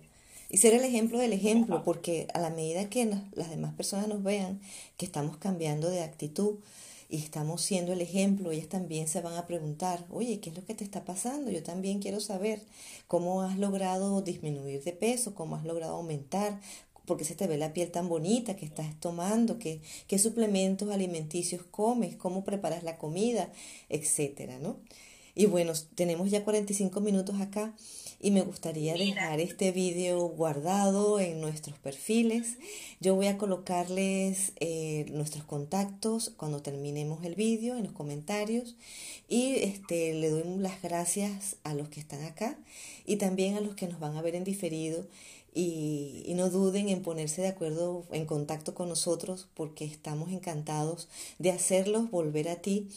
Y 0.49 0.57
ser 0.57 0.73
el 0.73 0.83
ejemplo 0.83 1.17
del 1.17 1.31
ejemplo, 1.31 1.81
porque 1.85 2.27
a 2.33 2.39
la 2.39 2.49
medida 2.49 2.89
que 2.89 3.05
las 3.31 3.49
demás 3.49 3.73
personas 3.73 4.09
nos 4.09 4.21
vean 4.21 4.59
que 4.97 5.05
estamos 5.05 5.37
cambiando 5.37 5.89
de 5.89 6.03
actitud 6.03 6.59
y 7.11 7.17
estamos 7.17 7.61
siendo 7.61 7.91
el 7.91 7.99
ejemplo, 7.99 8.51
ellas 8.51 8.69
también 8.69 9.07
se 9.09 9.19
van 9.19 9.35
a 9.35 9.45
preguntar, 9.45 10.05
oye, 10.09 10.39
¿qué 10.39 10.49
es 10.49 10.55
lo 10.55 10.65
que 10.65 10.73
te 10.73 10.85
está 10.85 11.03
pasando? 11.03 11.51
Yo 11.51 11.61
también 11.61 11.99
quiero 11.99 12.21
saber 12.21 12.61
cómo 13.07 13.41
has 13.41 13.59
logrado 13.59 14.21
disminuir 14.21 14.81
de 14.83 14.93
peso, 14.93 15.35
cómo 15.35 15.57
has 15.57 15.65
logrado 15.65 15.95
aumentar, 15.95 16.61
porque 17.05 17.25
se 17.25 17.35
te 17.35 17.47
ve 17.47 17.57
la 17.57 17.73
piel 17.73 17.91
tan 17.91 18.07
bonita 18.07 18.55
que 18.55 18.65
estás 18.65 18.97
tomando, 19.01 19.59
qué, 19.59 19.81
qué 20.07 20.19
suplementos 20.19 20.89
alimenticios 20.89 21.63
comes, 21.63 22.15
cómo 22.15 22.45
preparas 22.45 22.83
la 22.83 22.97
comida, 22.97 23.51
etcétera, 23.89 24.57
¿no? 24.59 24.77
Y 25.35 25.45
bueno, 25.45 25.73
tenemos 25.95 26.29
ya 26.29 26.43
45 26.43 26.99
minutos 27.01 27.39
acá 27.39 27.73
y 28.23 28.31
me 28.31 28.41
gustaría 28.41 28.93
dejar 28.93 29.39
este 29.39 29.71
vídeo 29.71 30.19
guardado 30.27 31.19
en 31.19 31.41
nuestros 31.41 31.77
perfiles. 31.79 32.57
Yo 32.99 33.15
voy 33.15 33.27
a 33.27 33.37
colocarles 33.37 34.53
eh, 34.59 35.05
nuestros 35.11 35.43
contactos 35.43 36.31
cuando 36.37 36.61
terminemos 36.61 37.25
el 37.25 37.33
vídeo 37.33 37.77
en 37.77 37.85
los 37.85 37.93
comentarios. 37.93 38.75
Y 39.27 39.55
este, 39.55 40.13
le 40.13 40.29
doy 40.29 40.43
las 40.57 40.81
gracias 40.83 41.55
a 41.63 41.73
los 41.73 41.89
que 41.89 41.99
están 41.99 42.23
acá 42.23 42.57
y 43.05 43.15
también 43.15 43.55
a 43.55 43.61
los 43.61 43.75
que 43.75 43.87
nos 43.87 43.99
van 43.99 44.15
a 44.15 44.21
ver 44.21 44.35
en 44.35 44.43
diferido. 44.43 45.07
Y, 45.53 46.23
y, 46.25 46.33
no 46.35 46.49
duden 46.49 46.87
en 46.87 47.01
ponerse 47.01 47.41
de 47.41 47.49
acuerdo, 47.49 48.05
en 48.13 48.25
contacto 48.25 48.73
con 48.73 48.87
nosotros, 48.87 49.49
porque 49.53 49.83
estamos 49.83 50.31
encantados 50.31 51.09
de 51.39 51.51
hacerlos 51.51 52.09
volver 52.09 52.47
a 52.47 52.61
ti 52.61 52.87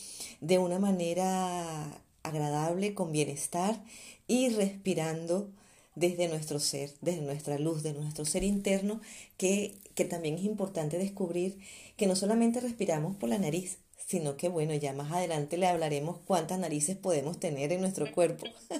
de 0.41 0.59
una 0.59 0.79
manera 0.79 2.04
agradable, 2.25 2.95
con 2.95 3.13
bienestar 3.13 3.81
y 4.27 4.49
respirando 4.51 5.53
desde 5.95 6.27
nuestro 6.29 6.59
ser, 6.59 6.91
desde 7.01 7.21
nuestra 7.21 7.59
luz, 7.59 7.83
de 7.83 7.93
nuestro 7.93 8.25
ser 8.25 8.43
interno, 8.43 9.01
que, 9.37 9.79
que 9.95 10.05
también 10.05 10.35
es 10.35 10.45
importante 10.45 10.99
descubrir 10.99 11.59
que 11.97 12.07
no 12.07 12.17
solamente 12.17 12.61
respiramos 12.61 13.17
por 13.17 13.29
la 13.29 13.39
nariz, 13.39 13.79
sino 14.07 14.37
que 14.37 14.49
bueno, 14.49 14.75
ya 14.75 14.93
más 14.93 15.13
adelante 15.13 15.57
le 15.57 15.69
hablaremos 15.69 16.19
cuántas 16.27 16.59
narices 16.59 16.97
podemos 16.97 17.39
tener 17.39 17.73
en 17.73 17.81
nuestro 17.81 18.11
cuerpo. 18.13 18.47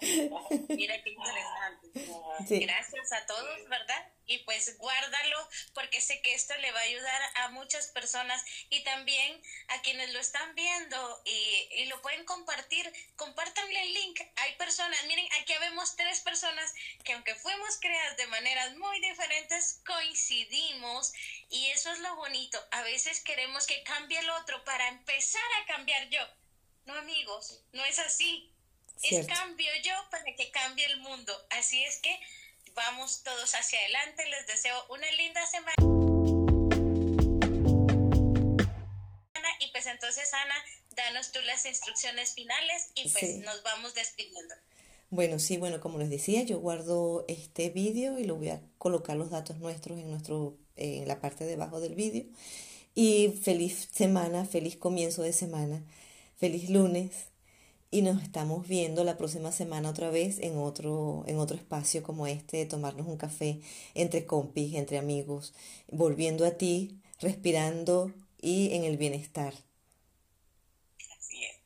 Mira 0.00 0.94
qué 1.04 1.10
interesante. 1.10 2.64
Gracias 2.64 3.12
a 3.12 3.26
todos, 3.26 3.68
¿verdad? 3.68 4.12
Y 4.30 4.38
pues 4.38 4.78
guárdalo 4.78 5.48
porque 5.74 6.00
sé 6.00 6.22
que 6.22 6.34
esto 6.34 6.56
le 6.58 6.70
va 6.70 6.78
a 6.78 6.84
ayudar 6.84 7.22
a 7.34 7.48
muchas 7.48 7.88
personas 7.88 8.42
y 8.68 8.84
también 8.84 9.42
a 9.68 9.82
quienes 9.82 10.12
lo 10.12 10.20
están 10.20 10.54
viendo 10.54 11.22
y, 11.24 11.68
y 11.82 11.86
lo 11.86 12.00
pueden 12.00 12.24
compartir, 12.24 12.90
compártanle 13.16 13.82
el 13.82 13.92
link. 13.92 14.20
Hay 14.36 14.54
personas, 14.54 15.04
miren, 15.06 15.26
aquí 15.40 15.52
vemos 15.58 15.96
tres 15.96 16.20
personas 16.20 16.72
que 17.04 17.12
aunque 17.12 17.34
fuimos 17.34 17.78
creadas 17.80 18.16
de 18.16 18.28
maneras 18.28 18.76
muy 18.76 19.00
diferentes, 19.00 19.80
coincidimos 19.84 21.12
y 21.48 21.66
eso 21.70 21.90
es 21.90 21.98
lo 21.98 22.14
bonito. 22.14 22.64
A 22.70 22.82
veces 22.82 23.20
queremos 23.20 23.66
que 23.66 23.82
cambie 23.82 24.20
el 24.20 24.30
otro 24.30 24.64
para 24.64 24.86
empezar 24.88 25.42
a 25.60 25.66
cambiar 25.66 26.08
yo. 26.08 26.22
No 26.84 26.94
amigos, 26.94 27.64
no 27.72 27.84
es 27.84 27.98
así. 27.98 28.52
Es 29.02 29.26
cambio 29.26 29.72
yo 29.82 29.94
para 30.10 30.24
que 30.36 30.50
cambie 30.50 30.84
el 30.84 30.98
mundo. 30.98 31.46
Así 31.50 31.82
es 31.82 31.98
que 31.98 32.20
vamos 32.74 33.22
todos 33.22 33.54
hacia 33.54 33.78
adelante. 33.80 34.24
Les 34.28 34.46
deseo 34.46 34.76
una 34.88 35.10
linda 35.12 35.44
semana. 35.46 35.74
Y 39.60 39.70
pues 39.72 39.86
entonces, 39.86 40.32
Ana, 40.32 40.54
danos 40.96 41.32
tú 41.32 41.38
las 41.44 41.66
instrucciones 41.66 42.34
finales 42.34 42.90
y 42.94 43.08
pues 43.08 43.36
nos 43.38 43.62
vamos 43.62 43.94
despidiendo. 43.94 44.54
Bueno, 45.10 45.38
sí, 45.38 45.58
bueno, 45.58 45.80
como 45.80 45.98
les 45.98 46.08
decía, 46.08 46.42
yo 46.44 46.60
guardo 46.60 47.24
este 47.28 47.68
vídeo 47.70 48.18
y 48.18 48.24
lo 48.24 48.36
voy 48.36 48.50
a 48.50 48.62
colocar 48.78 49.16
los 49.16 49.30
datos 49.30 49.58
nuestros 49.58 49.98
en 49.98 50.10
nuestro 50.10 50.56
en 50.76 51.06
la 51.08 51.20
parte 51.20 51.44
de 51.44 51.54
abajo 51.54 51.80
del 51.80 51.94
vídeo. 51.94 52.24
Y 52.94 53.38
feliz 53.42 53.88
semana, 53.92 54.46
feliz 54.46 54.76
comienzo 54.76 55.22
de 55.22 55.32
semana, 55.32 55.82
feliz 56.38 56.70
lunes 56.70 57.29
y 57.90 58.02
nos 58.02 58.22
estamos 58.22 58.68
viendo 58.68 59.02
la 59.02 59.16
próxima 59.16 59.50
semana 59.50 59.90
otra 59.90 60.10
vez 60.10 60.38
en 60.38 60.58
otro, 60.58 61.24
en 61.26 61.38
otro 61.38 61.56
espacio 61.56 62.02
como 62.02 62.26
este, 62.26 62.58
de 62.58 62.66
tomarnos 62.66 63.06
un 63.06 63.16
café 63.16 63.60
entre 63.94 64.26
compis, 64.26 64.74
entre 64.74 64.98
amigos, 64.98 65.54
volviendo 65.88 66.46
a 66.46 66.52
ti, 66.52 67.00
respirando 67.18 68.12
y 68.40 68.74
en 68.74 68.84
el 68.84 68.96
bienestar. 68.96 69.54
Así 71.18 71.44
es. 71.44 71.60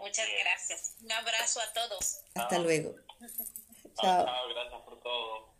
Muchas 0.00 0.26
gracias. 0.42 0.96
Un 1.02 1.12
abrazo 1.12 1.60
a 1.60 1.72
todos. 1.72 2.20
Hasta 2.34 2.58
luego. 2.58 2.96
Chao. 4.00 4.24
Chao, 4.24 4.48
gracias 4.48 4.82
por 4.82 5.00
todo. 5.00 5.53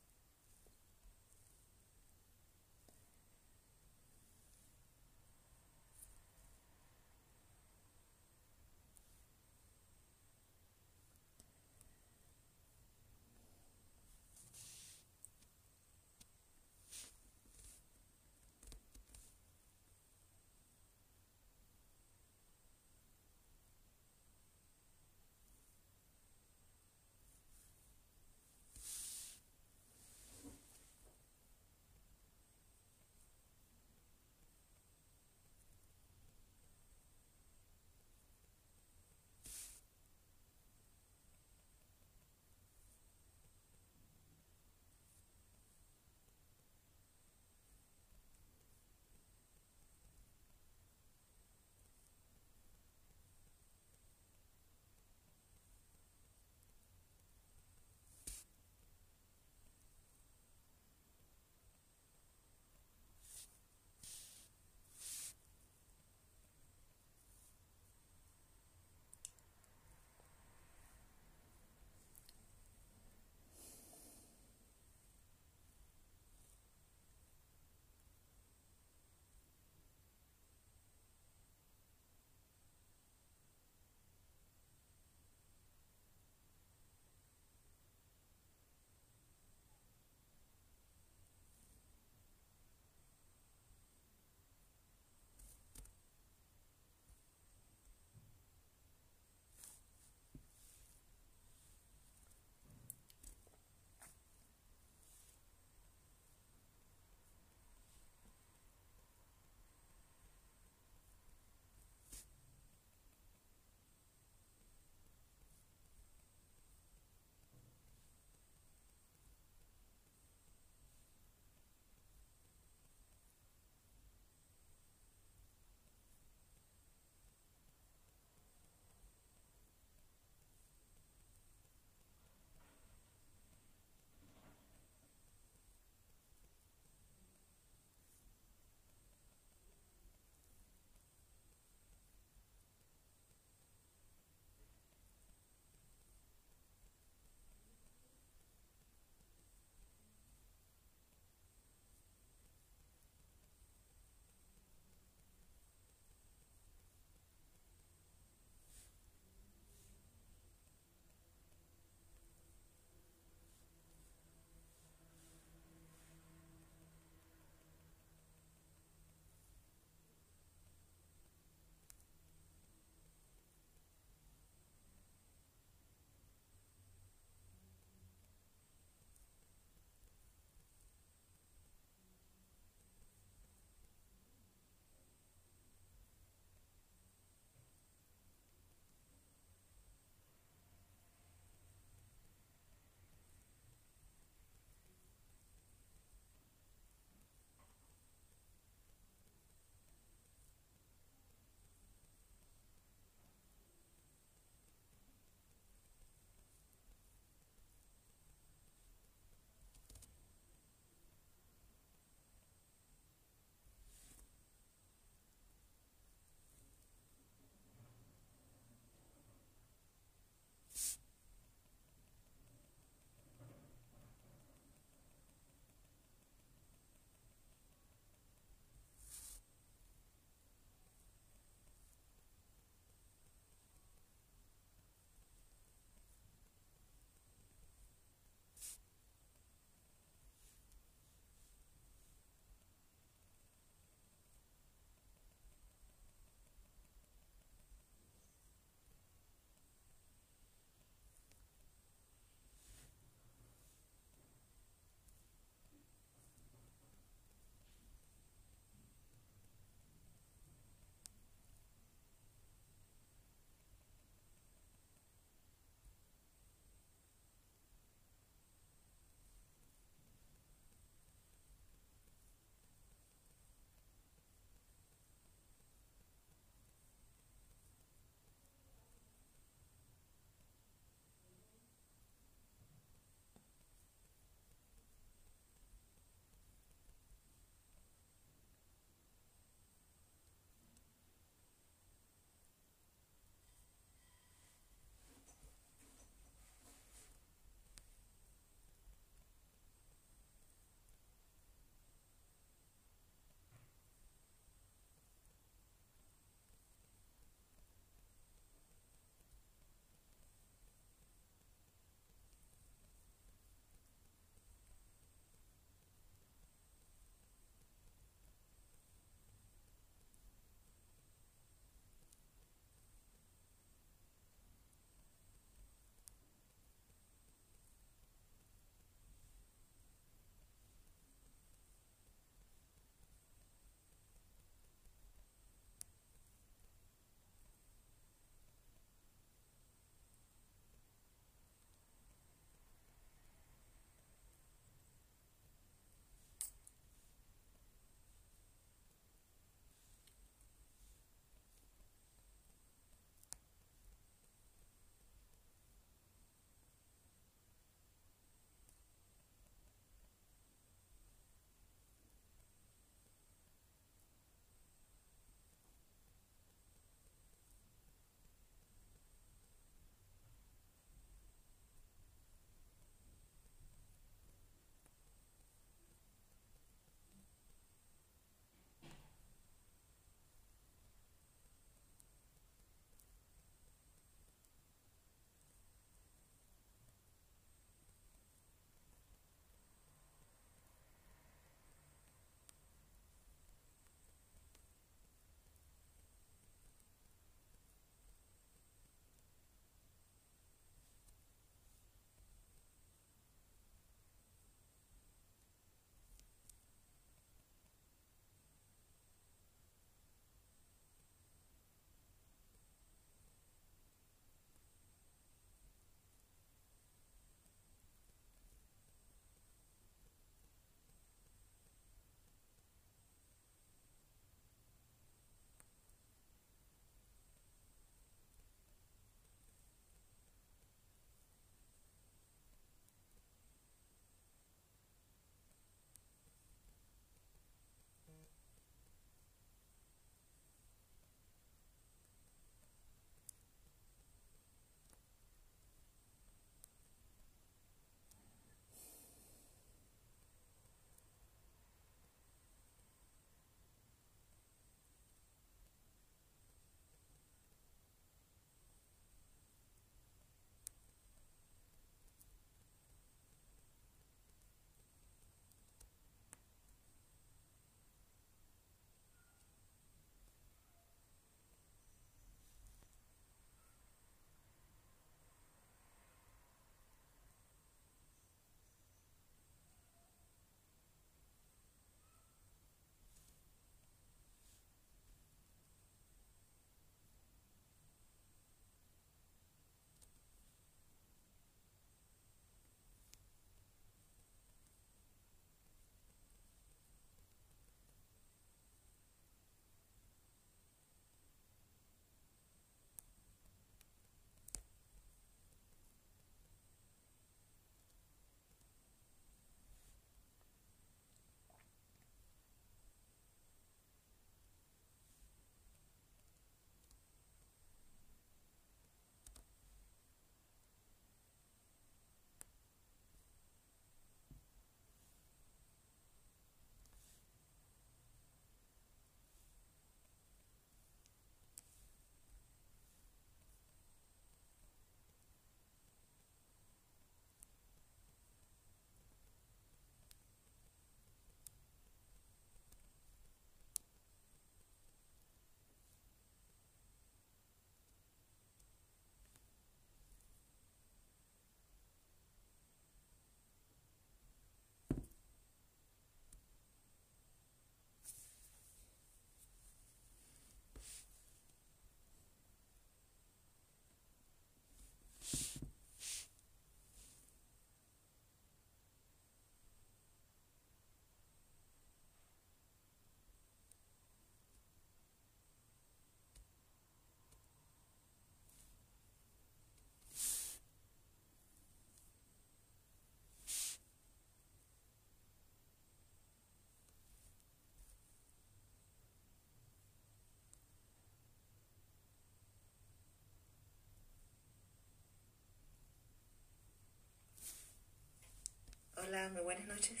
Hola, 599.06 599.28
muy 599.28 599.42
buenas 599.42 599.66
noches. 599.68 600.00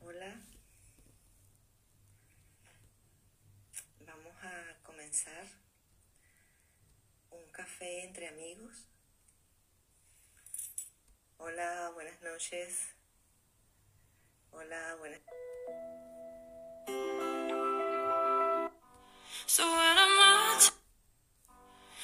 Hola. 0.00 0.38
Vamos 4.00 4.34
a 4.42 4.82
comenzar 4.82 5.46
un 7.30 7.50
café 7.50 8.04
entre 8.04 8.28
amigos. 8.28 8.84
Hola, 11.38 11.92
buenas 11.94 12.20
noches. 12.20 12.94
Hola, 14.50 14.96
buenas. 14.96 15.20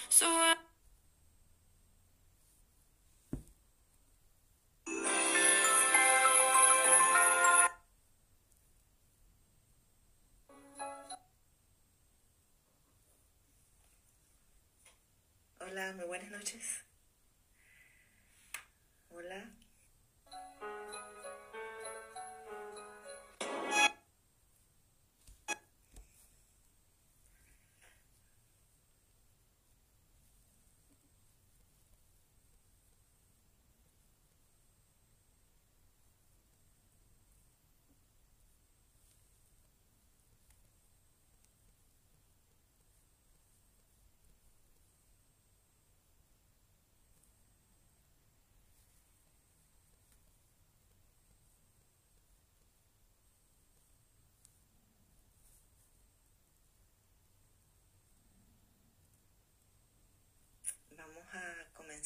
So 0.09 0.66
muy 15.97 16.07
buenas 16.07 16.31
noches. 16.31 16.85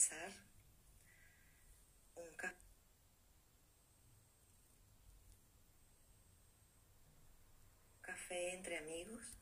comenzar 0.01 0.33
un 2.17 2.35
café 8.01 8.55
entre 8.55 8.79
amigos. 8.79 9.41